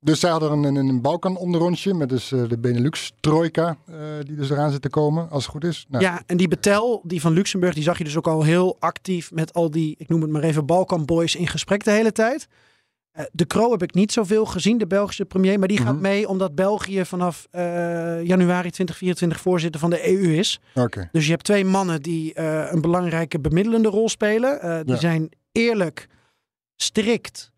dus 0.00 0.20
zij 0.20 0.30
hadden 0.30 0.52
een, 0.52 0.64
een, 0.64 0.88
een 0.88 1.00
Balkan-onderrondje 1.00 1.94
met 1.94 2.08
dus 2.08 2.32
eh, 2.32 2.48
de 2.48 2.58
Benelux-trojka, 2.58 3.76
eh, 3.86 3.96
die 4.22 4.36
dus 4.36 4.50
eraan 4.50 4.70
zit 4.70 4.82
te 4.82 4.88
komen, 4.90 5.30
als 5.30 5.42
het 5.42 5.52
goed 5.52 5.64
is. 5.64 5.86
Nou, 5.88 6.04
Ja, 6.04 6.22
en 6.26 6.36
die 6.36 6.48
Betel, 6.48 7.00
die 7.04 7.20
van 7.20 7.32
Luxemburg, 7.32 7.74
die 7.74 7.82
zag 7.82 7.98
je 7.98 8.04
dus 8.04 8.16
ook 8.16 8.26
al 8.26 8.42
heel 8.42 8.76
actief 8.78 9.30
met 9.32 9.52
al 9.54 9.70
die, 9.70 9.94
ik 9.98 10.08
noem 10.08 10.22
het 10.22 10.30
maar 10.30 10.42
even, 10.42 10.66
Balkan 10.66 11.04
Boys 11.04 11.34
in 11.36 11.46
gesprek 11.48 11.84
de 11.84 11.90
hele 11.90 12.12
tijd. 12.12 12.48
Eh, 13.10 13.24
de 13.32 13.46
Croo 13.46 13.70
heb 13.70 13.82
ik 13.82 13.94
niet 13.94 14.12
zoveel 14.12 14.46
gezien, 14.46 14.78
de 14.78 14.86
Belgische 14.86 15.24
premier, 15.24 15.58
maar 15.58 15.68
die 15.68 15.78
gaat 15.78 15.92
Mhm. 15.92 16.00
mee 16.02 16.28
omdat 16.28 16.54
België 16.54 17.04
vanaf 17.04 17.46
eh, 17.50 17.62
januari 18.22 18.70
2024 18.70 19.40
voorzitter 19.40 19.80
van 19.80 19.90
de 19.90 20.08
EU 20.08 20.34
is. 20.36 20.60
Oké. 20.74 21.08
Dus 21.12 21.24
je 21.24 21.30
hebt 21.30 21.44
twee 21.44 21.64
mannen 21.64 22.02
die 22.02 22.34
eh, 22.34 22.72
een 22.72 22.80
belangrijke 22.80 23.40
bemiddelende 23.40 23.88
rol 23.88 24.08
spelen. 24.08 24.84
Die 24.86 24.94
Ja. 24.94 25.00
zijn 25.00 25.28
eerlijk, 25.52 26.06
strikt, 26.76 27.52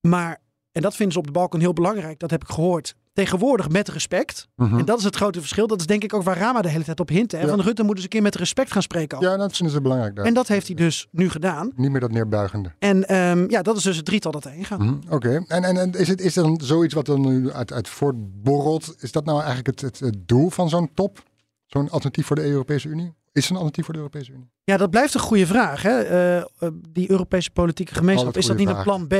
maar, 0.00 0.38
en 0.72 0.82
dat 0.82 0.94
vinden 0.94 1.12
ze 1.12 1.18
op 1.18 1.26
de 1.26 1.32
Balkan 1.32 1.60
heel 1.60 1.72
belangrijk, 1.72 2.18
dat 2.18 2.30
heb 2.30 2.42
ik 2.42 2.48
gehoord, 2.48 2.94
tegenwoordig 3.12 3.68
met 3.68 3.88
respect. 3.88 4.48
Mhm. 4.56 4.78
En 4.78 4.84
dat 4.84 4.98
is 4.98 5.04
het 5.04 5.16
grote 5.16 5.40
verschil. 5.40 5.66
Dat 5.66 5.80
is 5.80 5.86
denk 5.86 6.04
ik 6.04 6.14
ook 6.14 6.22
waar 6.22 6.38
Rama 6.38 6.62
de 6.62 6.68
hele 6.68 6.84
tijd 6.84 7.00
op 7.00 7.08
hint. 7.08 7.32
Hè? 7.32 7.40
Ja. 7.40 7.48
Van 7.48 7.60
Rutte 7.60 7.82
moet 7.82 7.94
eens 7.94 8.02
een 8.02 8.08
keer 8.08 8.22
met 8.22 8.34
respect 8.34 8.72
gaan 8.72 8.82
spreken. 8.82 9.20
Ja, 9.20 9.36
dat 9.36 9.56
vinden 9.56 9.74
ze 9.74 9.80
belangrijk 9.80 10.16
daar. 10.16 10.24
En 10.24 10.34
dat 10.34 10.48
heeft 10.48 10.66
hij 10.66 10.76
dus 10.76 11.06
nu 11.10 11.30
gedaan. 11.30 11.72
Niet 11.76 11.90
meer 11.90 12.00
dat 12.00 12.10
neerbuigende. 12.10 12.72
En 12.78 13.08
ehm, 13.08 13.50
ja, 13.50 13.62
dat 13.62 13.76
is 13.76 13.82
dus 13.82 13.96
het 13.96 14.04
drietal 14.04 14.32
dat 14.32 14.44
heen 14.44 14.64
gaat. 14.64 14.78
Mhm, 14.78 14.94
Oké, 15.08 15.44
en, 15.46 15.64
en, 15.64 15.76
en 15.76 15.92
is 15.92 16.08
het 16.08 16.20
is 16.20 16.36
er 16.36 16.42
dan 16.42 16.60
zoiets 16.62 16.94
wat 16.94 17.08
er 17.08 17.18
nu 17.18 17.52
uit, 17.52 17.72
uit 17.72 17.88
voortborrelt? 17.88 18.94
Is 18.98 19.12
dat 19.12 19.24
nou 19.24 19.38
eigenlijk 19.38 19.66
het, 19.66 19.80
het, 19.80 19.98
het 19.98 20.28
doel 20.28 20.50
van 20.50 20.68
zo'n 20.68 20.90
top? 20.94 21.22
Zo'n 21.66 21.90
alternatief 21.90 22.26
voor 22.26 22.36
de 22.36 22.44
Europese 22.44 22.88
Unie? 22.88 23.14
Is 23.32 23.44
er 23.44 23.50
een 23.50 23.56
alternatief 23.56 23.84
voor 23.84 23.94
de 23.94 24.00
Europese 24.00 24.32
Unie? 24.32 24.50
Ja, 24.64 24.76
dat 24.76 24.90
blijft 24.90 25.14
een 25.14 25.20
goede 25.20 25.46
vraag. 25.46 25.82
Hè? 25.82 26.00
Eh, 26.00 26.36
eh, 26.36 26.44
die 26.88 27.10
Europese 27.10 27.50
politieke 27.50 27.94
gemeenschap, 27.94 28.36
is 28.36 28.46
dat 28.46 28.56
niet 28.56 28.68
een 28.68 28.82
plan 28.82 29.06
B? 29.06 29.14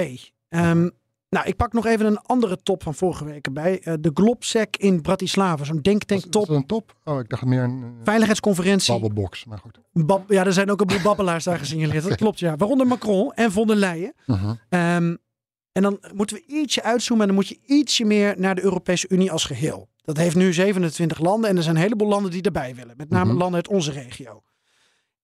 Ehm, 0.48 0.88
nou, 1.30 1.46
ik 1.46 1.56
pak 1.56 1.72
nog 1.72 1.86
even 1.86 2.06
een 2.06 2.18
andere 2.22 2.56
top 2.62 2.82
van 2.82 2.94
vorige 2.94 3.24
week 3.24 3.46
erbij. 3.46 3.80
Eh, 3.80 3.94
de 4.00 4.10
Globsec 4.14 4.76
in 4.76 5.00
Bratislava, 5.02 5.64
zo'n 5.64 5.80
denktank 5.82 6.22
top. 6.24 6.46
dat 6.46 6.56
een 6.56 6.66
top? 6.66 6.96
Oh, 7.04 7.18
ik 7.20 7.28
dacht 7.28 7.44
meer 7.44 7.62
een 7.62 7.82
eh, 7.82 7.88
Veiligheidsconferentie. 8.04 8.92
babbelbox, 8.92 9.44
maar 9.44 9.58
goed. 9.58 9.80
Bab- 9.92 10.30
ja, 10.30 10.44
er 10.44 10.52
zijn 10.52 10.70
ook 10.70 10.80
een 10.80 10.86
boel 10.86 11.02
babbelaars 11.02 11.44
daar 11.44 11.58
gesignaleerd. 11.58 12.02
Dat 12.08 12.16
klopt, 12.24 12.38
ja. 12.38 12.56
Waaronder 12.56 12.86
Macron 12.86 13.32
en 13.32 13.52
von 13.52 13.66
der 13.66 13.76
Leyen. 13.76 14.14
Mhm. 14.26 14.54
Ehm, 14.68 15.16
en 15.72 15.82
dan 15.82 15.98
moeten 16.14 16.36
we 16.36 16.42
ietsje 16.46 16.82
uitzoomen 16.82 17.28
en 17.28 17.34
dan 17.34 17.44
moet 17.44 17.48
je 17.48 17.58
ietsje 17.66 18.04
meer 18.04 18.34
naar 18.38 18.54
de 18.54 18.62
Europese 18.62 19.06
Unie 19.08 19.32
als 19.32 19.44
geheel. 19.44 19.88
Dat 20.04 20.16
heeft 20.16 20.36
nu 20.36 20.52
27 20.52 21.18
landen 21.18 21.50
en 21.50 21.56
er 21.56 21.62
zijn 21.62 21.76
een 21.76 21.82
heleboel 21.82 22.08
landen 22.08 22.30
die 22.30 22.42
erbij 22.42 22.74
willen. 22.74 22.94
Met 22.96 23.08
name 23.10 23.28
Mhm. 23.30 23.36
landen 23.38 23.54
uit 23.56 23.68
onze 23.68 23.90
regio. 23.92 24.42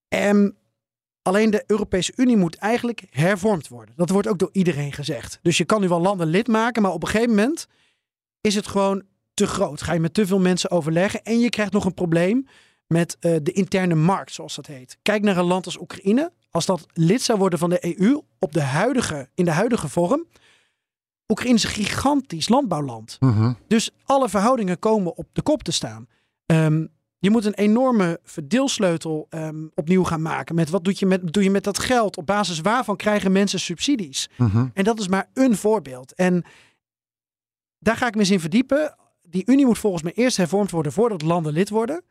En 0.09 0.57
alleen 1.27 1.51
de 1.51 1.65
Europese 1.67 2.13
Unie 2.17 2.37
moet 2.37 2.57
eigenlijk 2.57 3.05
hervormd 3.11 3.69
worden. 3.69 3.95
Dat 3.97 4.11
wordt 4.11 4.29
ook 4.29 4.39
door 4.39 4.49
iedereen 4.53 4.93
gezegd. 4.93 5.39
Dus 5.43 5.59
je 5.59 5.65
kan 5.65 5.81
nu 5.81 5.89
wel 5.89 6.01
landen 6.01 6.27
lid 6.27 6.47
maken, 6.47 6.83
maar 6.83 6.93
op 6.93 7.03
een 7.03 7.09
gegeven 7.09 7.35
moment 7.35 7.67
is 8.41 8.55
het 8.55 8.67
gewoon 8.67 9.03
te 9.35 9.47
groot. 9.47 9.83
Ga 9.83 9.93
je 9.93 10.01
met 10.01 10.15
te 10.15 10.27
veel 10.27 10.41
mensen 10.41 10.71
overleggen 10.71 11.23
en 11.23 11.41
je 11.41 11.51
krijgt 11.51 11.73
nog 11.73 11.85
een 11.85 11.95
probleem 11.95 12.47
met 12.87 13.17
eh, 13.21 13.37
de 13.43 13.53
interne 13.53 13.95
markt, 13.95 14.33
zoals 14.33 14.55
dat 14.55 14.67
heet. 14.67 14.99
Kijk 15.03 15.23
naar 15.23 15.37
een 15.37 15.45
land 15.45 15.65
als 15.67 15.81
Oekraïne. 15.81 16.33
Als 16.51 16.67
dat 16.67 16.87
lid 16.93 17.23
zou 17.23 17.39
worden 17.39 17.59
van 17.59 17.71
de 17.71 17.99
EU 17.99 18.21
op 18.39 18.53
de 18.53 18.63
huidige, 18.63 19.29
in 19.35 19.45
de 19.45 19.51
huidige 19.51 19.89
vorm. 19.89 20.27
Oekraïne 21.29 21.57
is 21.57 21.65
een 21.65 21.71
gigantisch 21.71 22.49
landbouwland. 22.49 23.17
Mhm. 23.21 23.53
Dus 23.69 23.91
alle 24.05 24.29
verhoudingen 24.29 24.79
komen 24.79 25.17
op 25.17 25.27
de 25.33 25.43
kop 25.43 25.63
te 25.63 25.73
staan. 25.73 26.07
Ehm, 26.47 26.87
je 27.19 27.31
moet 27.31 27.45
een 27.45 27.55
enorme 27.55 28.21
verdeelsleutel 28.23 29.27
ehm, 29.31 29.67
opnieuw 29.75 30.05
gaan 30.05 30.23
maken. 30.23 30.55
Met 30.55 30.71
wat 30.71 30.85
doe 30.85 30.95
je 30.97 31.07
met, 31.07 31.33
doe 31.33 31.43
je 31.43 31.51
met 31.51 31.65
dat 31.65 31.79
geld? 31.79 32.17
Op 32.17 32.27
basis 32.27 32.61
waarvan 32.61 32.97
krijgen 32.97 33.33
mensen 33.33 33.61
subsidies? 33.61 34.29
Mhm. 34.37 34.67
En 34.75 34.85
dat 34.85 34.99
is 35.01 35.09
maar 35.09 35.31
een 35.35 35.57
voorbeeld. 35.57 36.15
En 36.15 36.45
daar 37.79 37.97
ga 37.97 38.07
ik 38.07 38.15
me 38.15 38.21
eens 38.21 38.31
in 38.31 38.41
verdiepen. 38.41 38.97
Die 39.23 39.43
Unie 39.47 39.67
moet 39.67 39.79
volgens 39.79 40.03
mij 40.03 40.13
eerst 40.13 40.37
hervormd 40.37 40.71
worden 40.71 40.93
voordat 40.93 41.23
landen 41.23 41.53
lid 41.53 41.69
worden. 41.69 42.03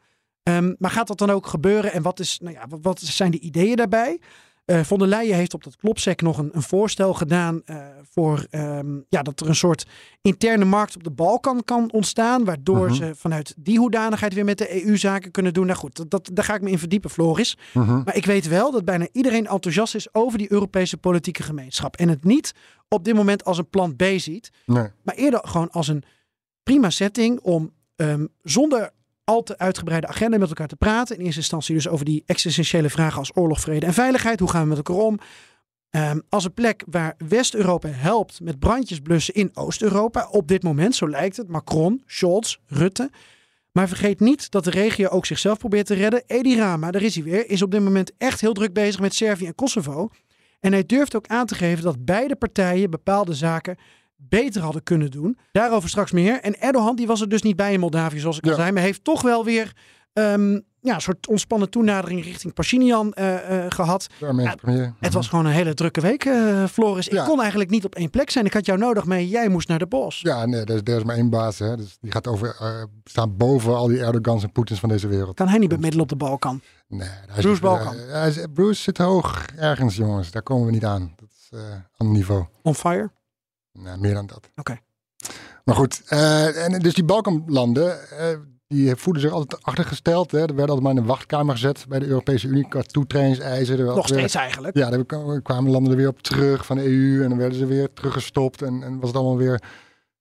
Ehm, 0.44 0.74
maar 0.78 0.92
gaat 0.92 1.08
dat 1.08 1.18
dan 1.18 1.30
ook 1.30 1.48
gebeuren? 1.48 1.92
En 1.94 2.02
wat, 2.02 2.20
is, 2.20 2.40
nou 2.40 2.54
ja, 2.56 2.68
wat- 2.68 2.80
wat 2.82 3.00
zijn 3.00 3.32
de 3.32 3.40
ideeën 3.40 3.76
daarbij? 3.76 4.20
Eh 4.66 4.84
von 4.84 5.00
der 5.00 5.08
Leyen 5.08 5.36
heeft 5.36 5.54
op 5.54 5.64
dat 5.64 5.76
klopsec 5.76 6.22
nog 6.22 6.38
een, 6.38 6.50
een 6.54 6.62
voorstel 6.62 7.14
gedaan 7.14 7.62
eh, 7.66 7.78
voor 8.10 8.46
ehm, 8.50 9.00
ja, 9.10 9.22
dat 9.22 9.40
er 9.40 9.48
een 9.48 9.56
soort 9.56 9.86
interne 10.22 10.66
markt 10.66 10.96
op 10.96 11.04
de 11.04 11.12
Balkan 11.12 11.64
kan 11.64 11.92
ontstaan. 11.92 12.44
Waardoor 12.46 12.86
Mhm. 12.86 12.94
ze 12.96 13.12
vanuit 13.16 13.54
die 13.58 13.78
hoedanigheid 13.80 14.34
weer 14.34 14.46
met 14.46 14.58
de 14.58 14.86
EU 14.86 14.98
zaken 14.98 15.32
kunnen 15.32 15.54
doen. 15.54 15.66
Nou 15.66 15.78
goed, 15.78 15.96
dat, 15.96 16.10
dat, 16.12 16.30
daar 16.34 16.46
ga 16.46 16.56
ik 16.56 16.62
me 16.62 16.70
in 16.70 16.80
verdiepen, 16.80 17.10
Floris. 17.10 17.58
Mhm. 17.74 18.02
Maar 18.06 18.16
ik 18.16 18.26
weet 18.26 18.48
wel 18.48 18.72
dat 18.72 18.86
bijna 18.86 19.08
iedereen 19.12 19.48
enthousiast 19.48 19.96
is 19.96 20.14
over 20.14 20.38
die 20.38 20.52
Europese 20.52 20.98
politieke 20.98 21.44
gemeenschap. 21.44 21.96
En 21.96 22.10
het 22.10 22.24
niet 22.24 22.54
op 22.88 23.04
dit 23.06 23.16
moment 23.16 23.44
als 23.46 23.58
een 23.58 23.70
plan 23.70 23.96
B 23.96 24.04
ziet. 24.18 24.50
Nee. 24.66 24.88
Maar 25.04 25.16
eerder 25.16 25.42
gewoon 25.48 25.70
als 25.72 25.88
een 25.88 26.04
prima 26.64 26.90
setting 26.90 27.40
om 27.40 27.72
ehm, 27.96 28.26
zonder 28.42 28.92
al 29.26 29.44
te 29.44 29.58
uitgebreide 29.58 30.08
agenda 30.08 30.38
met 30.38 30.48
elkaar 30.48 30.68
te 30.68 30.76
praten. 30.76 31.18
In 31.18 31.24
eerste 31.24 31.40
instantie 31.40 31.76
dus 31.76 31.88
over 31.88 32.06
die 32.06 32.24
existentiële 32.26 32.90
vragen 32.90 33.20
als 33.20 33.32
oorlog, 33.36 33.60
vrede 33.60 33.86
en 33.86 33.94
veiligheid. 33.94 34.40
Hoe 34.40 34.50
gaan 34.50 34.62
we 34.62 34.68
met 34.68 34.78
elkaar 34.78 34.96
om? 34.96 35.20
Ehm, 35.90 36.20
als 36.30 36.46
een 36.46 36.54
plek 36.54 36.84
waar 36.90 37.16
West-Europa 37.28 37.88
helpt 37.88 38.40
met 38.40 38.60
brandjes 38.60 39.00
blussen 39.00 39.34
in 39.34 39.50
Oost-Europa. 39.54 40.28
Op 40.32 40.48
dit 40.48 40.64
moment, 40.64 40.96
zo 40.96 41.10
lijkt 41.10 41.38
het. 41.38 41.48
Macron, 41.48 42.04
Scholz, 42.06 42.58
Rutte. 42.68 43.10
Maar 43.72 43.88
vergeet 43.88 44.20
niet 44.20 44.52
dat 44.52 44.64
de 44.64 44.70
regio 44.70 45.08
ook 45.08 45.26
zichzelf 45.26 45.58
probeert 45.58 45.86
te 45.86 45.94
redden. 45.94 46.24
Edi 46.28 46.58
Rama, 46.58 46.92
daar 46.92 47.02
is 47.02 47.16
hij 47.16 47.24
weer, 47.24 47.50
is 47.50 47.62
op 47.62 47.72
dit 47.72 47.82
moment 47.82 48.12
echt 48.18 48.42
heel 48.42 48.54
druk 48.54 48.74
bezig 48.74 49.02
met 49.02 49.16
Servië 49.16 49.46
en 49.46 49.56
Kosovo. 49.56 50.10
En 50.60 50.72
hij 50.72 50.86
durft 50.86 51.16
ook 51.16 51.28
aan 51.28 51.46
te 51.46 51.56
geven 51.56 51.84
dat 51.84 52.06
beide 52.06 52.36
partijen 52.36 52.90
bepaalde 52.90 53.34
zaken 53.34 53.78
beter 54.30 54.62
hadden 54.62 54.84
kunnen 54.84 55.12
doen. 55.12 55.38
Daarover 55.52 55.90
straks 55.90 56.12
meer. 56.12 56.40
En 56.42 56.62
Erdogan 56.62 56.96
die 56.96 57.08
was 57.08 57.22
er 57.22 57.30
dus 57.30 57.42
niet 57.42 57.56
bij 57.56 57.74
in 57.74 57.80
Moldavië, 57.80 58.20
zoals 58.20 58.38
ik 58.38 58.48
al 58.48 58.56
zei. 58.56 58.72
Maar 58.72 58.84
heeft 58.84 59.04
toch 59.04 59.22
wel 59.22 59.44
weer 59.46 59.74
ehm, 60.14 60.60
ja, 60.82 60.94
een 60.96 61.02
soort 61.02 61.28
ontspannen 61.28 61.70
toenadering 61.70 62.24
richting 62.24 62.54
Pashinyan 62.54 63.14
eh, 63.14 63.66
eh, 63.66 63.72
gehad. 63.72 64.08
Premier. 64.20 64.94
Het 65.00 65.14
was 65.14 65.28
gewoon 65.28 65.46
een 65.46 65.52
hele 65.52 65.74
drukke 65.74 66.02
week, 66.02 66.26
eh, 66.26 66.64
Floris. 66.66 67.08
Ik 67.08 67.14
Ja. 67.14 67.26
kon 67.26 67.40
eigenlijk 67.42 67.70
niet 67.70 67.86
op 67.86 67.96
één 67.96 68.10
plek 68.10 68.30
zijn. 68.30 68.46
Ik 68.46 68.54
had 68.54 68.66
jou 68.66 68.80
nodig 68.80 69.06
mee. 69.06 69.28
Jij 69.30 69.50
moest 69.50 69.68
naar 69.68 69.80
de 69.80 69.88
bos. 69.88 70.20
Ja, 70.22 70.46
nee, 70.46 70.62
er 70.62 70.70
is, 70.70 70.82
er 70.84 70.98
is 70.98 71.04
maar 71.04 71.16
één 71.16 71.30
baas. 71.30 71.60
Hè. 71.60 71.76
Dus 71.78 71.98
die 72.02 72.12
gaat 72.12 72.28
over, 72.28 72.56
staan 73.04 73.38
boven 73.38 73.76
al 73.76 73.88
die 73.88 74.00
Erdogans 74.04 74.44
en 74.44 74.52
Poetins 74.52 74.80
van 74.80 74.90
deze 74.90 75.08
wereld. 75.08 75.36
Kan 75.36 75.48
hij 75.48 75.58
niet 75.58 75.70
bemiddelen 75.70 76.02
op 76.04 76.10
de 76.10 76.16
Balkan? 76.16 76.62
Nee, 76.88 77.08
hij 77.28 77.42
Bruce 77.42 77.62
Balkan. 77.62 77.96
hij 77.96 78.28
is- 78.30 78.46
Bruce 78.54 78.82
zit 78.82 78.98
hoog 78.98 79.46
ergens, 79.58 79.96
jongens. 79.96 80.32
Daar 80.32 80.44
komen 80.44 80.66
we 80.66 80.72
niet 80.72 80.86
aan. 80.86 81.14
Dat 81.16 81.28
is 81.30 81.60
ander 81.98 82.16
niveau. 82.16 82.46
On 82.62 82.76
fire? 82.76 83.12
Meer 84.00 84.14
dan 84.14 84.26
dat. 84.26 84.50
Oké. 84.56 84.78
Maar 85.64 85.76
goed, 85.76 86.02
eh, 86.08 86.66
en 86.66 86.80
dus 86.80 86.94
die 86.94 87.04
Balkanlanden, 87.04 88.10
eh, 88.10 88.38
die 88.68 88.96
voelden 88.96 89.22
zich 89.22 89.32
altijd 89.32 89.64
achtergesteld. 89.64 90.32
Hè. 90.32 90.38
Er 90.40 90.46
werden 90.46 90.60
altijd 90.68 90.82
maar 90.82 90.92
in 90.92 90.98
een 90.98 91.06
wachtkamer 91.06 91.54
gezet 91.54 91.86
bij 91.90 92.00
de 92.00 92.06
Europese 92.06 92.48
Unie 92.48 92.68
qua 92.68 92.82
toetredingseisen. 92.82 93.86
Was 93.86 93.96
Nog 93.96 94.08
weer- 94.10 94.18
steeds 94.18 94.36
eigenlijk. 94.36 94.78
Ja, 94.78 94.90
daar 94.90 95.06
kwa- 95.06 95.40
kwamen 95.40 95.72
landen 95.72 95.92
er 95.92 95.98
weer 95.98 96.08
op 96.08 96.22
terug 96.22 96.66
van 96.66 96.78
de 96.78 96.84
EU 96.86 97.24
en 97.24 97.30
dan 97.30 97.38
werden 97.38 97.58
ze 97.58 97.66
weer 97.66 97.94
teruggestopt 97.94 98.62
en, 98.62 98.84
en 98.84 99.00
was 99.00 99.08
het 99.08 99.18
allemaal 99.18 99.38
weer, 99.38 99.62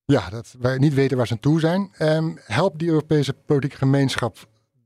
ja, 0.04 0.30
dat 0.30 0.54
wij 0.58 0.78
niet 0.78 0.94
weten 0.94 1.16
waar 1.16 1.26
ze 1.26 1.32
aan 1.32 1.40
toe 1.40 1.60
zijn. 1.60 1.90
Ehm 1.98 2.30
helpt 2.44 2.78
die 2.78 2.88
Europese 2.88 3.32
politieke 3.32 3.76
gemeenschap 3.76 4.36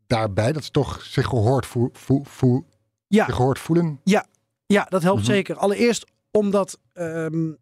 daarbij, 0.06 0.52
dat 0.52 0.64
ze 0.64 0.70
toch 0.70 1.02
zich 1.02 1.26
gehoord, 1.26 1.66
voel, 1.66 1.88
voel, 1.92 2.22
voel- 2.24 2.66
Ja. 3.06 3.24
zich 3.24 3.34
gehoord 3.34 3.58
voelen? 3.58 4.00
Ja, 4.04 4.26
ja 4.66 4.86
dat 4.88 5.02
helpt 5.02 5.20
Mhm. 5.22 5.30
zeker. 5.30 5.56
Allereerst 5.56 6.06
omdat 6.30 6.78
ehm, 6.92 7.52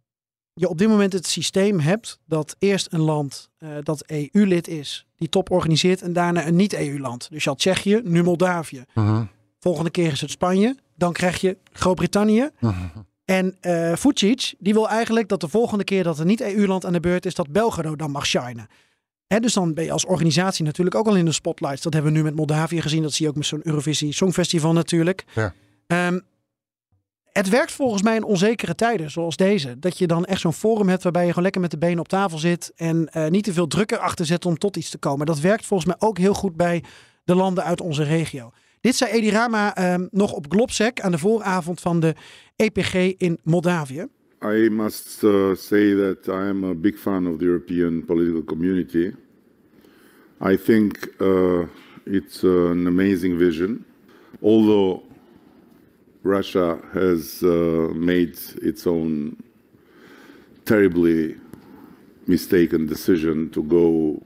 je 0.58 0.68
op 0.68 0.78
dit 0.78 0.88
moment 0.88 1.12
het 1.12 1.26
systeem 1.26 1.80
hebt 1.80 2.18
dat 2.26 2.56
eerst 2.58 2.92
een 2.92 3.00
land 3.00 3.48
eh, 3.58 3.68
dat 3.82 4.04
EU-lid 4.06 4.68
is, 4.68 5.06
die 5.16 5.28
top 5.28 5.50
organiseert 5.50 6.02
en 6.02 6.12
daarna 6.12 6.46
een 6.46 6.56
niet-EU-land. 6.56 7.30
Dus 7.30 7.44
je 7.44 7.48
had 7.48 7.58
Tsjechië, 7.58 8.00
nu 8.04 8.22
Moldavië. 8.22 8.84
Mhm. 8.94 9.24
Volgende 9.58 9.90
keer 9.90 10.12
is 10.12 10.20
het 10.20 10.30
Spanje. 10.30 10.76
Dan 10.94 11.12
krijg 11.12 11.40
je 11.40 11.56
Groot-Brittannië. 11.72 12.50
Mhm. 12.60 12.74
En 13.24 13.56
eh 13.60 13.96
Vucic, 13.96 14.54
die 14.58 14.72
wil 14.72 14.88
eigenlijk 14.88 15.28
dat 15.28 15.40
de 15.40 15.48
volgende 15.48 15.84
keer 15.84 16.02
dat 16.02 16.18
een 16.18 16.26
niet-EU-land 16.26 16.84
aan 16.84 16.92
de 16.92 17.00
beurt 17.00 17.26
is, 17.26 17.34
dat 17.34 17.52
Belgrado 17.52 17.96
dan 17.96 18.10
mag 18.10 18.26
shinen. 18.26 18.68
Hè, 19.26 19.40
dus 19.40 19.52
dan 19.52 19.74
ben 19.74 19.84
je 19.84 19.92
als 19.92 20.04
organisatie 20.04 20.64
natuurlijk 20.64 20.96
ook 20.96 21.06
al 21.06 21.16
in 21.16 21.24
de 21.24 21.32
spotlights. 21.32 21.82
Dat 21.82 21.92
hebben 21.92 22.12
we 22.12 22.18
nu 22.18 22.24
met 22.24 22.34
Moldavië 22.34 22.80
gezien. 22.80 23.02
Dat 23.02 23.12
zie 23.12 23.24
je 23.24 23.30
ook 23.30 23.36
met 23.36 23.46
zo'n 23.46 23.60
Eurovisie 23.62 24.12
Songfestival 24.12 24.72
natuurlijk. 24.72 25.24
Ja. 25.34 25.54
Ehm, 25.86 26.18
het 27.36 27.48
werkt 27.48 27.72
volgens 27.72 28.02
mij 28.02 28.16
in 28.16 28.24
onzekere 28.24 28.74
tijden 28.74 29.10
zoals 29.10 29.36
deze. 29.36 29.78
Dat 29.78 29.98
je 29.98 30.06
dan 30.06 30.24
echt 30.24 30.40
zo'n 30.40 30.52
forum 30.52 30.88
hebt 30.88 31.02
waarbij 31.02 31.22
je 31.22 31.28
gewoon 31.28 31.42
lekker 31.42 31.60
met 31.60 31.70
de 31.70 31.78
benen 31.78 31.98
op 31.98 32.08
tafel 32.08 32.38
zit. 32.38 32.72
En 32.76 33.08
eh, 33.08 33.28
niet 33.28 33.44
te 33.44 33.52
veel 33.52 33.66
druk 33.66 33.90
erachter 33.90 34.26
zet 34.26 34.46
om 34.46 34.58
tot 34.58 34.76
iets 34.76 34.90
te 34.90 34.98
komen. 34.98 35.26
Dat 35.26 35.40
werkt 35.40 35.66
volgens 35.66 35.88
mij 35.88 36.08
ook 36.08 36.18
heel 36.18 36.34
goed 36.34 36.56
bij 36.56 36.82
de 37.24 37.34
landen 37.34 37.64
uit 37.64 37.80
onze 37.80 38.02
regio. 38.02 38.50
Dit 38.80 38.96
zei 38.96 39.10
Edi 39.10 39.30
Rama 39.30 39.76
ehm, 39.76 40.06
nog 40.10 40.32
op 40.32 40.46
Globsec 40.48 41.00
aan 41.00 41.10
de 41.10 41.18
vooravond 41.18 41.80
van 41.80 42.00
de 42.00 42.14
EPG 42.56 42.94
in 42.94 43.38
Moldavië. 43.42 44.06
I 44.44 44.68
must 44.70 45.22
uh, 45.22 45.54
say 45.54 45.94
that 45.94 46.26
I 46.26 46.48
am 46.48 46.64
a 46.64 46.74
big 46.74 46.98
fan 46.98 47.26
of 47.26 47.38
the 47.38 47.44
European 47.44 48.04
political 48.04 48.44
community. 48.44 49.12
I 50.50 50.56
think 50.64 51.14
uh, 51.20 51.62
it's 52.04 52.44
an 52.44 52.86
amazing 52.86 53.38
vision. 53.38 53.84
Although 54.40 55.05
Russia 56.26 56.80
has 56.92 57.42
uh, 57.44 57.88
made 57.94 58.36
its 58.60 58.86
own 58.86 59.36
terribly 60.64 61.36
mistaken 62.26 62.86
decision 62.86 63.48
to 63.50 63.62
go 63.62 64.20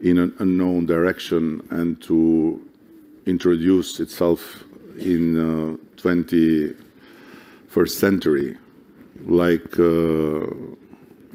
in 0.00 0.18
an 0.18 0.34
unknown 0.38 0.86
direction 0.86 1.60
and 1.70 2.00
to 2.00 2.66
introduce 3.26 4.00
itself 4.00 4.64
in 4.98 5.36
uh, 5.36 5.76
21st 6.00 7.90
century 7.90 8.56
like 9.26 9.78
a 9.78 10.46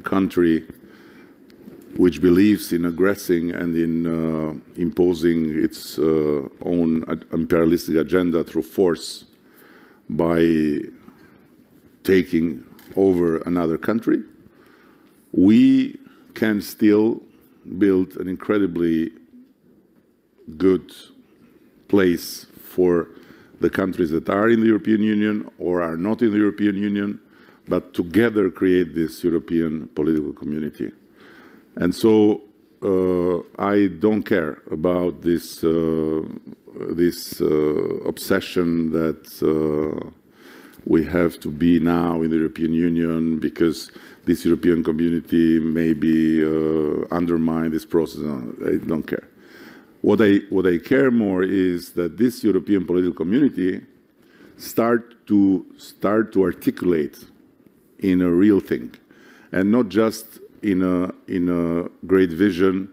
country 0.02 0.64
which 1.96 2.20
believes 2.20 2.72
in 2.72 2.86
aggressing 2.86 3.52
and 3.52 3.76
in 3.76 4.06
uh, 4.06 4.54
imposing 4.76 5.56
its 5.62 5.98
uh, 5.98 6.48
own 6.64 7.04
imperialistic 7.32 7.96
agenda 7.96 8.42
through 8.42 8.62
force 8.62 9.26
by 10.16 10.78
taking 12.04 12.64
over 12.96 13.38
another 13.38 13.78
country, 13.78 14.22
we 15.32 15.98
can 16.34 16.60
still 16.60 17.22
build 17.78 18.16
an 18.16 18.28
incredibly 18.28 19.12
good 20.56 20.92
place 21.88 22.46
for 22.62 23.08
the 23.60 23.70
countries 23.70 24.10
that 24.10 24.28
are 24.28 24.48
in 24.48 24.60
the 24.60 24.66
European 24.66 25.02
Union 25.02 25.48
or 25.58 25.82
are 25.82 25.96
not 25.96 26.20
in 26.22 26.32
the 26.32 26.38
European 26.38 26.76
Union, 26.76 27.20
but 27.68 27.94
together 27.94 28.50
create 28.50 28.94
this 28.94 29.22
European 29.22 29.86
political 29.88 30.32
community. 30.32 30.90
And 31.76 31.94
so 31.94 32.42
I 32.82 33.88
don't 34.00 34.24
care 34.24 34.58
about 34.70 35.22
this 35.22 35.62
uh, 35.62 36.22
this 36.90 37.40
uh, 37.40 37.46
obsession 38.06 38.90
that 38.90 39.22
uh, 39.42 40.10
we 40.84 41.04
have 41.04 41.38
to 41.40 41.48
be 41.48 41.78
now 41.78 42.22
in 42.22 42.30
the 42.30 42.36
European 42.36 42.72
Union 42.72 43.38
because 43.38 43.90
this 44.24 44.44
European 44.44 44.82
community 44.82 45.60
may 45.60 45.92
be 45.92 46.44
uh, 46.44 47.06
undermine 47.10 47.70
this 47.70 47.84
process. 47.84 48.22
I 48.66 48.76
don't 48.86 49.06
care. 49.06 49.28
What 50.00 50.20
I 50.20 50.40
what 50.50 50.66
I 50.66 50.78
care 50.78 51.10
more 51.10 51.42
is 51.44 51.92
that 51.92 52.16
this 52.16 52.42
European 52.42 52.84
political 52.84 53.14
community 53.14 53.80
start 54.56 55.26
to 55.26 55.64
start 55.76 56.32
to 56.32 56.42
articulate 56.42 57.18
in 58.00 58.20
a 58.20 58.30
real 58.30 58.58
thing, 58.58 58.94
and 59.52 59.70
not 59.70 59.88
just 59.88 60.40
in 60.62 60.82
a 60.82 61.12
in 61.26 61.48
a 61.48 61.88
great 62.06 62.30
vision 62.30 62.88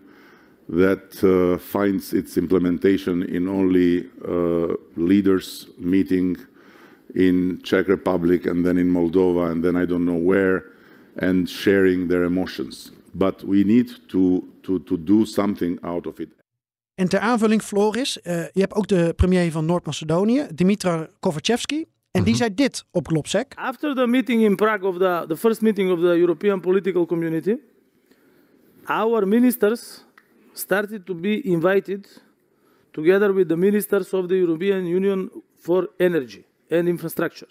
that 0.70 1.24
uh, 1.24 1.57
finds 1.57 2.13
its 2.13 2.38
implementation 2.38 3.24
in 3.24 3.47
only 3.47 4.07
uh, 4.28 4.76
leaders 4.95 5.67
meeting 5.78 6.38
in 7.15 7.59
Czech 7.63 7.88
Republic 7.88 8.45
and 8.45 8.63
then 8.63 8.78
in 8.78 8.88
Moldova 8.88 9.51
and 9.51 9.63
then 9.63 9.76
I 9.76 9.86
don't 9.86 10.05
know 10.05 10.22
where 10.22 10.63
and 11.17 11.49
sharing 11.49 12.07
their 12.07 12.24
emotions. 12.24 12.91
But 13.13 13.43
we 13.43 13.63
need 13.63 13.89
to, 14.09 14.43
to, 14.63 14.80
to 14.80 14.97
do 14.97 15.26
something 15.26 15.80
out 15.84 16.05
of 16.05 16.20
it. 16.20 16.30
En 16.95 17.07
ter 17.07 17.20
aanvulling, 17.20 17.63
Floris, 17.63 18.17
uh, 18.17 18.24
je 18.34 18.59
hebt 18.59 18.74
ook 18.74 18.88
de 18.88 19.13
premier 19.15 19.51
van 19.51 19.65
Noord-Macedonië, 19.65 20.47
Dimitra 20.53 21.09
Kovačevski. 21.20 21.86
En 22.12 22.24
die 22.24 22.36
zei 22.36 22.53
dit 22.53 22.86
op 22.91 23.07
Globsec. 23.07 23.53
After 23.55 23.95
the 23.95 24.07
meeting 24.07 24.41
in 24.41 24.55
Prague 24.55 24.88
of 24.88 24.97
the, 24.97 25.26
the 25.28 25.38
first 25.38 25.62
meeting 25.62 25.91
of 25.91 25.99
the 25.99 26.18
European 26.18 26.60
political 26.60 27.05
community, 27.05 27.57
our 28.86 29.28
ministers 29.28 30.05
started 30.53 31.05
to 31.05 31.14
be 31.14 31.41
invited 31.41 32.22
together 32.91 33.34
with 33.34 33.47
the 33.47 33.55
ministers 33.55 34.14
of 34.14 34.28
the 34.28 34.36
European 34.36 34.86
Union 34.88 35.30
for 35.55 35.89
energy 35.99 36.45
and 36.72 36.88
infrastructure. 36.88 37.49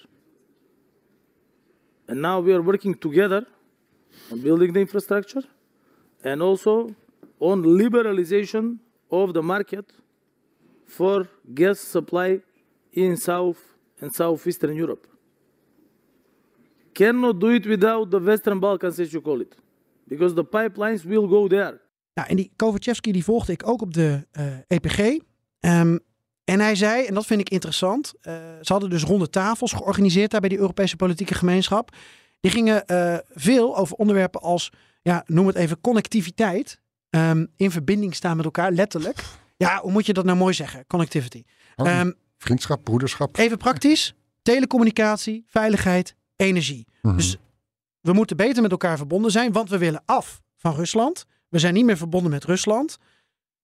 And 2.08 2.20
now 2.20 2.40
we 2.40 2.52
are 2.52 2.62
working 2.62 2.94
together 2.94 3.46
on 4.32 4.40
building 4.40 4.72
the 4.72 4.80
infrastructure 4.80 5.44
and 6.24 6.42
also 6.42 6.94
on 7.38 7.62
liberalization 7.62 8.78
of 9.10 9.34
the 9.34 9.42
market 9.42 9.84
for 10.86 11.28
gas 11.54 11.78
supply 11.78 12.40
in 12.92 13.16
South 13.16 13.67
and 14.00 14.14
Southeastern 14.14 14.76
Europe. 14.76 15.06
Cannot 16.92 17.40
do 17.40 17.48
it 17.48 17.66
without 17.66 18.10
the 18.10 18.20
Western 18.20 18.58
Balkans, 18.58 18.98
as 18.98 19.10
you 19.10 19.22
call 19.22 19.40
it, 19.40 19.56
because 20.04 20.34
the 20.34 20.44
pipelines 20.44 21.04
will 21.04 21.28
go 21.28 21.46
there. 21.46 21.80
Nou, 22.14 22.28
en 22.28 22.36
die 22.36 22.52
Kovačevski 22.56 23.12
die 23.12 23.24
volgde 23.24 23.52
ik 23.52 23.68
ook 23.68 23.82
op 23.82 23.94
de 23.94 24.26
uh, 24.38 24.44
EPG. 24.66 24.98
Um, 25.60 25.98
en 26.44 26.60
hij 26.60 26.74
zei, 26.74 27.06
en 27.06 27.14
dat 27.14 27.26
vind 27.26 27.40
ik 27.40 27.48
interessant, 27.50 28.14
uh, 28.22 28.34
ze 28.62 28.72
hadden 28.72 28.90
dus 28.90 29.02
ronde 29.02 29.30
tafels 29.30 29.72
georganiseerd 29.72 30.30
daar 30.30 30.40
bij 30.40 30.48
die 30.48 30.58
Europese 30.58 30.96
politieke 30.96 31.34
gemeenschap. 31.34 31.96
Die 32.40 32.50
gingen 32.50 32.82
uh, 32.86 33.16
veel 33.28 33.76
over 33.76 33.96
onderwerpen 33.96 34.40
als, 34.40 34.72
ja, 35.02 35.22
noem 35.26 35.46
het 35.46 35.56
even, 35.56 35.80
connectiviteit. 35.80 36.80
Um, 37.10 37.52
in 37.56 37.70
verbinding 37.70 38.14
staan 38.14 38.36
met 38.36 38.44
elkaar, 38.44 38.72
letterlijk. 38.72 39.24
Ja, 39.56 39.80
hoe 39.80 39.92
moet 39.92 40.06
je 40.06 40.12
dat 40.12 40.24
nou 40.24 40.38
mooi 40.38 40.54
zeggen? 40.54 40.86
Connectivity. 40.86 41.42
Um, 41.76 42.14
vriendschap, 42.38 42.84
broederschap. 42.84 43.36
Even 43.36 43.58
praktisch. 43.58 44.14
Telecommunicatie, 44.42 45.44
veiligheid, 45.46 46.14
energie. 46.36 46.86
Mm 46.86 47.10
-hmm. 47.10 47.16
Dus 47.16 47.38
we 48.00 48.12
moeten 48.12 48.36
beter 48.36 48.62
met 48.62 48.70
elkaar 48.70 48.96
verbonden 48.96 49.30
zijn, 49.30 49.52
want 49.52 49.70
we 49.70 49.78
willen 49.78 50.02
af 50.04 50.42
van 50.56 50.74
Rusland. 50.74 51.24
We 51.48 51.58
zijn 51.58 51.74
niet 51.74 51.84
meer 51.84 51.96
verbonden 51.96 52.30
met 52.30 52.44
Rusland. 52.44 52.98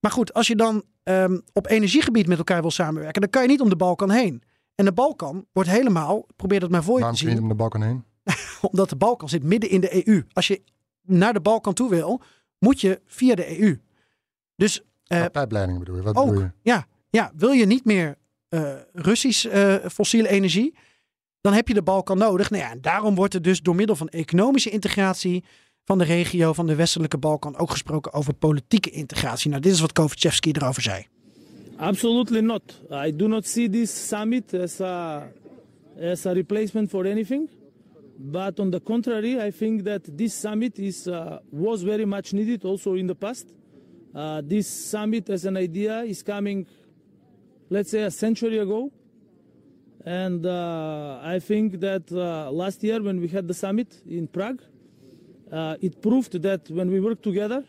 Maar 0.01 0.11
goed, 0.11 0.35
als 0.35 0.47
je 0.47 0.57
dan 0.57 0.85
um, 1.05 1.43
op 1.53 1.67
energiegebied 1.67 2.27
met 2.27 2.39
elkaar 2.39 2.61
wil 2.61 2.71
samenwerken, 2.71 3.21
dan 3.21 3.31
kan 3.31 3.43
je 3.43 3.49
niet 3.49 3.61
om 3.61 3.69
de 3.69 3.77
Balkan 3.77 4.11
heen. 4.11 4.43
En 4.75 4.85
de 4.85 4.93
Balkan 4.93 5.47
wordt 5.53 5.71
helemaal, 5.71 6.27
probeer 6.37 6.61
dat 6.61 6.71
maar 6.71 6.83
voor 6.83 6.99
je 6.99 7.11
te 7.11 7.17
zien. 7.17 7.27
Waarom 7.27 7.45
om 7.45 7.51
de 7.51 7.55
Balkan 7.55 7.83
heen? 7.83 8.05
Omdat 8.71 8.89
de 8.89 8.97
Balkan 8.97 9.29
zit 9.29 9.43
midden 9.43 9.71
in 9.71 9.81
de 9.81 10.07
EU. 10.07 10.23
Als 10.33 10.47
je 10.47 10.63
naar 11.03 11.33
de 11.33 11.41
Balkan 11.41 11.75
toe 11.75 11.91
wil, 11.91 12.21
moet 12.59 12.81
je 12.81 13.01
via 13.07 13.35
de 13.35 13.61
EU. 13.61 13.81
Dus. 14.57 14.81
Uh, 15.09 15.25
pijpleidingen 15.33 15.81
bedoel 15.81 15.97
je? 15.97 16.03
Wat 16.03 16.17
ook, 16.17 16.27
bedoel 16.27 16.43
je? 16.43 16.51
Ja, 16.63 16.87
ja, 17.11 17.33
wil 17.37 17.51
je 17.51 17.67
niet 17.67 17.85
meer 17.85 18.19
Russisch 18.93 19.45
uh, 19.45 19.75
fossiele 19.93 20.29
energie, 20.29 20.75
dan 21.41 21.53
heb 21.53 21.69
je 21.69 21.75
de 21.75 21.83
Balkan 21.83 22.19
nodig. 22.19 22.51
Nou 22.51 22.63
ja, 22.63 22.71
en 22.71 22.81
daarom 22.81 23.15
wordt 23.15 23.35
er 23.35 23.43
dus 23.43 23.61
door 23.61 23.75
middel 23.75 23.97
van 23.97 24.09
economische 24.09 24.71
integratie 24.71 25.45
van 25.85 25.99
de 25.99 26.05
regio 26.05 26.53
van 26.53 26.67
de 26.67 26.75
westelijke 26.75 27.19
Balkan 27.19 27.57
ook 27.57 27.71
gesproken 27.71 28.13
over 28.13 28.35
politieke 28.35 28.91
integratie. 28.91 29.51
Nou, 29.51 29.63
dit 29.63 29.73
is 29.73 29.81
wat 29.81 29.93
Kovačevski 29.93 30.51
erover 30.51 30.83
zei. 30.83 31.07
Absolutely 31.77 32.41
not. 32.41 32.63
I 32.91 33.17
do 33.17 33.27
not 33.27 33.47
see 33.47 33.69
this 33.69 34.09
summit 34.09 34.55
as 34.55 34.81
a, 34.81 35.23
as 36.01 36.27
a 36.27 36.33
replacement 36.33 36.91
for 36.91 37.07
anything. 37.07 37.49
But 38.17 38.59
on 38.61 38.71
the 38.71 38.81
contrary, 38.81 39.47
I 39.49 39.51
think 39.51 39.83
that 39.85 40.17
this 40.17 40.41
summit 40.41 40.79
is, 40.79 41.07
uh, 41.07 41.39
was 41.51 41.83
very 41.83 42.05
much 42.05 42.33
needed 42.33 42.65
also 42.65 42.95
in 42.95 43.07
the 43.07 43.15
past. 43.15 43.47
Uh, 44.15 44.41
this 44.49 44.91
summit 44.91 45.29
as 45.31 45.45
an 45.45 45.57
idea 45.57 46.05
is 46.05 46.23
coming, 46.23 46.67
let's 47.71 47.91
say, 47.91 48.03
a 48.03 48.11
century 48.11 48.59
ago. 48.59 48.93
And 50.05 50.45
uh, 50.45 51.21
I 51.23 51.39
think 51.39 51.81
that 51.81 52.11
last 52.11 52.83
year 52.85 53.03
when 53.03 53.21
we 53.21 53.29
had 53.29 53.49
the 53.49 53.55
summit 53.55 54.03
in 54.07 54.29
Prague, 54.29 54.61
uh, 55.51 55.77
it 55.81 56.03
proved 56.03 56.43
that 56.43 56.69
when 56.71 56.91
we 56.91 57.01
work 57.01 57.23
together, 57.23 57.65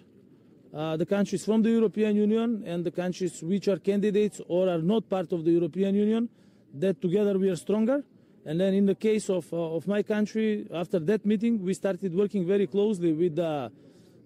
uh, 0.73 0.97
the 0.97 1.05
countries 1.05 1.45
from 1.45 1.61
the 1.61 1.69
European 1.69 2.15
Union 2.15 2.63
and 2.65 2.83
the 2.83 2.91
countries 2.91 3.41
which 3.41 3.67
are 3.69 3.77
candidates 3.77 4.41
or 4.49 4.67
are 4.67 4.81
not 4.81 5.09
part 5.09 5.31
of 5.31 5.45
the 5.45 5.51
European 5.51 5.95
Union, 5.95 6.27
that 6.73 7.01
together 7.01 7.37
we 7.39 7.49
are 7.49 7.55
stronger. 7.55 8.03
And 8.45 8.59
then 8.59 8.73
in 8.73 8.85
the 8.85 8.95
case 8.95 9.29
of, 9.29 9.51
uh, 9.53 9.75
of 9.75 9.87
my 9.87 10.03
country, 10.03 10.67
after 10.73 10.99
that 10.99 11.25
meeting, 11.25 11.63
we 11.63 11.73
started 11.73 12.13
working 12.13 12.45
very 12.45 12.67
closely 12.67 13.13
with 13.13 13.37
the, 13.37 13.71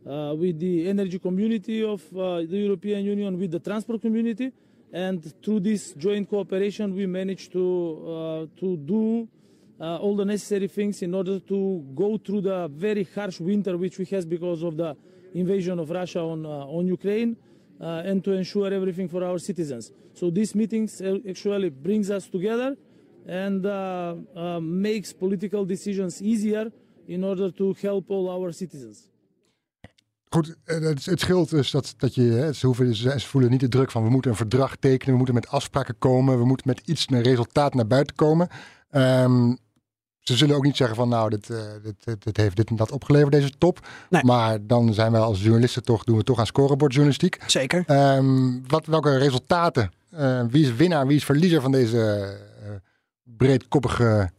with 0.03 0.59
the 0.59 0.89
energy 0.89 1.19
community 1.19 1.83
of 1.83 2.01
the 2.11 2.47
European 2.49 3.05
Union, 3.05 3.37
with 3.37 3.51
the 3.51 3.59
transport 3.59 4.01
community. 4.01 4.51
And 4.91 5.33
through 5.43 5.59
this 5.61 5.93
joint 5.93 6.29
cooperation, 6.29 6.95
we 6.95 7.05
managed 7.05 7.51
to, 7.51 8.49
to 8.59 8.77
do 8.77 9.27
uh, 9.79 9.95
all 9.95 10.15
the 10.15 10.25
necessary 10.25 10.67
things 10.67 11.01
in 11.01 11.13
order 11.15 11.39
to 11.39 11.85
go 11.95 12.17
through 12.17 12.41
the 12.41 12.67
very 12.67 13.05
harsh 13.15 13.39
winter 13.39 13.77
which 13.77 13.97
we 13.97 14.05
have 14.05 14.27
because 14.27 14.61
of 14.61 14.75
the 14.75 14.95
invasion 15.33 15.79
of 15.79 15.89
Russia 15.89 16.19
on, 16.19 16.45
uh, 16.45 16.49
on 16.49 16.85
Ukraine 16.85 17.37
uh, 17.79 18.03
and 18.03 18.21
to 18.23 18.33
ensure 18.33 18.73
everything 18.73 19.07
for 19.07 19.23
our 19.23 19.39
citizens. 19.39 19.91
So 20.13 20.29
these 20.29 20.53
meetings 20.53 21.01
actually 21.01 21.69
brings 21.69 22.11
us 22.11 22.27
together 22.27 22.75
and 23.25 23.63
makes 24.61 25.13
political 25.13 25.63
decisions 25.63 26.21
easier 26.21 26.71
in 27.07 27.23
order 27.23 27.49
to 27.51 27.73
help 27.81 28.05
all 28.09 28.29
our 28.29 28.51
citizens. 28.51 29.09
Goed, 30.29 30.55
het, 30.63 31.05
het 31.05 31.19
scheelt 31.19 31.49
dus 31.49 31.71
dat, 31.71 31.93
dat 31.97 32.15
je, 32.15 32.51
ze, 32.53 32.65
hoeven, 32.65 32.95
ze 32.95 33.19
voelen 33.19 33.51
niet 33.51 33.59
de 33.59 33.67
druk 33.67 33.91
van 33.91 34.03
we 34.03 34.09
moeten 34.09 34.31
een 34.31 34.37
verdrag 34.37 34.75
tekenen, 34.75 35.11
we 35.11 35.17
moeten 35.17 35.35
met 35.35 35.47
afspraken 35.47 35.97
komen, 35.97 36.37
we 36.37 36.45
moeten 36.45 36.67
met 36.67 36.81
iets, 36.85 37.05
een 37.09 37.21
resultaat 37.21 37.73
naar 37.73 37.87
buiten 37.87 38.15
komen. 38.15 38.47
Um, 38.91 39.57
ze 40.19 40.37
zullen 40.37 40.55
ook 40.55 40.63
niet 40.63 40.77
zeggen 40.77 40.95
van 40.95 41.09
nou, 41.09 41.29
dit, 41.29 41.49
uh, 41.49 41.57
dit, 41.83 41.95
dit, 42.03 42.23
dit, 42.23 42.37
heeft 42.37 42.55
dit 42.55 42.69
en 42.69 42.75
dat 42.75 42.91
opgeleverd, 42.91 43.31
deze 43.31 43.51
top. 43.57 43.87
Nee. 44.09 44.23
Maar 44.23 44.67
dan 44.67 44.93
zijn 44.93 45.11
wij 45.11 45.21
als 45.21 45.41
journalisten 45.41 45.83
toch, 45.83 46.03
doen 46.03 46.17
we 46.17 46.23
toch 46.23 46.39
aan 46.39 46.45
scorebordjournalistiek. 46.45 47.39
Zeker. 47.47 47.83
Um, 48.15 48.67
wat, 48.67 48.85
welke 48.85 49.17
resultaten? 49.17 49.91
Uh, 50.13 50.43
wie 50.49 50.65
is 50.65 50.75
winnaar, 50.75 51.07
wie 51.07 51.17
is 51.17 51.25
verliezer 51.25 51.61
van 51.61 51.71
deze 51.71 52.37
uh, 52.63 52.69
breedkoppige 53.23 54.29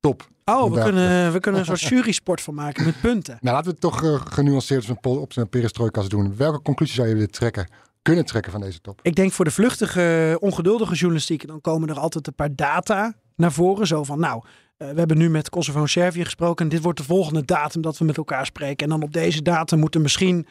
top? 0.00 0.28
Oh, 0.50 0.72
we 0.72 0.82
kunnen, 0.82 1.32
we 1.32 1.40
kunnen 1.40 1.60
een 1.60 1.66
soort 1.66 1.80
jury-sport 1.92 2.40
van 2.40 2.54
maken 2.54 2.84
met 2.84 3.00
punten. 3.00 3.38
Nou, 3.40 3.54
laten 3.56 3.64
we 3.64 3.70
het 3.70 3.80
toch 3.80 4.22
genuanceerd 4.34 4.90
op 5.02 5.32
zijn, 5.32 5.48
perestrojkas 5.48 6.08
doen. 6.08 6.36
Welke 6.36 6.62
conclusie 6.62 6.94
zou 6.94 7.08
je 7.08 7.14
willen 7.14 7.30
trekken? 7.30 7.68
Kunnen 8.02 8.24
trekken 8.24 8.52
van 8.52 8.60
deze 8.60 8.80
top? 8.80 9.00
Ik 9.02 9.14
denk 9.14 9.32
voor 9.32 9.44
de 9.44 9.50
vluchtige, 9.50 10.36
ongeduldige 10.40 10.94
journalistiek, 10.94 11.46
dan 11.46 11.60
komen 11.60 11.88
er 11.88 11.98
altijd 11.98 12.26
een 12.26 12.34
paar 12.34 12.54
data 12.54 13.14
naar 13.36 13.52
voren. 13.52 13.86
Zo 13.86 14.04
van, 14.04 14.20
nou, 14.20 14.42
uh, 14.78 14.90
we 14.90 14.98
hebben 14.98 15.18
nu 15.18 15.30
met 15.30 15.48
Kosovo 15.48 15.80
en 15.80 15.88
Servië 15.88 16.24
gesproken. 16.24 16.64
En 16.64 16.70
dit 16.70 16.82
wordt 16.82 16.98
de 16.98 17.04
volgende 17.04 17.44
datum 17.44 17.82
dat 17.82 17.98
we 17.98 18.04
met 18.04 18.16
elkaar 18.16 18.46
spreken. 18.46 18.84
En 18.84 18.88
dan 18.88 19.02
op 19.02 19.12
deze 19.12 19.42
datum 19.42 19.78
moet 19.78 19.94
er 19.94 20.00
misschien 20.00 20.46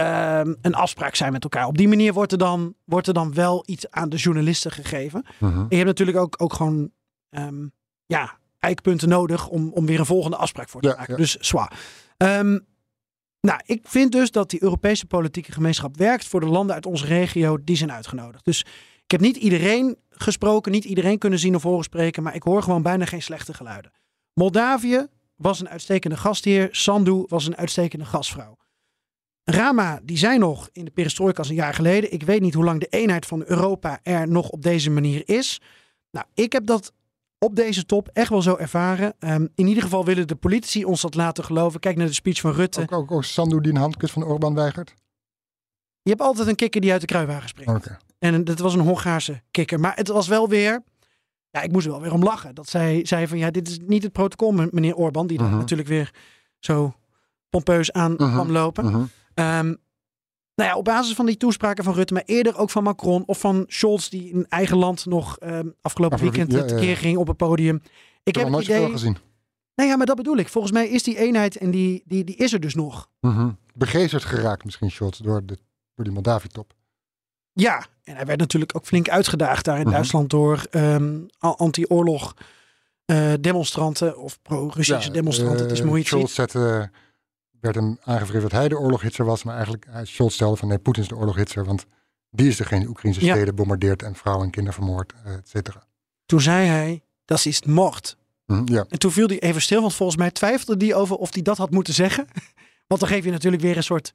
uh, 0.00 0.40
een 0.62 0.74
afspraak 0.74 1.14
zijn 1.14 1.32
met 1.32 1.42
elkaar. 1.42 1.66
Op 1.66 1.78
die 1.78 1.88
manier 1.88 2.12
wordt 2.12 2.32
er 2.32 2.38
dan, 2.38 2.74
wordt 2.84 3.06
er 3.06 3.14
dan 3.14 3.34
wel 3.34 3.62
iets 3.66 3.90
aan 3.90 4.08
de 4.08 4.16
journalisten 4.16 4.70
gegeven. 4.70 5.26
Mhm. 5.38 5.58
En 5.58 5.66
je 5.68 5.76
hebt 5.76 5.86
natuurlijk 5.86 6.18
ook, 6.18 6.34
ook 6.42 6.52
gewoon 6.52 6.90
um, 7.30 7.72
ja, 8.06 8.37
eikpunten 8.58 9.08
nodig 9.08 9.48
om, 9.48 9.72
om 9.72 9.86
weer 9.86 9.98
een 9.98 10.06
volgende 10.06 10.36
afspraak 10.36 10.68
voor 10.68 10.80
te 10.80 10.88
Ja, 10.88 10.96
maken. 10.96 11.12
ja. 11.12 11.18
Dus 11.18 11.36
zwaar. 11.36 11.78
Ehm, 12.16 12.58
nou, 13.40 13.60
ik 13.64 13.80
vind 13.88 14.12
dus 14.12 14.30
dat 14.30 14.50
die 14.50 14.62
Europese 14.62 15.06
politieke 15.06 15.52
gemeenschap 15.52 15.96
werkt 15.96 16.26
voor 16.28 16.40
de 16.40 16.46
landen 16.46 16.74
uit 16.74 16.86
onze 16.86 17.06
regio 17.06 17.58
die 17.64 17.76
zijn 17.76 17.92
uitgenodigd. 17.92 18.44
Dus 18.44 18.60
ik 19.04 19.10
heb 19.10 19.20
niet 19.20 19.36
iedereen 19.36 19.96
gesproken, 20.10 20.72
niet 20.72 20.84
iedereen 20.84 21.18
kunnen 21.18 21.38
zien 21.38 21.54
of 21.54 21.62
horen 21.62 21.84
spreken, 21.84 22.22
maar 22.22 22.34
ik 22.34 22.42
hoor 22.42 22.62
gewoon 22.62 22.82
bijna 22.82 23.04
geen 23.04 23.22
slechte 23.22 23.54
geluiden. 23.54 23.90
Moldavië 24.34 25.06
was 25.36 25.60
een 25.60 25.68
uitstekende 25.68 26.16
gastheer, 26.16 26.68
Sandu 26.70 27.24
was 27.28 27.46
een 27.46 27.56
uitstekende 27.56 28.04
gastvrouw. 28.04 28.56
Rama, 29.44 30.00
die 30.02 30.16
zei 30.16 30.38
nog 30.38 30.68
in 30.72 30.84
de 30.84 30.90
perestroika 30.90 31.38
als 31.38 31.48
een 31.48 31.54
jaar 31.54 31.74
geleden. 31.74 32.12
Ik 32.12 32.22
weet 32.22 32.40
niet 32.40 32.54
hoe 32.54 32.64
lang 32.64 32.80
de 32.80 32.86
eenheid 32.86 33.26
van 33.26 33.42
Europa 33.46 34.00
er 34.02 34.28
nog 34.28 34.48
op 34.48 34.62
deze 34.62 34.90
manier 34.90 35.22
is. 35.28 35.60
Nou, 36.10 36.26
ik 36.34 36.52
heb 36.52 36.66
dat 36.66 36.92
op 37.38 37.56
deze 37.56 37.84
top 37.86 38.08
echt 38.12 38.28
wel 38.28 38.42
zo 38.42 38.56
ervaren. 38.56 39.14
Ehm, 39.18 39.46
in 39.54 39.66
ieder 39.66 39.82
geval 39.82 40.04
willen 40.04 40.26
de 40.28 40.34
politici 40.34 40.84
ons 40.84 41.00
dat 41.00 41.14
laten 41.14 41.44
geloven. 41.44 41.80
Kijk 41.80 41.96
naar 41.96 42.06
de 42.06 42.12
speech 42.12 42.40
van 42.40 42.52
Rutte. 42.52 42.80
Ook, 42.80 42.92
ook, 42.92 43.10
ook 43.10 43.24
Sandu 43.24 43.60
die 43.60 43.72
een 43.72 43.78
handkus 43.78 44.10
van 44.10 44.24
Orbán 44.24 44.54
weigert? 44.54 44.94
Je 46.02 46.10
hebt 46.10 46.22
altijd 46.22 46.48
een 46.48 46.54
kikker 46.56 46.80
die 46.80 46.92
uit 46.92 47.00
de 47.00 47.06
kruiwagen 47.06 47.48
springt. 47.48 47.74
Oké. 47.74 47.96
En 48.18 48.44
dat 48.44 48.58
was 48.58 48.74
een 48.74 48.80
Hongaarse 48.80 49.42
kikker. 49.50 49.80
Maar 49.80 49.96
het 49.96 50.08
was 50.08 50.28
wel 50.28 50.48
weer... 50.48 50.82
Ja, 51.50 51.60
ik 51.62 51.72
moest 51.72 51.86
er 51.86 51.92
wel 51.92 52.00
weer 52.00 52.12
om 52.12 52.22
lachen. 52.22 52.54
Dat 52.54 52.68
zij 52.68 53.00
zei 53.06 53.26
van 53.28 53.38
ja, 53.38 53.50
dit 53.50 53.68
is 53.68 53.78
niet 53.86 54.02
het 54.02 54.12
protocol, 54.12 54.52
meneer 54.52 54.94
Orbán. 54.94 55.26
Die 55.26 55.38
daar 55.38 55.48
Mhm. 55.48 55.56
natuurlijk 55.58 55.88
weer 55.88 56.10
zo 56.58 56.94
pompeus 57.50 57.92
aan 57.92 58.16
kwam 58.16 58.50
lopen. 58.50 59.10
Ehm, 59.34 59.74
nou 60.58 60.70
ja, 60.70 60.76
op 60.76 60.84
basis 60.84 61.14
van 61.14 61.26
die 61.26 61.36
toespraken 61.36 61.84
van 61.84 61.94
Rutte, 61.94 62.14
maar 62.14 62.22
eerder 62.26 62.56
ook 62.56 62.70
van 62.70 62.82
Macron 62.82 63.22
of 63.26 63.40
van 63.40 63.64
Scholz, 63.68 64.08
die 64.08 64.30
in 64.30 64.46
eigen 64.48 64.76
land 64.76 65.06
nog 65.06 65.38
ehm, 65.38 65.68
afgelopen 65.80 66.18
weekend 66.18 66.52
week- 66.52 66.60
ja, 66.60 66.66
tekeer 66.76 66.96
ging 66.96 67.16
op 67.16 67.26
het 67.26 67.36
podium. 67.36 67.76
Ik 67.76 67.82
Ik 68.22 68.36
heb 68.36 68.48
nooit 68.48 68.64
idee. 68.64 68.90
gezien. 68.90 69.16
Nou 69.74 69.90
ja, 69.90 69.96
maar 69.96 70.06
dat 70.06 70.16
bedoel 70.16 70.36
ik. 70.36 70.48
Volgens 70.48 70.72
mij 70.72 70.88
is 70.88 71.02
die 71.02 71.18
eenheid 71.18 71.56
en 71.56 71.70
die, 71.70 72.02
die, 72.06 72.24
die 72.24 72.36
is 72.36 72.52
er 72.52 72.60
dus 72.60 72.74
nog. 72.74 73.08
Mhm. 73.20 73.50
Begeesterd 73.74 74.24
geraakt 74.24 74.64
misschien, 74.64 74.90
Scholz, 74.90 75.18
door, 75.18 75.46
de, 75.46 75.58
door 75.94 76.04
die 76.04 76.12
Moldavi-top. 76.14 76.72
Ja, 77.52 77.86
en 78.04 78.14
hij 78.16 78.26
werd 78.26 78.38
natuurlijk 78.40 78.76
ook 78.76 78.86
flink 78.86 79.08
uitgedaagd 79.08 79.64
daar 79.64 79.76
in 79.76 79.82
Mhm. 79.82 79.92
Duitsland 79.92 80.30
door 80.30 80.66
ehm, 80.70 81.16
anti-oorlog 81.38 82.34
eh, 83.04 83.32
demonstranten 83.40 84.18
of 84.18 84.42
pro-Russische 84.42 85.10
demonstranten. 85.10 85.60
het 85.62 85.72
is 85.72 85.80
eh, 85.80 85.92
het 85.92 86.06
Scholz 86.06 86.34
zette, 86.34 86.90
werd 87.60 87.74
hem 87.74 87.98
aangevreven 88.02 88.42
dat 88.42 88.52
hij 88.52 88.68
de 88.68 88.78
oorloghitser 88.78 89.24
was, 89.24 89.42
maar 89.42 89.54
eigenlijk 89.54 89.86
hij, 89.90 90.04
Scholz 90.04 90.34
stelde 90.34 90.56
van 90.56 90.68
nee, 90.68 90.78
Poetin 90.78 91.02
is 91.02 91.08
de 91.08 91.16
oorloghitser, 91.16 91.64
want 91.64 91.86
die 92.30 92.48
is 92.48 92.56
degene 92.56 92.80
die 92.80 92.88
Oekraïnse 92.88 93.24
Ja. 93.24 93.34
steden 93.34 93.54
bombardeert 93.54 94.02
en 94.02 94.14
vrouwen 94.14 94.44
en 94.44 94.50
kinderen 94.50 94.78
vermoordt, 94.78 95.12
eh, 95.24 95.32
et 95.34 95.48
cetera. 95.48 95.86
Toen 96.26 96.40
zei 96.40 96.66
hij, 96.66 97.02
dat 97.24 97.44
is 97.44 97.62
moord. 97.62 98.16
Mhm, 98.46 98.72
ja. 98.72 98.84
En 98.88 98.98
toen 98.98 99.10
viel 99.12 99.26
hij 99.26 99.38
even 99.38 99.62
stil, 99.62 99.80
want 99.80 99.94
volgens 99.94 100.18
mij 100.18 100.30
twijfelde 100.30 100.84
hij 100.86 100.94
over 100.94 101.16
of 101.16 101.32
hij 101.34 101.42
dat 101.42 101.56
had 101.56 101.70
moeten 101.70 101.94
zeggen. 101.94 102.26
Want 102.86 103.00
dan 103.00 103.10
geef 103.10 103.24
je 103.24 103.30
natuurlijk 103.30 103.62
weer 103.62 103.76
een 103.76 103.82
soort 103.82 104.12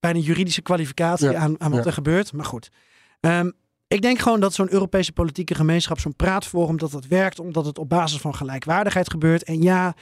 bijna 0.00 0.18
juridische 0.18 0.62
kwalificatie 0.62 1.30
Ja, 1.30 1.38
aan, 1.38 1.60
aan 1.60 1.70
wat 1.70 1.80
ja. 1.80 1.86
er 1.86 1.92
gebeurt. 1.92 2.32
Maar 2.32 2.44
goed. 2.44 2.68
Ehm, 3.20 3.50
ik 3.88 4.02
denk 4.02 4.18
gewoon 4.18 4.40
dat 4.40 4.54
zo'n 4.54 4.72
Europese 4.72 5.12
politieke 5.12 5.54
gemeenschap, 5.54 5.98
zo'n 5.98 6.16
praatforum, 6.16 6.78
dat 6.78 6.90
dat 6.90 7.06
werkt 7.06 7.38
omdat 7.38 7.64
het 7.64 7.78
op 7.78 7.88
basis 7.88 8.20
van 8.20 8.34
gelijkwaardigheid 8.34 9.10
gebeurt. 9.10 9.42
En 9.42 9.62
ja, 9.62 9.94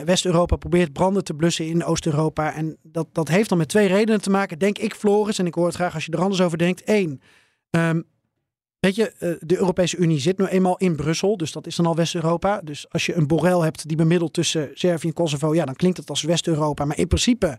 West-Europa 0.00 0.56
probeert 0.56 0.92
branden 0.92 1.24
te 1.24 1.34
blussen 1.34 1.66
in 1.66 1.84
Oost-Europa. 1.84 2.54
En 2.54 2.76
dat, 2.82 3.06
dat 3.12 3.28
heeft 3.28 3.48
dan 3.48 3.58
met 3.58 3.68
twee 3.68 3.86
redenen 3.86 4.20
te 4.20 4.30
maken, 4.30 4.58
denk 4.58 4.78
ik, 4.78 4.94
Floris. 4.94 5.38
En 5.38 5.46
ik 5.46 5.54
hoor 5.54 5.66
het 5.66 5.74
graag 5.74 5.94
als 5.94 6.04
je 6.04 6.12
er 6.12 6.20
anders 6.20 6.40
over 6.40 6.58
denkt. 6.58 6.82
Eén, 6.84 7.20
ehm, 7.70 8.00
Weet 8.82 8.94
je, 8.94 9.10
eh, 9.10 9.34
de 9.40 9.56
Europese 9.56 9.96
Unie 9.96 10.18
zit 10.18 10.38
nu 10.38 10.46
eenmaal 10.46 10.76
in 10.76 10.96
Brussel, 10.96 11.36
dus 11.36 11.52
dat 11.52 11.66
is 11.66 11.76
dan 11.76 11.86
al 11.86 11.96
West-Europa. 11.96 12.60
Dus 12.60 12.90
als 12.90 13.06
je 13.06 13.14
een 13.14 13.26
Borrell 13.26 13.58
hebt 13.58 13.88
die 13.88 13.96
bemiddelt 13.96 14.32
tussen 14.32 14.70
Servië 14.74 15.08
en 15.08 15.14
Kosovo, 15.14 15.54
ja, 15.54 15.64
dan 15.64 15.74
klinkt 15.74 15.96
het 15.96 16.10
als 16.10 16.22
West-Europa. 16.22 16.84
Maar 16.84 16.98
in 16.98 17.06
principe 17.06 17.58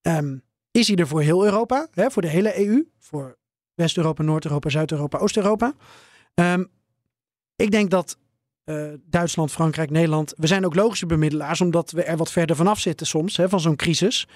ehm, 0.00 0.36
is 0.70 0.86
hij 0.86 0.96
er 0.96 1.06
voor 1.06 1.20
heel 1.20 1.44
Europa, 1.44 1.88
hè, 1.90 2.10
voor 2.10 2.22
de 2.22 2.28
hele 2.28 2.58
EU, 2.66 2.88
voor 2.98 3.38
West-Europa, 3.74 4.22
Noord-Europa, 4.22 4.68
Zuid-Europa, 4.68 5.18
Oost-Europa. 5.18 5.74
Ehm, 6.34 6.64
ik 7.56 7.70
denk 7.70 7.90
dat 7.90 8.16
eh, 8.16 8.29
Duitsland, 9.04 9.50
Frankrijk, 9.50 9.90
Nederland, 9.90 10.34
we 10.36 10.46
zijn 10.46 10.64
ook 10.64 10.74
logische 10.74 11.06
bemiddelaars, 11.06 11.60
omdat 11.60 11.90
we 11.90 12.02
er 12.02 12.16
wat 12.16 12.32
verder 12.32 12.56
vanaf 12.56 12.80
zitten 12.80 13.06
soms, 13.06 13.36
hè, 13.36 13.48
van 13.48 13.60
zo'n 13.60 13.76
crisis. 13.76 14.26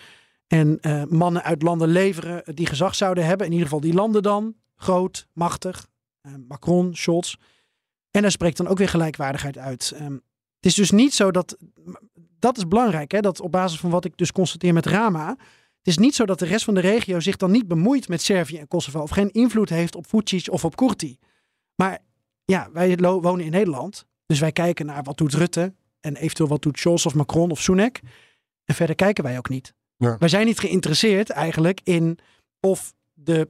En 0.47 0.81
eh, 0.81 1.03
mannen 1.05 1.43
uit 1.43 1.63
landen 1.63 1.89
leveren 1.89 2.43
die 2.55 2.67
gezag 2.67 2.95
zouden 2.95 3.27
hebben, 3.27 3.47
in 3.47 3.53
ieder 3.53 3.67
geval 3.67 3.81
die 3.81 3.95
landen 3.95 4.23
dan, 4.23 4.55
groot, 4.77 5.27
machtig, 5.33 5.87
eh, 6.21 6.33
Macron, 6.49 6.95
Scholz. 6.95 7.35
En 8.11 8.23
daar 8.23 8.31
spreekt 8.31 8.57
dan 8.57 8.69
ook 8.69 8.79
weer 8.79 8.89
gelijkwaardigheid 8.89 9.59
uit. 9.59 9.93
Ehm, 9.97 10.13
het 10.57 10.67
is 10.67 10.75
dus 10.75 10.91
niet 10.91 11.15
zo 11.15 11.31
dat, 11.31 11.57
dat 12.39 12.57
is 12.57 12.69
belangrijk, 12.69 13.13
hè, 13.13 13.21
dat 13.21 13.41
op 13.41 13.53
basis 13.53 13.81
van 13.81 13.91
wat 13.91 14.05
ik 14.05 14.17
dus 14.17 14.33
constateer 14.33 14.73
met 14.73 14.87
Rama, 14.87 15.29
het 15.79 15.93
is 15.93 15.99
niet 15.99 16.15
zo 16.15 16.25
dat 16.25 16.39
de 16.39 16.47
rest 16.47 16.65
van 16.65 16.75
de 16.75 16.81
regio 16.81 17.21
zich 17.21 17.37
dan 17.37 17.51
niet 17.51 17.69
bemoeit 17.69 18.09
met 18.09 18.23
Servië 18.23 18.59
en 18.59 18.69
Kosovo 18.69 19.01
of 19.01 19.11
geen 19.11 19.31
invloed 19.31 19.69
heeft 19.69 19.95
op 19.95 20.07
Vucic 20.09 20.51
of 20.51 20.65
op 20.65 20.77
Kurti. 20.77 21.19
Maar 21.75 21.99
ja, 22.45 22.69
wij 22.73 22.97
wonen 22.97 23.45
in 23.45 23.51
Nederland, 23.51 24.07
dus 24.27 24.39
wij 24.41 24.53
kijken 24.53 24.87
naar 24.87 25.03
wat 25.03 25.17
doet 25.17 25.35
Rutte 25.35 25.75
en 26.01 26.17
eventueel 26.17 26.49
wat 26.49 26.63
doet 26.63 26.79
Scholz 26.79 27.07
of 27.07 27.15
Macron 27.15 27.51
of 27.51 27.61
Sunak. 27.61 28.01
En 28.65 28.75
verder 28.75 28.97
kijken 28.97 29.25
wij 29.25 29.39
ook 29.39 29.49
niet. 29.49 29.75
Ja. 29.97 30.19
Wij 30.19 30.29
zijn 30.29 30.47
niet 30.47 30.59
geïnteresseerd 30.59 31.31
eigenlijk 31.31 31.81
in 31.85 32.19
of 32.61 32.95
de 33.13 33.49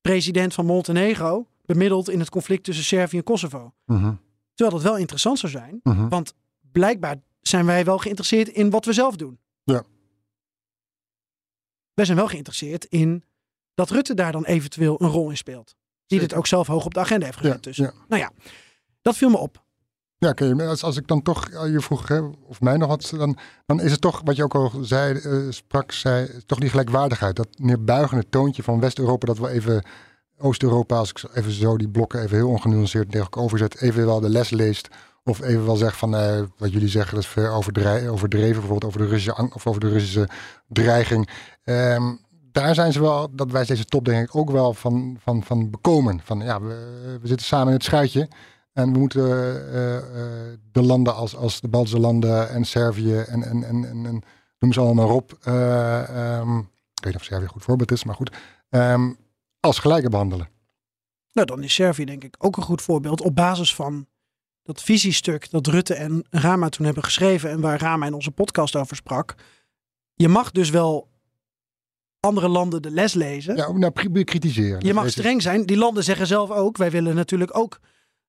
president 0.00 0.54
van 0.54 0.66
Montenegro 0.66 1.48
bemiddelt 1.64 2.08
in 2.10 2.18
het 2.18 2.30
conflict 2.30 2.64
tussen 2.64 2.84
Servië 2.84 3.16
en 3.16 3.24
Kosovo. 3.24 3.74
Mhm. 3.84 4.14
Terwijl 4.54 4.76
dat 4.76 4.86
wel 4.88 4.98
interessant 4.98 5.38
zou 5.38 5.52
zijn, 5.52 5.80
Mhm. 5.82 6.08
want 6.08 6.34
blijkbaar 6.72 7.16
zijn 7.40 7.66
wij 7.66 7.84
wel 7.84 7.98
geïnteresseerd 7.98 8.48
in 8.48 8.70
wat 8.70 8.84
we 8.84 8.92
zelf 8.92 9.16
doen. 9.16 9.38
Ja. 9.62 9.82
Wij 11.94 12.04
zijn 12.04 12.16
wel 12.18 12.28
geïnteresseerd 12.28 12.84
in 12.84 13.24
dat 13.74 13.90
Rutte 13.90 14.14
daar 14.14 14.32
dan 14.32 14.44
eventueel 14.44 15.02
een 15.02 15.08
rol 15.08 15.30
in 15.30 15.36
speelt. 15.36 15.76
Die 16.06 16.18
dit 16.20 16.34
ook 16.34 16.46
zelf 16.46 16.66
hoog 16.66 16.84
op 16.84 16.94
de 16.94 17.00
agenda 17.00 17.24
heeft 17.26 17.38
gezet. 17.38 17.54
Ja, 17.54 17.60
dus. 17.60 17.76
ja. 17.76 17.92
Nou 18.08 18.22
ja, 18.22 18.30
dat 19.02 19.16
viel 19.16 19.30
me 19.30 19.36
op. 19.38 19.63
Ja, 20.24 20.66
als, 20.66 20.82
als 20.82 20.96
ik 20.96 21.08
dan 21.08 21.22
toch 21.22 21.48
eh, 21.48 21.72
je 21.72 21.80
vroeg, 21.80 22.08
hè, 22.08 22.20
of 22.46 22.60
mij 22.60 22.76
nog 22.76 22.88
wat, 22.88 23.12
dan, 23.16 23.36
dan 23.66 23.80
is 23.80 23.90
het 23.90 24.00
toch, 24.00 24.20
wat 24.24 24.36
je 24.36 24.42
ook 24.44 24.54
al 24.54 24.72
zei, 24.80 25.18
eh, 25.18 25.36
sprak, 25.48 25.92
zei, 25.92 26.28
toch 26.46 26.58
die 26.58 26.68
gelijkwaardigheid. 26.68 27.36
Dat 27.36 27.48
neerbuigende 27.56 28.24
toontje 28.28 28.62
van 28.62 28.80
West-Europa, 28.80 29.26
dat 29.26 29.38
we 29.38 29.48
even 29.48 29.82
Oost-Europa, 30.38 30.96
als 30.96 31.10
ik 31.10 31.22
even 31.34 31.52
zo 31.52 31.76
die 31.76 31.88
blokken 31.88 32.22
even 32.22 32.36
heel 32.36 32.48
ongenuanceerd 32.48 33.10
tegen 33.10 33.20
elkaar 33.26 33.42
overzet, 33.42 33.80
even 33.80 34.06
wel 34.06 34.20
de 34.20 34.28
les 34.28 34.50
leest. 34.50 34.88
Of 35.24 35.40
even 35.42 35.66
wel 35.66 35.76
zegt 35.76 35.96
van, 35.96 36.16
eh, 36.16 36.42
wat 36.58 36.72
jullie 36.72 36.88
zeggen, 36.88 37.14
dat 37.14 37.24
is 37.24 37.30
ver 37.30 37.50
overdrij- 37.50 38.08
overdreven, 38.08 38.60
bijvoorbeeld 38.60 38.84
over 38.84 38.98
de 38.98 39.06
Russische, 39.06 39.50
of 39.54 39.66
over 39.66 39.80
de 39.80 39.88
Russische 39.88 40.28
dreiging. 40.68 41.28
Ehm, 41.64 42.14
daar 42.52 42.74
zijn 42.74 42.92
ze 42.92 43.00
wel, 43.00 43.28
dat 43.34 43.50
wijst 43.50 43.68
deze 43.68 43.84
top 43.84 44.04
denk 44.04 44.28
ik 44.28 44.36
ook 44.36 44.50
wel 44.50 44.74
van, 44.74 45.16
van, 45.20 45.42
van 45.42 45.70
bekomen. 45.70 46.20
Van 46.24 46.40
ja, 46.40 46.60
we 46.60 47.18
zitten 47.22 47.46
samen 47.46 47.66
in 47.66 47.72
het 47.72 47.84
schuitje. 47.84 48.28
En 48.74 48.92
we 48.92 48.98
moeten 48.98 49.22
eh, 49.72 49.96
eh, 49.96 50.02
de 50.72 50.82
landen 50.82 51.14
als, 51.14 51.36
als 51.36 51.60
de 51.60 51.68
Baltische 51.68 51.98
landen 51.98 52.48
en 52.48 52.64
Servië 52.64 53.16
en, 53.16 53.42
en, 53.42 53.64
en, 53.64 53.84
en, 53.84 54.22
noem 54.58 54.72
ze 54.72 54.80
allemaal 54.80 55.06
maar 55.06 55.14
op. 55.14 55.38
eh, 55.42 56.38
ehm, 56.38 56.58
ik 56.58 57.04
weet 57.04 57.12
niet 57.12 57.14
of 57.14 57.24
Servië 57.24 57.44
een 57.44 57.50
goed 57.50 57.62
voorbeeld 57.62 57.92
is, 57.92 58.04
maar 58.04 58.14
goed. 58.14 58.36
ehm, 58.68 59.12
als 59.60 59.78
gelijke 59.78 60.08
behandelen. 60.08 60.48
Nou, 61.32 61.46
dan 61.46 61.62
is 61.62 61.74
Servië 61.74 62.04
denk 62.04 62.24
ik 62.24 62.34
ook 62.38 62.56
een 62.56 62.62
goed 62.62 62.82
voorbeeld 62.82 63.20
op 63.20 63.34
basis 63.34 63.74
van 63.74 64.06
dat 64.62 64.82
visiestuk 64.82 65.50
dat 65.50 65.66
Rutte 65.66 65.94
en 65.94 66.24
Rama 66.30 66.68
toen 66.68 66.84
hebben 66.84 67.04
geschreven 67.04 67.50
en 67.50 67.60
waar 67.60 67.80
Rama 67.80 68.06
in 68.06 68.14
onze 68.14 68.30
podcast 68.30 68.76
over 68.76 68.96
sprak. 68.96 69.34
Je 70.14 70.28
mag 70.28 70.50
dus 70.50 70.70
wel 70.70 71.08
andere 72.20 72.48
landen 72.48 72.82
de 72.82 72.90
les 72.90 73.14
lezen. 73.14 73.56
Ja, 73.56 73.72
nou, 73.72 74.10
bekritiseren. 74.10 74.86
Je 74.86 74.94
mag 74.94 75.10
streng 75.10 75.42
zijn. 75.42 75.66
Die 75.66 75.76
landen 75.76 76.04
zeggen 76.04 76.26
zelf 76.26 76.50
ook, 76.50 76.76
wij 76.76 76.90
willen 76.90 77.14
natuurlijk 77.14 77.56
ook 77.56 77.80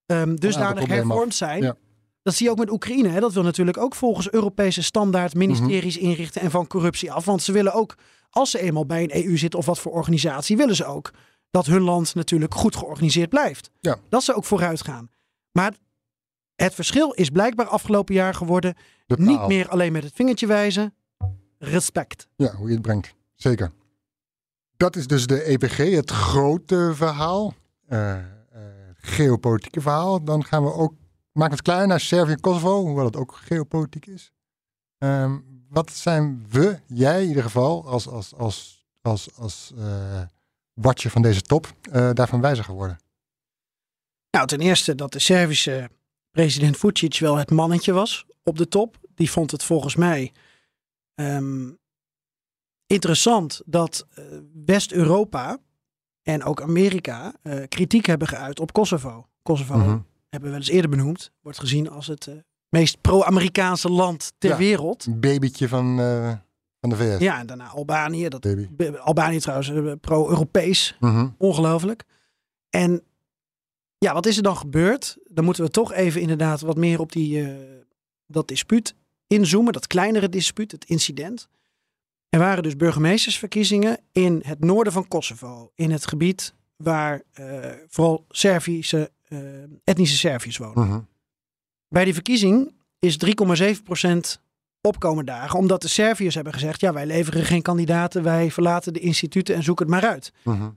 ehm 0.06 0.36
dusdanig 0.36 0.84
af. 0.84 0.88
hervormd 0.89 1.36
zijn. 1.36 1.62
Ja. 1.64 1.76
Dat 2.22 2.34
zie 2.34 2.45
je 2.45 2.51
ook 2.51 2.58
met 2.58 2.72
Oekraïne. 2.72 3.10
Hè? 3.10 3.20
Dat 3.20 3.34
wil 3.34 3.43
natuurlijk 3.43 3.78
ook 3.78 3.95
volgens 3.95 4.32
Europese 4.32 4.84
standaard 4.84 5.34
ministeries 5.34 5.95
Mhm. 5.97 6.06
inrichten 6.06 6.41
en 6.41 6.51
van 6.51 6.68
corruptie 6.68 7.12
af. 7.12 7.26
Want 7.26 7.41
ze 7.41 7.51
willen 7.51 7.74
ook, 7.74 7.95
als 8.30 8.51
ze 8.51 8.60
eenmaal 8.60 8.86
bij 8.86 9.03
een 9.03 9.26
EU 9.26 9.38
zitten 9.38 9.60
of 9.60 9.66
wat 9.66 9.80
voor 9.80 9.91
organisatie, 9.91 10.58
willen 10.58 10.76
ze 10.76 10.86
ook 10.86 11.12
dat 11.51 11.66
hun 11.66 11.82
land 11.82 12.16
natuurlijk 12.16 12.53
goed 12.53 12.76
georganiseerd 12.76 13.30
blijft. 13.30 13.70
Ja. 13.80 13.97
Dat 14.10 14.24
ze 14.24 14.34
ook 14.36 14.45
vooruit 14.45 14.82
gaan. 14.84 15.10
Maar 15.51 15.74
het 16.56 16.74
verschil 16.74 17.12
is 17.12 17.30
blijkbaar 17.30 17.68
afgelopen 17.68 18.14
jaar 18.16 18.34
geworden 18.34 18.76
De 19.06 19.16
niet 19.20 19.47
meer 19.47 19.70
alleen 19.70 19.91
met 19.91 20.03
het 20.03 20.14
vingertje 20.16 20.47
wijzen, 20.47 20.93
respect. 21.58 22.28
Ja, 22.36 22.53
hoe 22.56 22.68
je 22.68 22.74
het 22.74 22.82
brengt. 22.82 23.14
Zeker. 23.36 23.72
Dat 24.78 24.95
is 24.95 25.08
dus 25.08 25.28
de 25.28 25.43
EPG, 25.43 25.78
het 25.78 26.12
grote 26.12 26.91
verhaal. 26.95 27.53
eh, 27.88 28.18
geopolitieke 29.06 29.82
verhaal. 29.82 30.24
Dan 30.24 30.43
gaan 30.43 30.64
we 30.64 30.74
ook, 30.74 30.93
maak 31.32 31.51
het 31.51 31.62
klein 31.62 31.88
naar 31.88 31.99
Servië 31.99 32.32
en 32.32 32.39
Kosovo, 32.39 32.82
hoewel 32.82 33.06
het 33.06 33.16
ook 33.16 33.36
geopolitiek 33.36 34.06
is. 34.06 34.32
Ehm, 34.97 35.39
wat 35.70 35.91
zijn 35.91 36.45
we, 36.49 36.80
jij 36.88 37.22
in 37.22 37.28
ieder 37.28 37.43
geval, 37.43 37.88
als, 37.88 38.08
als, 38.08 38.34
als, 38.36 38.86
als, 39.01 39.30
als 39.36 39.74
eh, 39.78 40.22
watje 40.74 41.10
van 41.10 41.22
deze 41.22 41.41
top, 41.41 41.74
eh, 41.91 42.10
daarvan 42.14 42.41
wijzer 42.41 42.64
geworden? 42.64 42.97
Nou, 44.32 44.47
ten 44.47 44.60
eerste 44.60 44.95
dat 44.95 45.12
de 45.12 45.20
Servische 45.20 45.89
president 46.32 46.78
Vucic 46.78 47.20
wel 47.20 47.36
het 47.36 47.51
mannetje 47.51 47.93
was 47.93 48.26
op 48.43 48.58
de 48.58 48.68
top. 48.68 48.97
Die 49.16 49.32
vond 49.32 49.51
het 49.51 49.64
volgens 49.64 49.95
mij 49.95 50.34
ehm, 51.16 51.72
interessant 52.88 53.62
dat 53.66 54.08
eh, 54.14 54.24
West-Europa 54.66 55.58
en 56.26 56.43
ook 56.43 56.61
Amerika 56.61 57.34
eh, 57.41 57.63
kritiek 57.69 58.05
hebben 58.05 58.28
geuit 58.28 58.59
op 58.59 58.73
Kosovo. 58.73 59.28
Kosovo 59.43 59.78
Mhm. 59.78 59.89
hebben 60.30 60.49
we 60.49 60.49
wel 60.49 60.55
eens 60.55 60.69
eerder 60.69 60.89
benoemd. 60.89 61.32
Wordt 61.41 61.59
gezien 61.59 61.89
als 61.89 62.07
het 62.07 62.28
eh, 62.28 62.36
meest 62.69 63.01
pro-Amerikaanse 63.01 63.89
land 63.89 64.34
ter 64.38 64.49
Ja. 64.49 64.57
wereld. 64.57 65.05
Een 65.05 65.19
babytje 65.19 65.67
van, 65.67 65.99
eh, 65.99 66.34
van 66.80 66.89
de 66.89 66.95
VS. 66.95 67.19
Ja, 67.19 67.39
en 67.39 67.45
daarna 67.47 67.67
Albanië. 67.67 68.28
Dat, 68.28 68.41
Baby. 68.41 68.91
Albanië 68.97 69.39
trouwens, 69.39 69.95
pro-Europees. 70.01 70.95
Mhm. 70.99 71.28
Ongelooflijk. 71.38 72.03
En 72.69 73.01
ja, 73.97 74.13
wat 74.13 74.26
is 74.26 74.38
er 74.38 74.43
dan 74.43 74.57
gebeurd? 74.57 75.17
Dan 75.30 75.43
moeten 75.45 75.63
we 75.63 75.69
toch 75.69 75.93
even 75.93 76.21
inderdaad 76.21 76.61
wat 76.61 76.78
meer 76.78 76.99
op 76.99 77.11
die, 77.11 77.47
dat 78.28 78.47
dispuut 78.47 78.95
inzoomen. 79.28 79.73
Dat 79.73 79.88
kleinere 79.88 80.30
dispuut, 80.30 80.71
het 80.71 80.86
incident. 80.86 81.47
Er 82.30 82.39
waren 82.39 82.63
dus 82.63 82.76
burgemeestersverkiezingen 82.76 83.99
in 84.11 84.41
het 84.45 84.59
noorden 84.59 84.93
van 84.93 85.07
Kosovo. 85.07 85.71
In 85.76 85.91
het 85.91 86.07
gebied 86.07 86.53
waar 86.76 87.21
eh, 87.32 87.71
vooral 87.88 88.26
Servische, 88.30 89.11
eh, 89.23 89.39
etnische 89.84 90.17
Serviërs 90.17 90.57
wonen. 90.57 90.88
Mhm. 90.88 90.99
Bij 91.89 92.03
die 92.03 92.13
verkiezing 92.13 92.73
is 92.99 93.17
3,7% 93.17 94.41
opkomen 94.82 95.26
dagen. 95.26 95.59
Omdat 95.59 95.82
de 95.82 95.88
Serviërs 95.88 96.36
hebben 96.36 96.53
gezegd, 96.53 96.82
ja 96.82 96.93
wij 96.93 97.05
leveren 97.05 97.45
geen 97.45 97.61
kandidaten. 97.61 98.23
Wij 98.23 98.51
verlaten 98.51 98.93
de 98.93 98.99
instituten 98.99 99.55
en 99.55 99.63
zoeken 99.63 99.86
het 99.86 100.01
maar 100.01 100.09
uit. 100.11 100.34
Mhm. 100.43 100.69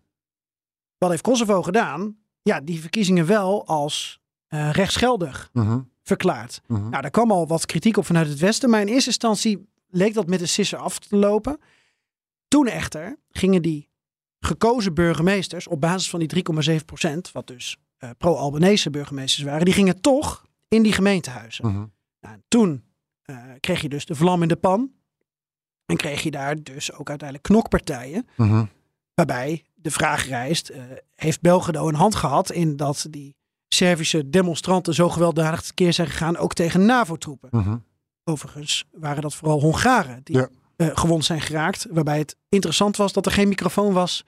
Wat 0.99 1.11
heeft 1.11 1.22
Kosovo 1.22 1.62
gedaan? 1.62 2.16
Ja, 2.42 2.61
die 2.61 2.80
verkiezingen 2.80 3.26
wel 3.26 3.66
als 3.66 4.20
eh, 4.49 4.70
rechtsgeldig 4.70 5.51
Mhm. 5.53 5.80
verklaard. 6.03 6.61
Nou, 6.66 6.90
daar 6.90 7.11
kwam 7.11 7.30
al 7.32 7.46
wat 7.46 7.66
kritiek 7.66 7.96
op 7.96 8.07
vanuit 8.07 8.28
het 8.28 8.38
Westen. 8.38 8.70
Maar 8.70 8.80
in 8.80 8.86
eerste 8.88 9.09
instantie 9.09 9.68
leek 9.89 10.14
dat 10.14 10.26
met 10.26 10.39
de 10.39 10.47
sisser 10.47 10.78
af 10.78 10.99
te 10.99 11.16
lopen. 11.16 11.61
Toen 12.49 12.66
echter 12.66 13.18
gingen 13.30 13.62
die 13.62 13.89
gekozen 14.41 14.95
burgemeesters 14.95 15.66
op 15.68 15.80
basis 15.80 16.11
van 16.11 16.18
die 16.18 16.45
3,7% 17.09 17.32
wat 17.32 17.47
dus 17.47 17.76
eh, 17.97 18.11
pro-Albanese 18.18 18.91
burgemeesters 18.91 19.47
waren, 19.47 19.64
die 19.64 19.74
gingen 19.74 20.01
toch 20.01 20.47
in 20.68 20.82
die 20.82 20.93
gemeentehuizen. 20.93 21.66
Mhm. 21.66 21.86
Nou, 22.20 22.34
en 22.34 22.43
toen 22.49 22.84
eh, 23.22 23.36
kreeg 23.61 23.80
je 23.80 23.89
dus 23.89 24.07
de 24.07 24.14
vlam 24.14 24.43
in 24.43 24.49
de 24.49 24.57
pan. 24.57 24.93
En 25.86 25.97
kreeg 25.97 26.22
je 26.22 26.30
daar 26.30 26.62
dus 26.62 26.93
ook 26.93 27.09
uiteindelijk 27.09 27.49
knokpartijen. 27.49 28.28
Mhm. 28.36 28.64
Waarbij 29.14 29.64
de 29.74 29.91
vraag 29.91 30.26
rijst, 30.26 30.68
eh, 30.68 30.82
heeft 31.14 31.41
Belgrado 31.41 31.89
een 31.89 31.95
hand 31.95 32.14
gehad 32.14 32.53
in 32.53 32.76
dat 32.76 33.07
die 33.11 33.36
Servische 33.68 34.30
demonstranten 34.30 34.95
zo 34.95 35.09
gewelddadig 35.09 35.62
tekeer 35.62 35.93
zijn 35.93 36.09
gegaan, 36.09 36.36
ook 36.36 36.55
tegen 36.55 36.86
NAVO-troepen. 36.86 37.49
Mhm. 37.53 37.76
Overigens 38.29 38.85
waren 38.93 39.22
dat 39.22 39.35
vooral 39.35 39.61
Hongaren 39.61 40.20
die 40.24 40.37
Ja. 40.37 40.49
eh, 40.76 40.89
gewond 40.95 41.24
zijn 41.24 41.41
geraakt. 41.41 41.87
Waarbij 41.91 42.18
het 42.18 42.37
interessant 42.49 42.97
was 42.97 43.12
dat 43.12 43.26
er 43.26 43.33
geen 43.33 43.49
microfoon 43.49 43.93
was 43.93 44.24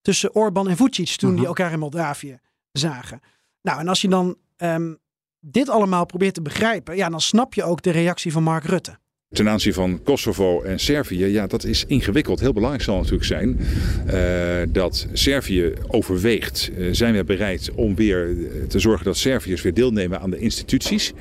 tussen 0.00 0.34
Orbán 0.34 0.68
en 0.68 0.76
Vucic 0.76 1.08
toen 1.16 1.28
Mhm. 1.30 1.38
die 1.38 1.46
elkaar 1.48 1.72
in 1.72 1.78
Moldavië 1.78 2.38
zagen. 2.72 3.20
Nou, 3.62 3.80
en 3.80 3.88
als 3.88 4.00
je 4.00 4.08
dan 4.08 4.36
ehm, 4.56 4.94
dit 5.40 5.68
allemaal 5.68 6.06
probeert 6.06 6.34
te 6.34 6.42
begrijpen, 6.42 6.96
ja, 6.96 7.08
dan 7.08 7.20
snap 7.20 7.54
je 7.54 7.64
ook 7.64 7.82
de 7.82 7.90
reactie 7.90 8.32
van 8.32 8.42
Mark 8.42 8.64
Rutte. 8.64 8.98
Ten 9.28 9.48
aanzien 9.48 9.72
van 9.72 10.02
Kosovo 10.02 10.62
en 10.62 10.80
Servië, 10.80 11.24
ja, 11.26 11.46
dat 11.46 11.64
is 11.64 11.84
ingewikkeld. 11.86 12.40
Heel 12.40 12.52
belangrijk 12.52 12.84
zal 12.84 12.96
natuurlijk 12.96 13.24
zijn 13.24 13.58
eh, 14.06 14.72
dat 14.72 15.06
Servië 15.12 15.72
overweegt. 15.88 16.70
eh, 16.76 16.88
zijn 16.92 17.14
we 17.14 17.24
bereid 17.24 17.70
om 17.74 17.94
weer 17.94 18.28
eh, 18.28 18.62
te 18.68 18.78
zorgen 18.78 19.04
dat 19.04 19.16
Serviërs 19.16 19.62
weer 19.62 19.74
deelnemen 19.74 20.20
aan 20.20 20.30
de 20.30 20.38
instituties? 20.38 21.12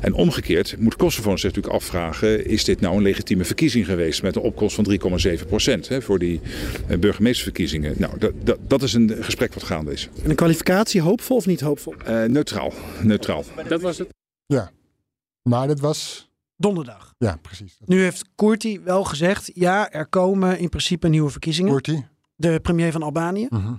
En 0.00 0.14
omgekeerd 0.14 0.76
moet 0.78 0.96
Kosovo 0.96 1.36
zich 1.36 1.42
natuurlijk 1.42 1.74
afvragen: 1.74 2.46
is 2.46 2.64
dit 2.64 2.80
nou 2.80 2.96
een 2.96 3.02
legitieme 3.02 3.44
verkiezing 3.44 3.86
geweest 3.86 4.22
met 4.22 4.36
een 4.36 4.42
opkomst 4.42 4.74
van 4.74 4.98
3,7 5.38 5.46
procent 5.46 5.88
voor 5.98 6.18
die 6.18 6.40
eh, 6.86 6.98
burgemeestersverkiezingen? 6.98 7.94
Nou, 7.98 8.18
dat, 8.18 8.32
dat, 8.44 8.58
dat 8.68 8.82
is 8.82 8.92
een 8.92 9.16
gesprek 9.20 9.54
wat 9.54 9.62
gaande 9.62 9.92
is. 9.92 10.08
En 10.22 10.30
een 10.30 10.36
kwalificatie 10.36 11.00
hoopvol 11.00 11.36
of 11.36 11.46
niet 11.46 11.60
hoopvol? 11.60 11.94
Eh, 12.04 12.24
neutraal, 12.24 12.72
neutraal. 13.02 13.44
Dat 13.68 13.80
was 13.80 13.98
het. 13.98 14.08
Ja. 14.46 14.70
Maar 15.42 15.66
dit 15.66 15.80
was... 15.80 16.30
Donderdag. 16.56 17.14
Ja, 17.18 17.36
precies. 17.42 17.76
Nu 17.84 18.02
heeft 18.02 18.24
Kurti 18.34 18.80
wel 18.80 19.04
gezegd, 19.04 19.50
ja, 19.54 19.90
er 19.90 20.06
komen 20.06 20.58
in 20.58 20.68
principe 20.68 21.08
nieuwe 21.08 21.30
verkiezingen. 21.30 21.72
Kurti. 21.72 22.06
De 22.34 22.60
premier 22.60 22.92
van 22.92 23.02
Albanië. 23.02 23.46
Mhm. 23.50 23.74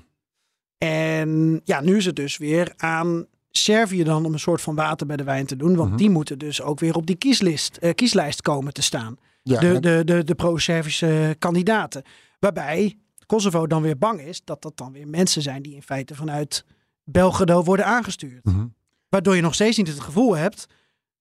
En 0.78 1.61
ja, 1.63 1.82
nu 1.82 1.97
is 1.97 2.05
het 2.05 2.15
dus 2.15 2.38
weer 2.38 2.74
aan 2.78 3.26
Servië 3.51 4.03
dan 4.03 4.26
om 4.26 4.34
een 4.34 4.39
soort 4.39 4.61
van 4.61 4.76
water 4.76 5.07
bij 5.07 5.15
de 5.17 5.24
wijn 5.24 5.45
te 5.45 5.55
doen. 5.55 5.76
Want 5.76 5.89
Mhm. 5.89 5.97
die 5.97 6.09
moeten 6.09 6.38
dus 6.39 6.61
ook 6.61 6.80
weer 6.80 6.95
op 6.95 7.05
die 7.05 7.15
kieslist, 7.15 7.78
eh, 7.78 7.93
kieslijst 7.93 8.41
komen 8.41 8.74
te 8.74 8.82
staan. 8.82 9.17
Ja, 9.43 9.59
de, 9.59 9.67
en- 9.74 9.82
de, 9.82 10.01
de, 10.05 10.24
de 10.24 10.36
pro-Servische 10.36 11.36
kandidaten. 11.39 12.03
Waarbij 12.39 12.97
Kosovo 13.26 13.67
dan 13.67 13.82
weer 13.82 13.97
bang 13.97 14.21
is 14.21 14.41
dat 14.43 14.61
dat 14.61 14.78
dan 14.78 14.91
weer 14.91 15.07
mensen 15.07 15.41
zijn 15.41 15.61
die 15.61 15.76
in 15.76 15.82
feite 15.84 16.15
vanuit 16.15 16.65
Belgrado 17.03 17.63
worden 17.63 17.86
aangestuurd. 17.86 18.45
Mhm. 18.45 18.65
Waardoor 19.09 19.36
je 19.36 19.41
nog 19.41 19.53
steeds 19.53 19.78
niet 19.78 19.88
het 19.88 19.99
gevoel 19.99 20.36
hebt 20.36 20.65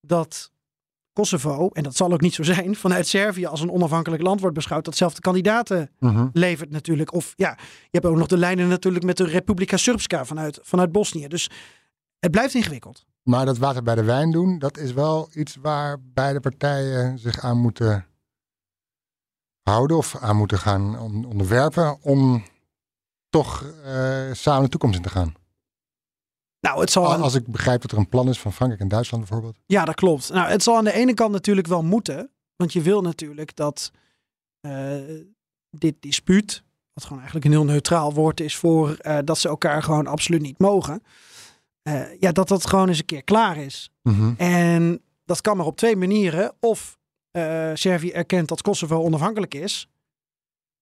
dat 0.00 0.51
Kosovo, 1.12 1.68
en 1.68 1.82
dat 1.82 1.96
zal 1.96 2.12
ook 2.12 2.20
niet 2.20 2.34
zo 2.34 2.42
zijn, 2.42 2.74
vanuit 2.76 3.06
Servië 3.06 3.46
als 3.46 3.60
een 3.60 3.70
onafhankelijk 3.70 4.22
land 4.22 4.40
wordt 4.40 4.56
beschouwd. 4.56 4.84
Datzelfde 4.84 5.20
kandidaten 5.20 5.90
Mhm. 5.98 6.28
levert 6.32 6.70
natuurlijk. 6.70 7.12
Of 7.12 7.32
ja, 7.36 7.56
je 7.60 7.88
hebt 7.90 8.06
ook 8.06 8.16
nog 8.16 8.26
de 8.26 8.36
lijnen 8.38 8.68
natuurlijk 8.68 9.04
met 9.04 9.16
de 9.16 9.24
Republika 9.24 9.76
Srpska 9.76 10.24
vanuit, 10.24 10.58
vanuit 10.62 10.92
Bosnië. 10.92 11.28
Dus 11.28 11.50
het 12.18 12.30
blijft 12.30 12.54
ingewikkeld. 12.54 13.04
Maar 13.22 13.44
dat 13.46 13.58
water 13.58 13.82
bij 13.82 13.94
de 13.94 14.04
wijn 14.04 14.30
doen, 14.30 14.58
dat 14.58 14.78
is 14.78 14.92
wel 14.92 15.28
iets 15.34 15.56
waar 15.60 15.96
beide 16.02 16.40
partijen 16.40 17.18
zich 17.18 17.38
aan 17.40 17.58
moeten 17.58 18.06
houden 19.62 19.96
of 19.96 20.16
aan 20.16 20.36
moeten 20.36 20.58
gaan 20.58 20.98
on- 20.98 21.24
onderwerpen 21.24 22.02
om 22.02 22.42
toch 23.28 23.64
eh, 23.84 24.32
samen 24.32 24.62
de 24.62 24.68
toekomst 24.68 24.96
in 24.96 25.02
te 25.02 25.08
gaan. 25.08 25.34
Nou, 26.62 26.80
het 26.80 26.90
zal. 26.90 27.14
Als 27.14 27.34
ik 27.34 27.46
begrijp 27.46 27.82
dat 27.82 27.92
er 27.92 27.98
een 27.98 28.08
plan 28.08 28.28
is 28.28 28.40
van 28.40 28.52
Frankrijk 28.52 28.82
en 28.82 28.88
Duitsland 28.88 29.24
bijvoorbeeld. 29.28 29.58
Ja, 29.66 29.84
dat 29.84 29.94
klopt. 29.94 30.28
Nou, 30.32 30.50
het 30.50 30.62
zal 30.62 30.76
aan 30.76 30.84
de 30.84 30.92
ene 30.92 31.14
kant 31.14 31.32
natuurlijk 31.32 31.66
wel 31.66 31.82
moeten. 31.82 32.30
Want 32.56 32.72
je 32.72 32.80
wil 32.82 33.02
natuurlijk 33.02 33.56
dat 33.56 33.90
eh, 34.60 34.94
dit 35.70 35.94
dispuut, 36.00 36.62
wat 36.92 37.02
gewoon 37.04 37.18
eigenlijk 37.18 37.46
een 37.46 37.52
heel 37.52 37.64
neutraal 37.64 38.12
woord 38.14 38.40
is 38.40 38.56
voor 38.56 38.94
eh, 38.94 39.18
dat 39.24 39.38
ze 39.38 39.48
elkaar 39.48 39.82
gewoon 39.82 40.06
absoluut 40.06 40.40
niet 40.40 40.58
mogen. 40.58 41.02
eh, 41.82 42.20
ja, 42.20 42.32
dat 42.32 42.48
dat 42.48 42.66
gewoon 42.66 42.88
eens 42.88 42.98
een 42.98 43.04
keer 43.04 43.24
klaar 43.24 43.56
is. 43.56 43.90
Mhm. 44.02 44.34
En 44.36 45.02
dat 45.24 45.40
kan 45.40 45.56
maar 45.56 45.66
op 45.66 45.76
twee 45.76 45.96
manieren. 45.96 46.52
Of 46.60 47.00
Servië 47.74 48.10
erkent 48.10 48.48
dat 48.48 48.62
Kosovo 48.62 49.02
onafhankelijk 49.02 49.54
is 49.54 49.88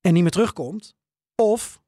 en 0.01 0.13
niet 0.13 0.23
meer 0.23 0.31
terugkomt. 0.31 0.95
Of 1.35 1.81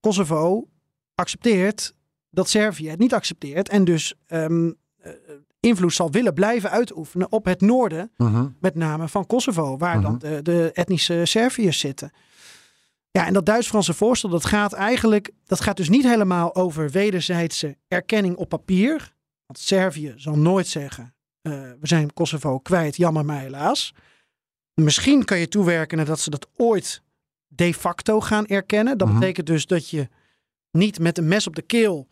Kosovo 0.00 0.68
accepteert 1.14 1.94
dat 2.30 2.48
Servië 2.48 2.88
het 2.88 2.98
niet 2.98 3.14
accepteert 3.14 3.68
en 3.68 3.84
dus 3.84 4.14
ehm, 4.26 4.70
eh, 5.00 5.12
invloed 5.60 5.92
zal 5.94 6.10
willen 6.10 6.34
blijven 6.34 6.70
uitoefenen 6.70 7.32
op 7.32 7.44
het 7.44 7.60
noorden, 7.60 8.10
Mhm. 8.16 8.46
met 8.60 8.74
name 8.74 9.08
van 9.08 9.26
Kosovo, 9.26 9.76
waar 9.76 10.00
dan 10.00 10.12
Mhm. 10.12 10.20
de, 10.20 10.42
de 10.42 10.70
etnische 10.74 11.20
Serviërs 11.24 11.78
zitten. 11.78 12.12
Ja, 13.10 13.26
en 13.26 13.32
dat 13.32 13.46
Duits-Franse 13.46 13.94
voorstel, 13.94 14.28
dat 14.30 14.44
gaat 14.44 14.72
eigenlijk, 14.72 15.30
dat 15.44 15.60
gaat 15.60 15.76
dus 15.76 15.88
niet 15.88 16.04
helemaal 16.04 16.54
over 16.54 16.90
wederzijdse 16.90 17.76
erkenning 17.88 18.36
op 18.36 18.48
papier. 18.48 19.12
Want 19.46 19.58
Servië 19.58 20.12
zal 20.16 20.36
nooit 20.38 20.66
zeggen, 20.66 21.14
eh, 21.42 21.52
we 21.52 21.86
zijn 21.86 22.12
Kosovo 22.12 22.58
kwijt, 22.58 22.96
jammer 22.96 23.24
maar 23.24 23.40
helaas. 23.40 23.94
Misschien 24.74 25.24
kan 25.24 25.38
je 25.38 25.48
toewerken 25.48 25.96
naar 25.96 26.06
dat 26.06 26.20
ze 26.20 26.30
dat 26.30 26.46
ooit 26.56 27.02
de 27.46 27.74
facto 27.74 28.20
gaan 28.20 28.46
erkennen. 28.46 28.98
Dat 28.98 29.08
Mhm. 29.08 29.18
betekent 29.18 29.46
dus 29.46 29.66
dat 29.66 29.88
je 29.88 30.08
niet 30.70 30.98
met 30.98 31.18
een 31.18 31.28
mes 31.28 31.46
op 31.46 31.56
de 31.56 31.62
keel 31.62 32.06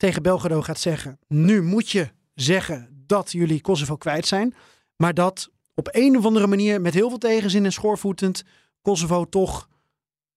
tegen 0.00 0.22
Belgrado 0.22 0.62
gaat 0.62 0.78
zeggen, 0.78 1.18
nu 1.28 1.62
moet 1.62 1.90
je 1.90 2.10
zeggen 2.34 3.04
dat 3.06 3.32
jullie 3.32 3.60
Kosovo 3.60 3.96
kwijt 3.96 4.26
zijn. 4.26 4.54
Maar 4.96 5.14
dat 5.14 5.50
op 5.74 5.88
een 5.90 6.16
of 6.16 6.24
andere 6.24 6.46
manier 6.46 6.80
met 6.80 6.94
heel 6.94 7.08
veel 7.08 7.18
tegenzin 7.18 7.64
en 7.64 7.72
schoorvoetend 7.72 8.42
Kosovo 8.82 9.24
toch 9.24 9.68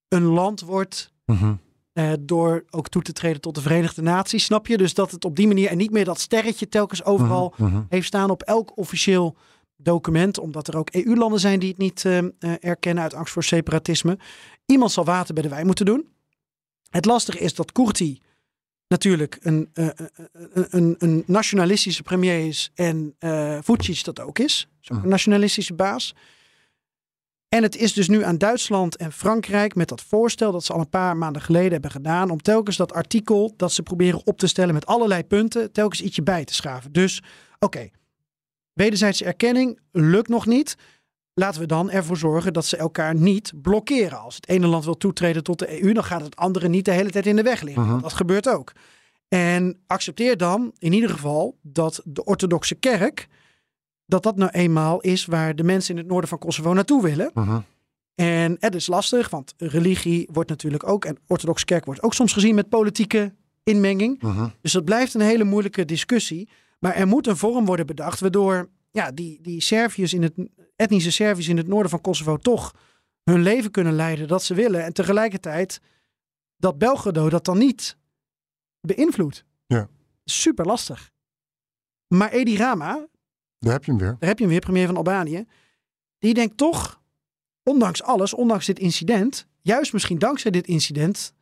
een 0.07 0.23
land 0.23 0.61
wordt 0.61 1.11
Mhm. 1.25 1.53
eh, 1.93 2.11
door 2.19 2.65
ook 2.69 2.89
toe 2.89 3.01
te 3.01 3.13
treden 3.13 3.41
tot 3.41 3.55
de 3.55 3.61
Verenigde 3.61 4.01
Naties, 4.01 4.43
snap 4.45 4.67
je? 4.67 4.77
Dus 4.77 4.93
dat 4.93 5.11
het 5.11 5.25
op 5.25 5.35
die 5.35 5.47
manier 5.47 5.69
en 5.69 5.77
niet 5.77 5.91
meer 5.91 6.05
dat 6.05 6.19
sterretje 6.19 6.69
telkens 6.69 7.03
overal 7.03 7.53
Mhm, 7.57 7.71
mhm. 7.71 7.81
heeft 7.89 8.07
staan 8.07 8.29
op 8.29 8.41
elk 8.43 8.77
officieel 8.77 9.35
document, 9.77 10.37
omdat 10.39 10.67
er 10.67 10.77
ook 10.77 10.89
EU-landen 10.91 11.39
zijn 11.39 11.59
die 11.59 11.69
het 11.69 11.77
niet 11.77 12.05
eh, 12.05 12.17
eh, 12.17 12.27
erkennen 12.59 13.03
uit 13.03 13.13
angst 13.13 13.33
voor 13.33 13.43
separatisme. 13.43 14.17
Iemand 14.65 14.91
zal 14.91 15.05
water 15.05 15.33
bij 15.33 15.43
de 15.43 15.49
wijn 15.49 15.65
moeten 15.65 15.85
doen. 15.85 16.07
Het 16.89 17.05
lastige 17.05 17.39
is 17.39 17.55
dat 17.55 17.71
Kurti 17.71 18.21
natuurlijk 18.93 19.37
een, 19.41 19.69
eh, 19.73 19.87
eh, 19.87 19.95
een, 20.69 20.95
een 20.97 21.23
nationalistische 21.27 22.03
premier 22.03 22.47
is 22.47 22.71
en 22.75 23.15
Vucic 23.61 24.03
dat 24.03 24.19
ook 24.19 24.39
is. 24.39 24.67
Ook 24.87 25.03
een 25.03 25.09
nationalistische 25.09 25.73
baas. 25.73 26.15
En 27.49 27.63
het 27.63 27.75
is 27.75 27.93
dus 27.93 28.07
nu 28.07 28.23
aan 28.23 28.37
Duitsland 28.37 28.95
en 28.95 29.11
Frankrijk 29.11 29.75
met 29.75 29.87
dat 29.87 30.01
voorstel 30.01 30.51
dat 30.51 30.63
ze 30.63 30.73
al 30.73 30.79
een 30.79 30.89
paar 30.89 31.17
maanden 31.17 31.41
geleden 31.41 31.71
hebben 31.71 31.91
gedaan. 31.91 32.29
Om 32.29 32.41
telkens 32.41 32.77
dat 32.77 32.93
artikel 32.93 33.53
dat 33.57 33.71
ze 33.71 33.83
proberen 33.83 34.21
op 34.25 34.37
te 34.37 34.47
stellen 34.47 34.73
met 34.73 34.85
allerlei 34.85 35.23
punten, 35.23 35.71
telkens 35.71 36.01
ietsje 36.01 36.23
bij 36.23 36.45
te 36.45 36.53
schaven. 36.53 36.91
Dus 36.91 37.21
oké, 37.59 37.89
wederzijdse 38.73 39.25
erkenning 39.25 39.79
lukt 39.91 40.29
nog 40.29 40.45
niet. 40.45 40.75
Laten 41.33 41.61
we 41.61 41.67
dan 41.67 41.91
ervoor 41.91 42.17
zorgen 42.17 42.53
dat 42.53 42.65
ze 42.65 42.77
elkaar 42.77 43.15
niet 43.15 43.53
blokkeren. 43.61 44.19
Als 44.19 44.35
het 44.35 44.47
ene 44.47 44.67
land 44.67 44.85
wil 44.85 44.97
toetreden 44.97 45.43
tot 45.43 45.59
de 45.59 45.83
EU, 45.83 45.93
dan 45.93 46.03
gaat 46.03 46.21
het 46.21 46.35
andere 46.35 46.67
niet 46.67 46.85
de 46.85 46.91
hele 46.91 47.09
tijd 47.09 47.25
in 47.25 47.35
de 47.35 47.43
weg 47.43 47.61
liggen. 47.61 47.83
Mhm. 47.83 48.01
Dat 48.01 48.13
gebeurt 48.13 48.49
ook. 48.49 48.71
En 49.27 49.77
accepteer 49.87 50.37
dan 50.37 50.71
in 50.77 50.93
ieder 50.93 51.09
geval 51.09 51.57
dat 51.61 52.01
de 52.03 52.23
orthodoxe 52.23 52.75
kerk, 52.75 53.27
dat 54.05 54.23
dat 54.23 54.35
nou 54.35 54.51
eenmaal 54.51 55.01
is 55.01 55.25
waar 55.25 55.55
de 55.55 55.63
mensen 55.63 55.93
in 55.93 55.99
het 55.99 56.09
noorden 56.09 56.29
van 56.29 56.39
Kosovo 56.39 56.73
naartoe 56.73 57.01
willen. 57.01 57.31
Mhm. 57.33 57.59
En 58.15 58.55
het 58.59 58.75
is 58.75 58.87
lastig, 58.87 59.29
want 59.29 59.53
religie 59.57 60.29
wordt 60.31 60.49
natuurlijk 60.49 60.87
ook, 60.87 61.05
en 61.05 61.17
orthodoxe 61.27 61.65
kerk 61.65 61.85
wordt 61.85 62.03
ook 62.03 62.13
soms 62.13 62.33
gezien 62.33 62.55
met 62.55 62.69
politieke 62.69 63.33
inmenging. 63.63 64.21
Mhm. 64.21 64.47
Dus 64.61 64.71
dat 64.71 64.85
blijft 64.85 65.13
een 65.13 65.21
hele 65.21 65.43
moeilijke 65.43 65.85
discussie. 65.85 66.49
Maar 66.79 66.95
er 66.95 67.07
moet 67.07 67.27
een 67.27 67.37
vorm 67.37 67.65
worden 67.65 67.85
bedacht 67.85 68.19
waardoor 68.19 68.69
ja, 68.93 69.11
die, 69.11 69.41
die 69.41 69.61
Serviërs 69.61 70.13
in 70.13 70.23
het, 70.23 70.33
etnische 70.75 71.11
Serviërs 71.11 71.47
in 71.47 71.57
het 71.57 71.67
noorden 71.67 71.89
van 71.89 72.01
Kosovo 72.01 72.37
toch 72.37 72.75
hun 73.23 73.41
leven 73.41 73.71
kunnen 73.71 73.93
leiden 73.93 74.27
dat 74.27 74.43
ze 74.43 74.53
willen. 74.53 74.83
En 74.83 74.93
tegelijkertijd 74.93 75.81
dat 76.57 76.77
Belgrado 76.77 77.29
dat 77.29 77.45
dan 77.45 77.57
niet 77.57 77.97
beïnvloedt. 78.81 79.45
Ja. 79.65 79.89
Super 80.25 80.65
lastig. 80.65 81.11
Maar 82.07 82.31
Edi 82.31 82.57
Rama, 82.57 83.07
Daar 83.59 83.73
heb 83.73 83.83
je 83.83 83.91
hem 83.91 83.99
weer. 83.99 84.15
daar 84.19 84.29
heb 84.29 84.37
je 84.37 84.43
hem 84.43 84.53
weer, 84.53 84.61
premier 84.61 84.87
van 84.87 84.97
Albanië. 84.97 85.45
Die 86.19 86.33
denkt 86.33 86.57
toch, 86.57 87.01
ondanks 87.63 88.03
alles, 88.03 88.33
ondanks 88.33 88.65
dit 88.65 88.79
incident, 88.79 89.47
juist 89.61 89.93
misschien 89.93 90.19
dankzij 90.19 90.51
dit 90.51 90.67
incident, 90.67 91.33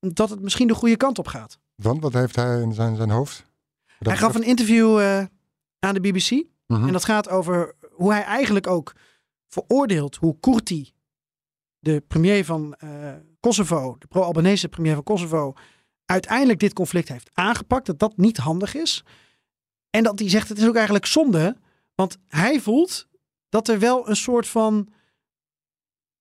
dat 0.00 0.30
het 0.30 0.40
misschien 0.40 0.66
de 0.66 0.74
goede 0.74 0.96
kant 0.96 1.18
op 1.18 1.26
gaat. 1.26 1.58
Want 1.74 2.02
wat 2.02 2.12
heeft 2.12 2.36
hij 2.36 2.60
in 2.60 2.72
zijn, 2.72 2.96
zijn 2.96 3.10
hoofd? 3.10 3.44
Hij 3.98 4.16
gaf 4.16 4.34
een 4.34 4.42
interview 4.42 5.00
eh, 5.00 5.24
aan 5.78 5.94
de 5.94 6.00
BBC. 6.00 6.42
Mhm. 6.66 6.86
En 6.86 6.92
dat 6.92 7.04
gaat 7.04 7.28
over 7.28 7.74
hoe 7.90 8.12
hij 8.12 8.22
eigenlijk 8.22 8.66
ook 8.66 8.92
veroordeelt 9.48 10.16
hoe 10.16 10.36
Kurti, 10.40 10.92
de 11.78 12.00
premier 12.00 12.44
van 12.44 12.74
eh, 12.74 13.12
Kosovo, 13.40 13.96
de 13.98 14.06
pro-Albanese 14.06 14.68
premier 14.68 14.94
van 14.94 15.02
Kosovo, 15.02 15.52
uiteindelijk 16.04 16.58
dit 16.60 16.72
conflict 16.72 17.08
heeft 17.08 17.30
aangepakt. 17.32 17.86
Dat 17.86 17.98
dat 17.98 18.16
niet 18.16 18.36
handig 18.36 18.74
is. 18.74 19.04
En 19.90 20.02
dat 20.02 20.18
hij 20.18 20.28
zegt 20.30 20.48
het 20.48 20.58
is 20.58 20.66
ook 20.68 20.74
eigenlijk 20.74 21.06
zonde. 21.06 21.56
Want 21.94 22.18
hij 22.28 22.60
voelt 22.60 23.08
dat 23.48 23.68
er 23.68 23.78
wel 23.78 24.08
een 24.08 24.16
soort 24.16 24.48
van 24.48 24.88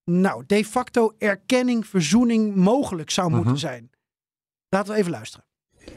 nou, 0.04 0.44
de 0.46 0.66
facto 0.66 1.14
erkenning, 1.18 1.88
verzoening 1.88 2.56
mogelijk 2.56 3.10
zou 3.10 3.30
moeten 3.30 3.52
Mhm. 3.52 3.60
zijn. 3.60 3.90
Laten 4.70 4.94
we 4.94 5.00
even 5.00 5.12
luisteren. 5.12 5.46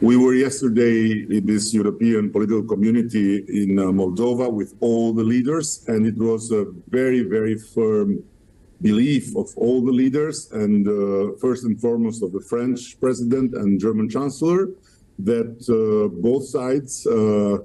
We 0.01 0.17
were 0.19 0.35
yesterday 0.35 1.25
in 1.31 1.47
this 1.47 1.73
European 1.73 2.31
political 2.31 2.65
community 2.65 3.45
in 3.49 3.79
uh, 3.79 3.85
Moldova 3.85 4.53
with 4.53 4.75
all 4.81 5.15
the 5.15 5.25
leaders, 5.25 5.85
and 5.89 6.07
it 6.07 6.19
was 6.19 6.53
a 6.53 6.67
very, 6.89 7.23
very 7.23 7.57
firm 7.57 8.23
belief 8.83 9.35
of 9.37 9.49
all 9.57 9.81
the 9.83 9.93
leaders, 9.93 10.53
and 10.53 10.87
uh, 10.87 11.37
first 11.41 11.65
and 11.65 11.81
foremost 11.81 12.23
of 12.23 12.33
the 12.33 12.41
French 12.41 13.01
president 13.01 13.55
and 13.55 13.81
German 13.81 14.09
chancellor, 14.11 14.69
that 15.19 15.57
uh, 15.73 16.09
both 16.21 16.45
sides 16.45 17.07
uh, 17.07 17.57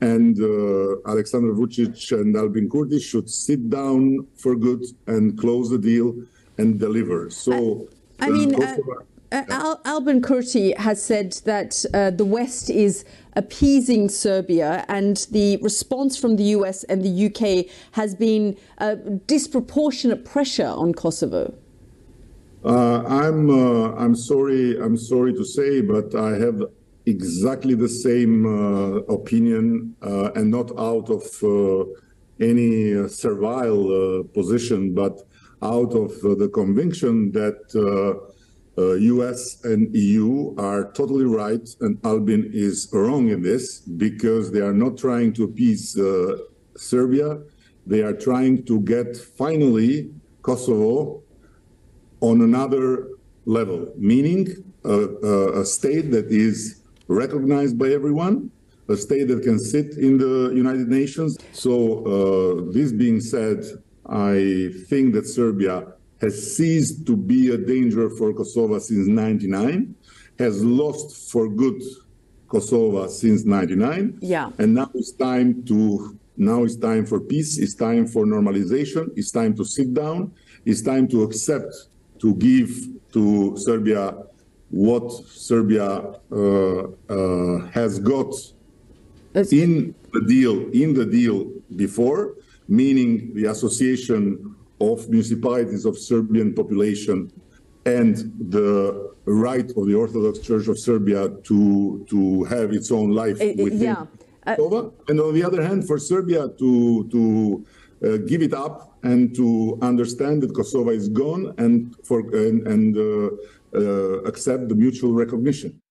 and 0.00 0.40
uh, 0.40 1.10
Alexander 1.10 1.52
Vucic 1.52 2.12
and 2.18 2.34
Albin 2.34 2.68
Kurti 2.68 3.00
should 3.00 3.28
sit 3.28 3.68
down 3.68 4.26
for 4.36 4.56
good 4.56 4.82
and 5.06 5.38
close 5.38 5.68
the 5.68 5.78
deal 5.78 6.14
and 6.56 6.78
deliver. 6.80 7.28
So, 7.28 7.88
I 8.20 8.30
mean, 8.30 8.54
uh, 8.54 8.58
Kosovo- 8.58 9.06
Al- 9.34 9.80
Albin 9.84 10.22
Kurti 10.22 10.76
has 10.76 11.02
said 11.02 11.32
that 11.44 11.84
uh, 11.92 12.10
the 12.10 12.24
West 12.24 12.70
is 12.70 13.04
appeasing 13.34 14.08
Serbia, 14.08 14.84
and 14.88 15.26
the 15.32 15.56
response 15.56 16.16
from 16.16 16.36
the 16.36 16.44
US 16.58 16.84
and 16.84 17.02
the 17.02 17.26
UK 17.26 17.66
has 17.92 18.14
been 18.14 18.56
uh, 18.78 18.94
disproportionate 19.26 20.24
pressure 20.24 20.68
on 20.68 20.94
Kosovo. 20.94 21.52
Uh, 22.64 23.02
I'm 23.06 23.50
uh, 23.50 23.92
I'm 23.96 24.14
sorry 24.14 24.78
I'm 24.80 24.96
sorry 24.96 25.34
to 25.34 25.44
say, 25.44 25.80
but 25.80 26.14
I 26.14 26.38
have 26.38 26.62
exactly 27.06 27.74
the 27.74 27.88
same 27.88 28.46
uh, 28.46 28.98
opinion, 29.18 29.94
uh, 30.02 30.30
and 30.36 30.50
not 30.50 30.70
out 30.78 31.10
of 31.10 31.24
uh, 31.42 31.84
any 32.40 32.94
uh, 32.94 33.08
servile 33.08 33.82
uh, 33.90 34.22
position, 34.32 34.94
but 34.94 35.20
out 35.62 35.92
of 35.94 36.12
uh, 36.24 36.34
the 36.34 36.48
conviction 36.48 37.32
that 37.32 37.60
uh, 38.76 38.94
U.S. 38.94 39.64
and 39.64 39.94
EU 39.94 40.54
are 40.58 40.90
totally 40.92 41.24
right, 41.24 41.68
and 41.80 41.98
Albin 42.04 42.50
is 42.52 42.88
wrong 42.92 43.28
in 43.28 43.42
this 43.42 43.80
because 43.80 44.50
they 44.50 44.60
are 44.60 44.72
not 44.72 44.98
trying 44.98 45.32
to 45.34 45.44
appease 45.44 45.98
uh, 45.98 46.38
Serbia. 46.76 47.38
They 47.86 48.02
are 48.02 48.14
trying 48.14 48.64
to 48.64 48.80
get 48.80 49.16
finally 49.16 50.10
Kosovo 50.42 51.22
on 52.20 52.40
another 52.40 53.08
level, 53.46 53.92
meaning 53.96 54.48
a, 54.84 54.90
a, 54.90 55.60
a 55.60 55.64
state 55.64 56.10
that 56.10 56.26
is 56.30 56.82
recognized 57.06 57.78
by 57.78 57.88
everyone, 57.88 58.50
a 58.88 58.96
state 58.96 59.28
that 59.28 59.42
can 59.42 59.58
sit 59.58 59.96
in 59.98 60.18
the 60.18 60.52
United 60.54 60.88
Nations. 60.88 61.38
So, 61.52 61.72
uh, 62.04 62.72
this 62.72 62.92
being 62.92 63.20
said, 63.20 63.64
I 64.06 64.70
think 64.88 65.14
that 65.14 65.26
Serbia 65.26 65.93
has 66.24 66.56
ceased 66.56 67.06
to 67.06 67.16
be 67.16 67.50
a 67.52 67.58
danger 67.58 68.08
for 68.10 68.32
Kosovo 68.32 68.78
since 68.78 69.06
99, 69.06 69.94
has 70.38 70.64
lost 70.64 71.30
for 71.30 71.48
good 71.48 71.80
Kosovo 72.48 73.08
since 73.08 73.44
99. 73.44 74.18
Yeah. 74.20 74.50
And 74.58 74.74
now 74.74 74.90
it's 74.94 75.12
time 75.12 75.64
to 75.64 76.18
now 76.36 76.64
it's 76.64 76.76
time 76.76 77.06
for 77.06 77.20
peace. 77.20 77.58
It's 77.58 77.74
time 77.74 78.08
for 78.08 78.24
normalization. 78.24 79.12
It's 79.16 79.30
time 79.30 79.54
to 79.54 79.64
sit 79.64 79.94
down. 79.94 80.32
It's 80.64 80.82
time 80.82 81.06
to 81.08 81.22
accept 81.22 81.72
to 82.18 82.34
give 82.34 82.70
to 83.12 83.56
Serbia 83.56 84.16
what 84.70 85.12
Serbia 85.28 85.88
uh, 86.32 86.82
uh, 87.08 87.66
has 87.68 88.00
got 88.00 88.34
in 89.52 89.94
the 90.12 90.22
deal 90.26 90.68
in 90.72 90.94
the 90.94 91.06
deal 91.06 91.52
before, 91.76 92.34
meaning 92.66 93.32
the 93.34 93.44
association 93.44 94.56
of 94.78 95.08
municipalities 95.08 95.84
of 95.84 95.96
Serbian 95.98 96.52
population 96.54 97.30
and 97.84 98.16
the 98.50 99.12
right 99.26 99.70
of 99.76 99.86
the 99.86 99.94
Orthodox 99.94 100.38
Church 100.38 100.68
of 100.68 100.78
Serbia 100.78 101.28
to 101.42 102.04
to 102.08 102.44
have 102.44 102.72
its 102.72 102.90
own 102.90 103.10
life 103.10 103.38
Uh, 103.40 103.44
uh, 103.44 103.64
within 103.64 103.80
yeah. 103.80 104.06
Uh, 104.46 104.56
Kosovo, 104.56 104.92
and 105.08 105.20
on 105.20 105.32
the 105.34 105.44
other 105.44 105.62
hand, 105.62 105.86
for 105.86 105.98
Serbia 105.98 106.48
to 106.58 107.06
to 107.08 107.22
uh, 108.02 108.16
give 108.26 108.42
it 108.42 108.52
up 108.52 108.98
and 109.02 109.34
to 109.34 109.78
understand 109.80 110.42
that 110.42 110.52
Kosovo 110.52 110.90
is 110.90 111.08
gone 111.08 111.52
and 111.56 111.94
for 112.02 112.20
and, 112.32 112.66
and 112.66 112.96
uh, 112.96 113.30
uh, 113.74 114.28
accept 114.30 114.68
the 114.68 114.74
mutual 114.74 115.12
recognition. 115.14 115.82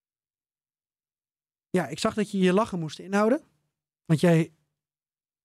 Ja, 1.69 1.87
ik 1.87 1.99
zag 1.99 2.13
dat 2.13 2.31
je 2.31 2.37
je 2.37 2.53
lachen 2.53 2.79
moest 2.79 2.99
inhouden. 2.99 3.41
Want 4.05 4.19
jij 4.19 4.51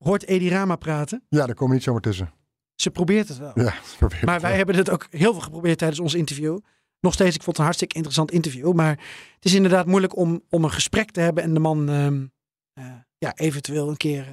hoort 0.05 0.27
Edi 0.27 0.49
Rama 0.49 0.77
praten. 0.77 1.23
Ja, 1.29 1.47
daar 1.47 1.55
komen 1.55 1.75
niet 1.75 1.83
zomaar 1.83 2.01
tussen. 2.01 2.33
Ze 2.81 2.91
probeert 2.91 3.29
het 3.29 3.39
wel. 3.39 3.53
Ja, 3.55 3.75
probeert 3.99 4.23
Maar 4.23 4.33
het 4.35 4.43
wij 4.43 4.51
wel. 4.51 4.59
hebben 4.59 4.77
het 4.77 4.91
ook 4.91 5.07
heel 5.11 5.33
veel 5.33 5.41
geprobeerd 5.43 5.79
tijdens 5.79 6.01
ons 6.01 6.15
interview. 6.15 6.59
Nog 7.01 7.13
steeds, 7.13 7.35
ik 7.35 7.43
vond 7.43 7.47
het 7.47 7.57
een 7.59 7.63
hartstikke 7.65 7.95
interessant 7.95 8.31
interview. 8.31 8.73
Maar 8.73 8.91
het 9.35 9.45
is 9.45 9.55
inderdaad 9.55 9.87
moeilijk 9.87 10.17
om, 10.17 10.43
om 10.51 10.65
een 10.65 10.71
gesprek 10.71 11.11
te 11.11 11.21
hebben 11.21 11.43
en 11.43 11.55
de 11.55 11.61
man 11.61 11.89
ehm, 11.89 12.27
eh, 12.73 12.95
ja, 13.19 13.37
eventueel 13.37 13.89
een 13.89 13.97
keer 13.97 14.27
eh, 14.27 14.33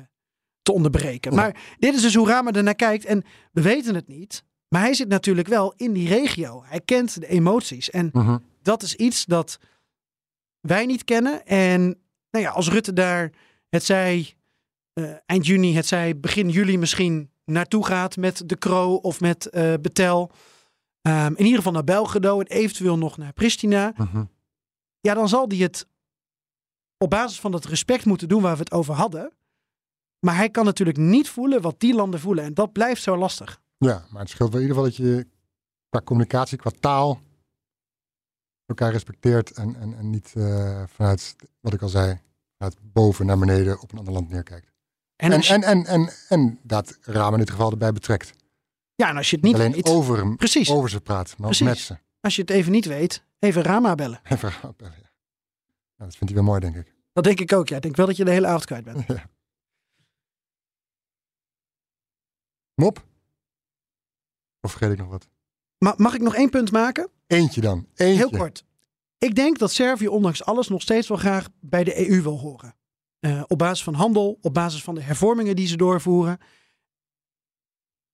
te 0.62 0.72
onderbreken. 0.72 1.36
Maar 1.36 1.76
dit 1.80 1.94
is 1.96 2.02
dus 2.02 2.16
hoe 2.16 2.28
Rama 2.28 2.52
ernaar 2.52 2.76
kijkt. 2.76 3.06
En 3.06 3.24
we 3.52 3.62
weten 3.62 3.96
het 3.96 4.08
niet. 4.08 4.44
Maar 4.70 4.82
hij 4.82 4.94
zit 4.94 5.08
natuurlijk 5.08 5.48
wel 5.48 5.74
in 5.78 5.94
die 5.94 6.08
regio. 6.08 6.64
Hij 6.66 6.82
kent 6.82 7.20
de 7.20 7.28
emoties. 7.28 7.90
En 7.90 8.10
Mhm. 8.14 8.38
dat 8.62 8.82
is 8.84 8.96
iets 8.96 9.26
dat 9.26 9.60
wij 10.60 10.86
niet 10.86 11.04
kennen. 11.04 11.46
En 11.46 11.82
nou 12.32 12.46
ja, 12.46 12.52
als 12.52 12.70
Rutte 12.70 12.94
daar, 12.94 13.32
het 13.70 13.84
zij 13.84 14.34
eh, 14.94 15.12
eind 15.26 15.46
juni, 15.46 15.76
het 15.76 15.86
zij 15.86 16.20
begin 16.20 16.50
juli 16.50 16.78
misschien 16.78 17.30
naartoe 17.46 17.86
gaat 17.86 18.18
met 18.18 18.44
de 18.46 18.56
Kro 18.56 18.96
of 18.96 19.20
met 19.20 19.46
eh, 19.46 19.74
Betel. 19.82 20.32
Ehm, 21.02 21.34
in 21.36 21.44
ieder 21.44 21.58
geval 21.58 21.72
naar 21.72 21.84
Belgrado 21.84 22.40
en 22.40 22.48
eventueel 22.48 22.98
nog 22.98 23.18
naar 23.18 23.34
Pristina. 23.34 23.94
Mhm. 23.98 24.24
Ja, 25.00 25.14
dan 25.14 25.30
zal 25.30 25.48
die 25.48 25.64
het 25.64 25.88
op 26.98 27.10
basis 27.10 27.40
van 27.40 27.52
dat 27.52 27.66
respect 27.66 28.06
moeten 28.06 28.28
doen 28.28 28.42
waar 28.42 28.54
we 28.54 28.60
het 28.60 28.72
over 28.72 28.94
hadden. 28.94 29.32
Maar 30.20 30.36
hij 30.36 30.50
kan 30.50 30.66
natuurlijk 30.66 30.98
niet 30.98 31.30
voelen 31.30 31.62
wat 31.62 31.80
die 31.80 31.96
landen 31.96 32.20
voelen. 32.20 32.44
En 32.44 32.54
dat 32.54 32.72
blijft 32.72 33.02
zo 33.02 33.18
lastig. 33.18 33.62
Ja, 33.78 34.06
maar 34.10 34.22
het 34.22 34.30
scheelt 34.30 34.52
wel 34.52 34.62
in 34.62 34.68
ieder 34.68 34.84
geval 34.84 34.98
dat 34.98 35.08
je 35.08 35.28
qua 35.90 36.02
communicatie, 36.02 36.58
qua 36.58 36.72
taal 36.80 37.20
elkaar 38.66 38.92
respecteert 38.92 39.52
en, 39.52 39.76
en, 39.76 39.98
en 39.98 40.10
niet 40.10 40.34
eh, 40.36 40.84
vanuit, 40.88 41.36
wat 41.60 41.74
ik 41.74 41.82
al 41.82 41.90
zei, 41.90 42.22
vanuit 42.58 42.78
boven 42.82 43.26
naar 43.26 43.38
beneden 43.38 43.80
op 43.80 43.92
een 43.92 43.98
ander 43.98 44.14
land 44.14 44.30
neerkijkt. 44.30 44.75
En 45.16 45.32
En, 45.32 45.42
je- 45.42 45.48
en, 45.54 45.64
en, 45.64 45.86
en, 45.86 46.10
en, 46.30 46.60
dat 46.64 46.98
Raam 47.02 47.34
in 47.34 47.40
dit 47.40 47.50
geval 47.50 47.72
erbij 47.72 47.92
betrekt. 47.92 48.34
Ja, 48.96 49.10
en 49.10 49.18
als 49.18 49.30
je 49.30 49.36
het 49.36 49.46
niet 49.46 49.56
Alleen 49.56 49.72
weet... 49.72 49.86
over, 49.90 50.36
Precies. 50.36 50.70
over 50.70 50.90
ze 50.90 51.02
praat, 51.02 51.38
maar 51.38 51.48
Precies. 51.48 51.66
met 51.68 51.78
ze. 51.78 51.98
Als 52.20 52.36
je 52.36 52.42
het 52.42 52.50
even 52.52 52.72
niet 52.72 52.86
weet, 52.86 53.24
even 53.40 53.62
Rama 53.62 53.96
bellen. 53.96 54.20
Even, 54.30 54.54
ja. 54.62 54.74
Ja, 54.78 56.06
dat 56.06 56.16
vindt 56.16 56.34
hij 56.34 56.34
wel 56.34 56.44
mooi, 56.44 56.60
denk 56.60 56.76
ik. 56.76 56.94
Dat 57.14 57.24
denk 57.24 57.40
ik 57.40 57.54
ook, 57.54 57.68
ja. 57.70 57.76
Ik 57.76 57.82
denk 57.82 57.96
wel 57.96 58.06
dat 58.06 58.18
je 58.18 58.26
de 58.26 58.32
hele 58.32 58.48
avond 58.48 58.66
kwijt 58.66 58.84
bent. 58.84 59.06
Ja. 59.08 59.30
Mop? 62.76 63.06
Of 64.62 64.72
vergeet 64.72 64.92
ik 64.92 64.98
nog 64.98 65.08
wat? 65.08 65.28
Maar 65.78 65.94
mag 65.98 66.14
ik 66.14 66.22
nog 66.22 66.36
één 66.36 66.50
punt 66.50 66.72
maken? 66.72 67.10
Eentje 67.28 67.62
dan. 67.62 67.88
Eentje. 67.96 68.18
Heel 68.18 68.30
kort. 68.40 68.66
Ik 69.18 69.36
denk 69.36 69.60
dat 69.60 69.72
Servië 69.72 70.08
ondanks 70.08 70.44
alles 70.44 70.68
nog 70.68 70.82
steeds 70.82 71.08
wel 71.08 71.18
graag 71.18 71.48
bij 71.60 71.84
de 71.84 72.10
EU 72.10 72.22
wil 72.22 72.40
horen. 72.40 72.76
Eh, 73.26 73.44
op 73.48 73.58
basis 73.58 73.84
van 73.84 73.94
handel, 73.94 74.38
op 74.42 74.54
basis 74.54 74.84
van 74.84 74.96
de 74.96 75.02
hervormingen 75.02 75.56
die 75.56 75.68
ze 75.68 75.78
doorvoeren. 75.78 76.38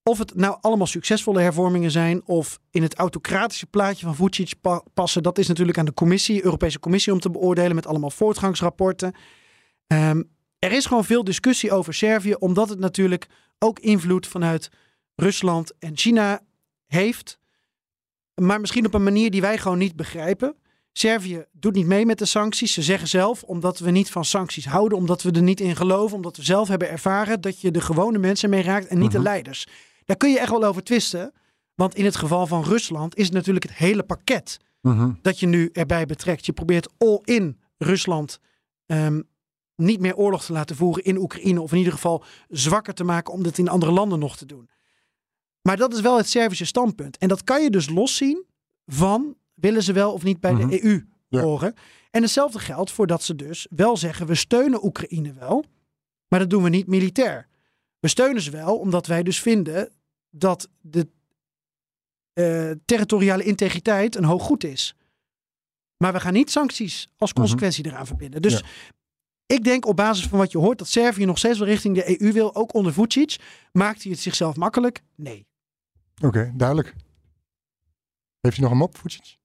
Of 0.03 0.17
het 0.17 0.35
nou 0.35 0.57
allemaal 0.61 0.87
succesvolle 0.87 1.41
hervormingen 1.41 1.91
zijn 1.91 2.27
of 2.27 2.59
in 2.69 2.81
het 2.81 2.95
autocratische 2.95 3.65
plaatje 3.65 4.05
van 4.05 4.15
Vucic 4.15 4.53
pa- 4.61 4.83
passen, 4.93 5.23
dat 5.23 5.37
is 5.37 5.47
natuurlijk 5.47 5.77
aan 5.77 5.85
de 5.85 5.93
commissie, 5.93 6.43
Europese 6.43 6.79
Commissie 6.79 7.13
om 7.13 7.19
te 7.19 7.31
beoordelen 7.31 7.75
met 7.75 7.85
allemaal 7.85 8.09
voortgangsrapporten. 8.09 9.15
Ehm, 9.87 10.23
er 10.59 10.71
is 10.71 10.85
gewoon 10.85 11.05
veel 11.05 11.23
discussie 11.23 11.71
over 11.71 11.93
Servië, 11.93 12.33
omdat 12.33 12.69
het 12.69 12.79
natuurlijk 12.79 13.27
ook 13.59 13.79
invloed 13.79 14.27
vanuit 14.27 14.69
Rusland 15.15 15.77
en 15.79 15.97
China 15.97 16.41
heeft. 16.87 17.39
Maar 18.41 18.59
misschien 18.59 18.85
op 18.85 18.93
een 18.93 19.03
manier 19.03 19.31
die 19.31 19.41
wij 19.41 19.57
gewoon 19.57 19.77
niet 19.77 19.95
begrijpen. 19.95 20.55
Servië 20.93 21.45
doet 21.51 21.73
niet 21.73 21.85
mee 21.85 22.05
met 22.05 22.17
de 22.17 22.25
sancties. 22.25 22.73
Ze 22.73 22.81
zeggen 22.81 23.07
zelf, 23.07 23.43
omdat 23.43 23.79
we 23.79 23.91
niet 23.91 24.09
van 24.09 24.25
sancties 24.25 24.65
houden, 24.65 24.97
omdat 24.97 25.21
we 25.21 25.31
er 25.31 25.41
niet 25.41 25.59
in 25.59 25.75
geloven, 25.75 26.15
omdat 26.15 26.37
we 26.37 26.43
zelf 26.43 26.67
hebben 26.67 26.89
ervaren 26.89 27.41
dat 27.41 27.61
je 27.61 27.71
de 27.71 27.81
gewone 27.81 28.17
mensen 28.17 28.49
mee 28.49 28.61
raakt 28.63 28.87
en 28.87 28.99
niet 28.99 29.11
de 29.11 29.19
leiders. 29.21 29.67
Daar 30.05 30.17
kun 30.17 30.29
je 30.31 30.39
echt 30.39 30.49
wel 30.51 30.63
over 30.63 30.83
twisten. 30.83 31.33
Want 31.75 31.95
in 31.95 32.05
het 32.05 32.15
geval 32.15 32.47
van 32.47 32.63
Rusland 32.63 33.15
is 33.15 33.25
het 33.25 33.33
natuurlijk 33.33 33.65
het 33.65 33.77
hele 33.77 34.03
pakket 34.03 34.59
Mhm. 34.81 35.11
dat 35.21 35.39
je 35.39 35.47
nu 35.47 35.69
erbij 35.73 36.05
betrekt. 36.05 36.45
Je 36.45 36.53
probeert 36.53 36.89
all-in 36.97 37.59
Rusland 37.77 38.39
ehm, 38.85 39.21
niet 39.75 39.99
meer 39.99 40.15
oorlog 40.15 40.43
te 40.45 40.53
laten 40.53 40.75
voeren 40.75 41.03
in 41.03 41.17
Oekraïne. 41.17 41.61
Of 41.61 41.71
in 41.71 41.77
ieder 41.77 41.93
geval 41.93 42.23
zwakker 42.49 42.93
te 42.93 43.03
maken 43.03 43.33
om 43.33 43.43
dit 43.43 43.57
in 43.57 43.67
andere 43.69 43.91
landen 43.91 44.19
nog 44.19 44.37
te 44.37 44.45
doen. 44.45 44.69
Maar 45.61 45.77
dat 45.77 45.93
is 45.93 46.01
wel 46.01 46.17
het 46.17 46.29
Servische 46.29 46.65
standpunt. 46.65 47.17
En 47.17 47.27
dat 47.27 47.43
kan 47.43 47.63
je 47.63 47.69
dus 47.69 47.89
loszien 47.89 48.45
van 48.85 49.35
willen 49.61 49.83
ze 49.83 49.93
wel 49.93 50.13
of 50.13 50.23
niet 50.23 50.39
bij 50.39 50.53
Mhm. 50.53 50.67
de 50.69 50.83
EU 50.85 51.07
Ja. 51.27 51.41
horen. 51.41 51.73
En 52.11 52.21
hetzelfde 52.21 52.59
geldt 52.59 52.91
voor 52.91 53.07
dat 53.07 53.23
ze 53.23 53.35
dus 53.35 53.67
wel 53.69 53.97
zeggen 53.97 54.27
we 54.27 54.35
steunen 54.35 54.85
Oekraïne 54.85 55.33
wel. 55.33 55.65
Maar 56.27 56.39
dat 56.39 56.49
doen 56.49 56.63
we 56.63 56.69
niet 56.69 56.87
militair. 56.87 57.47
We 57.99 58.07
steunen 58.07 58.41
ze 58.41 58.51
wel 58.51 58.77
omdat 58.77 59.05
wij 59.07 59.23
dus 59.23 59.41
vinden 59.41 59.91
dat 60.29 60.69
de 60.81 61.07
eh, 62.33 62.71
territoriale 62.85 63.43
integriteit 63.43 64.15
een 64.15 64.23
hoog 64.23 64.43
goed 64.43 64.63
is. 64.63 64.95
Maar 65.97 66.13
we 66.13 66.19
gaan 66.19 66.33
niet 66.33 66.51
sancties 66.51 67.09
als 67.17 67.33
consequentie 67.33 67.85
eraan 67.85 68.05
verbinden. 68.07 68.41
Dus 68.41 68.53
Ja. 68.59 68.65
ik 69.45 69.63
denk 69.63 69.85
op 69.85 69.95
basis 69.95 70.27
van 70.27 70.37
wat 70.37 70.51
je 70.51 70.57
hoort 70.57 70.77
dat 70.77 70.87
Servië 70.87 71.25
nog 71.25 71.37
steeds 71.37 71.57
wel 71.59 71.67
richting 71.67 71.95
de 71.95 72.21
EU 72.21 72.31
wil, 72.31 72.55
ook 72.55 72.73
onder 72.73 72.93
Vucic. 72.93 73.35
Maakt 73.71 74.01
hij 74.03 74.11
het 74.11 74.21
zichzelf 74.21 74.55
makkelijk? 74.55 75.01
Nee. 75.15 75.45
Oké, 76.23 76.51
duidelijk. 76.55 76.95
Heeft 78.41 78.55
hij 78.55 78.63
nog 78.63 78.71
een 78.71 78.77
mop, 78.77 78.97
Vucic? 78.97 79.37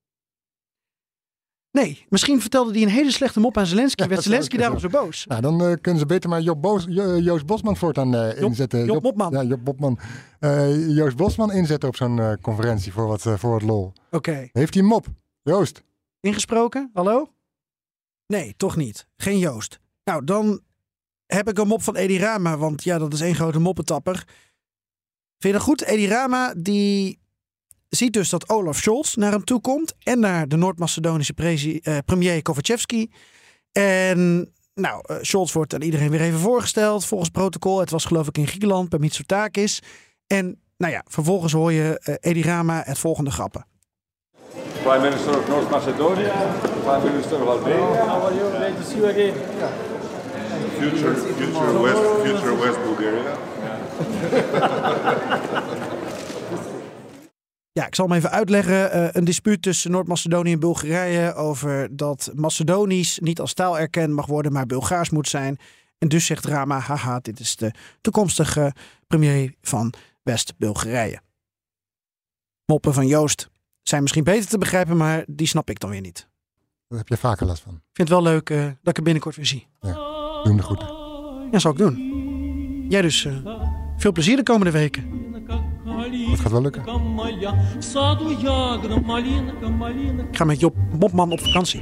Nee, 1.83 2.05
misschien 2.09 2.41
vertelde 2.41 2.71
hij 2.71 2.81
een 2.81 2.89
hele 2.89 3.11
slechte 3.11 3.39
mop 3.39 3.57
aan 3.57 3.65
Zelensky. 3.65 4.01
Ja, 4.03 4.09
werd 4.13 4.23
Zelensky 4.23 4.57
daarom 4.57 4.79
zo 4.79 4.87
boos. 4.87 5.25
Nou, 5.25 5.41
dan 5.41 5.61
eh, 5.65 5.73
kunnen 5.81 5.99
ze 5.99 6.05
beter 6.05 6.29
maar 6.29 6.41
Job 6.41 6.61
Boos, 6.61 6.85
Jo- 6.89 7.17
Joost 7.17 7.45
Bosman 7.45 7.77
voortaan 7.77 8.15
eh, 8.15 8.39
Job- 8.39 8.49
inzetten. 8.49 8.85
Job. 8.85 9.13
Ja, 9.31 9.43
Job. 9.43 9.99
Eh, 10.39 10.95
Joost 10.95 11.15
Bosman 11.15 11.51
inzetten 11.51 11.89
op 11.89 11.95
zo'n 11.95 12.19
eh, 12.19 12.33
conferentie 12.41 12.93
voor 12.93 13.07
wat, 13.07 13.25
eh, 13.25 13.37
voor 13.37 13.51
wat 13.51 13.61
lol. 13.61 13.93
Oké. 14.11 14.49
Heeft 14.51 14.73
hij 14.73 14.83
een 14.83 14.89
mop? 14.89 15.05
Joost. 15.41 15.83
Ingesproken? 16.19 16.89
Hallo? 16.93 17.31
Nee, 18.27 18.53
toch 18.57 18.75
niet. 18.75 19.07
Geen 19.17 19.39
Joost. 19.39 19.79
Nou, 20.03 20.23
dan 20.23 20.61
heb 21.25 21.49
ik 21.49 21.57
een 21.57 21.67
mop 21.67 21.81
van 21.81 21.95
Edi 21.95 22.17
Rama, 22.19 22.57
want 22.57 22.83
ja, 22.83 22.97
dat 22.97 23.13
is 23.13 23.21
één 23.21 23.35
grote 23.35 23.59
moppetapper. 23.59 24.15
Vind 24.15 24.27
je 25.39 25.51
dat 25.51 25.61
goed? 25.61 25.81
Edi 25.83 26.07
Rama, 26.07 26.53
die 26.57 27.19
ziet 27.89 28.13
dus 28.13 28.29
dat 28.29 28.49
Olaf 28.49 28.77
Scholz 28.77 29.15
naar 29.15 29.31
hem 29.31 29.43
toe 29.43 29.61
komt 29.61 29.93
en 30.03 30.19
naar 30.19 30.47
de 30.47 30.55
Noord-Macedonische 30.55 31.33
eh, 31.33 31.97
premier 32.05 32.41
Kovacevski. 32.41 33.11
En 33.71 34.51
nou, 34.73 35.01
eh, 35.05 35.17
Scholz 35.21 35.53
wordt 35.53 35.73
aan 35.73 35.81
iedereen 35.81 36.09
weer 36.09 36.21
even 36.21 36.39
voorgesteld 36.39 37.05
volgens 37.05 37.29
protocol. 37.29 37.79
Het 37.79 37.89
was 37.89 38.05
geloof 38.05 38.27
ik 38.27 38.37
in 38.37 38.47
Griekenland 38.47 38.89
bij 38.89 38.99
Mitsotakis. 38.99 39.81
En 40.27 40.61
nou 40.77 40.93
ja, 40.93 41.03
vervolgens 41.07 41.53
hoor 41.53 41.71
je 41.71 42.17
Edi 42.21 42.43
Rama 42.43 42.81
het 42.85 42.99
volgende 42.99 43.31
grappen. 43.31 43.65
Prime 44.83 45.09
Minister 45.09 45.37
of 45.37 45.47
North 45.47 45.69
Macedonia, 45.69 46.33
Prime 46.83 47.03
Minister 47.11 47.41
of 47.41 47.47
Albania. 47.47 48.05
How 48.05 48.23
are 48.23 48.35
you? 48.35 48.55
Great 48.55 48.75
to 48.75 48.83
see 48.83 48.97
you 48.97 49.09
again. 49.09 49.33
Future, 50.79 51.15
future 51.15 51.81
West, 51.81 52.01
future 52.23 52.55
West 52.57 52.77
Bulgaria. 52.83 53.37
Ja, 57.77 57.85
ik 57.85 57.95
zal 57.95 58.07
hem 58.07 58.17
even 58.17 58.31
uitleggen. 58.31 58.91
Eh, 58.91 59.07
een 59.11 59.25
dispuut 59.25 59.61
tussen 59.61 59.91
Noord-Macedonië 59.91 60.51
en 60.51 60.59
Bulgarije 60.59 61.33
over 61.33 61.95
dat 61.95 62.31
Macedonisch 62.35 63.19
niet 63.19 63.39
als 63.39 63.53
taal 63.53 63.79
erkend 63.79 64.13
mag 64.13 64.25
worden, 64.25 64.51
maar 64.51 64.65
Bulgaars 64.65 65.09
moet 65.09 65.27
zijn. 65.27 65.57
En 65.97 66.07
dus 66.07 66.25
zegt 66.25 66.45
Rama, 66.45 66.79
haha, 66.79 67.19
dit 67.19 67.39
is 67.39 67.55
de 67.55 67.71
toekomstige 68.01 68.73
premier 69.07 69.53
van 69.61 69.93
West-Bulgarije. 70.23 71.21
Moppen 72.65 72.93
van 72.93 73.07
Joost 73.07 73.49
zijn 73.83 74.01
misschien 74.01 74.23
beter 74.23 74.49
te 74.49 74.57
begrijpen, 74.57 74.97
maar 74.97 75.23
die 75.27 75.47
snap 75.47 75.69
ik 75.69 75.79
dan 75.79 75.89
weer 75.89 76.01
niet. 76.01 76.27
Daar 76.87 76.97
heb 76.97 77.07
je 77.07 77.17
vaker 77.17 77.45
last 77.45 77.63
van. 77.63 77.73
Ik 77.73 77.79
vind 77.93 78.09
het 78.09 78.17
wel 78.17 78.31
leuk 78.33 78.49
eh, 78.49 78.63
dat 78.63 78.87
ik 78.87 78.95
hem 78.95 79.03
binnenkort 79.03 79.35
weer 79.35 79.45
zie. 79.45 79.67
Doe 79.79 80.41
hem 80.43 80.57
de 80.57 80.63
groeten. 80.63 80.87
Ja, 81.51 81.59
zal 81.59 81.71
ik 81.71 81.77
doen. 81.77 81.95
Jij 82.89 83.01
dus 83.01 83.25
eh, 83.25 83.61
veel 83.97 84.11
plezier 84.11 84.35
de 84.35 84.43
komende 84.43 84.71
weken. 84.71 85.17
Dat 86.11 86.39
gaat 86.39 86.51
wel 86.51 86.61
lukken. 86.61 86.83
Ik 90.29 90.37
ga 90.37 90.43
met 90.45 90.59
Job 90.59 90.75
Mopman 90.99 91.31
op 91.31 91.39
vakantie. 91.39 91.81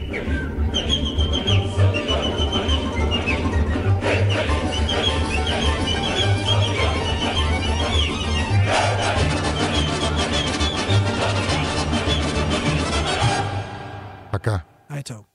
Hakka. 14.31 14.65
Aito. 14.87 15.34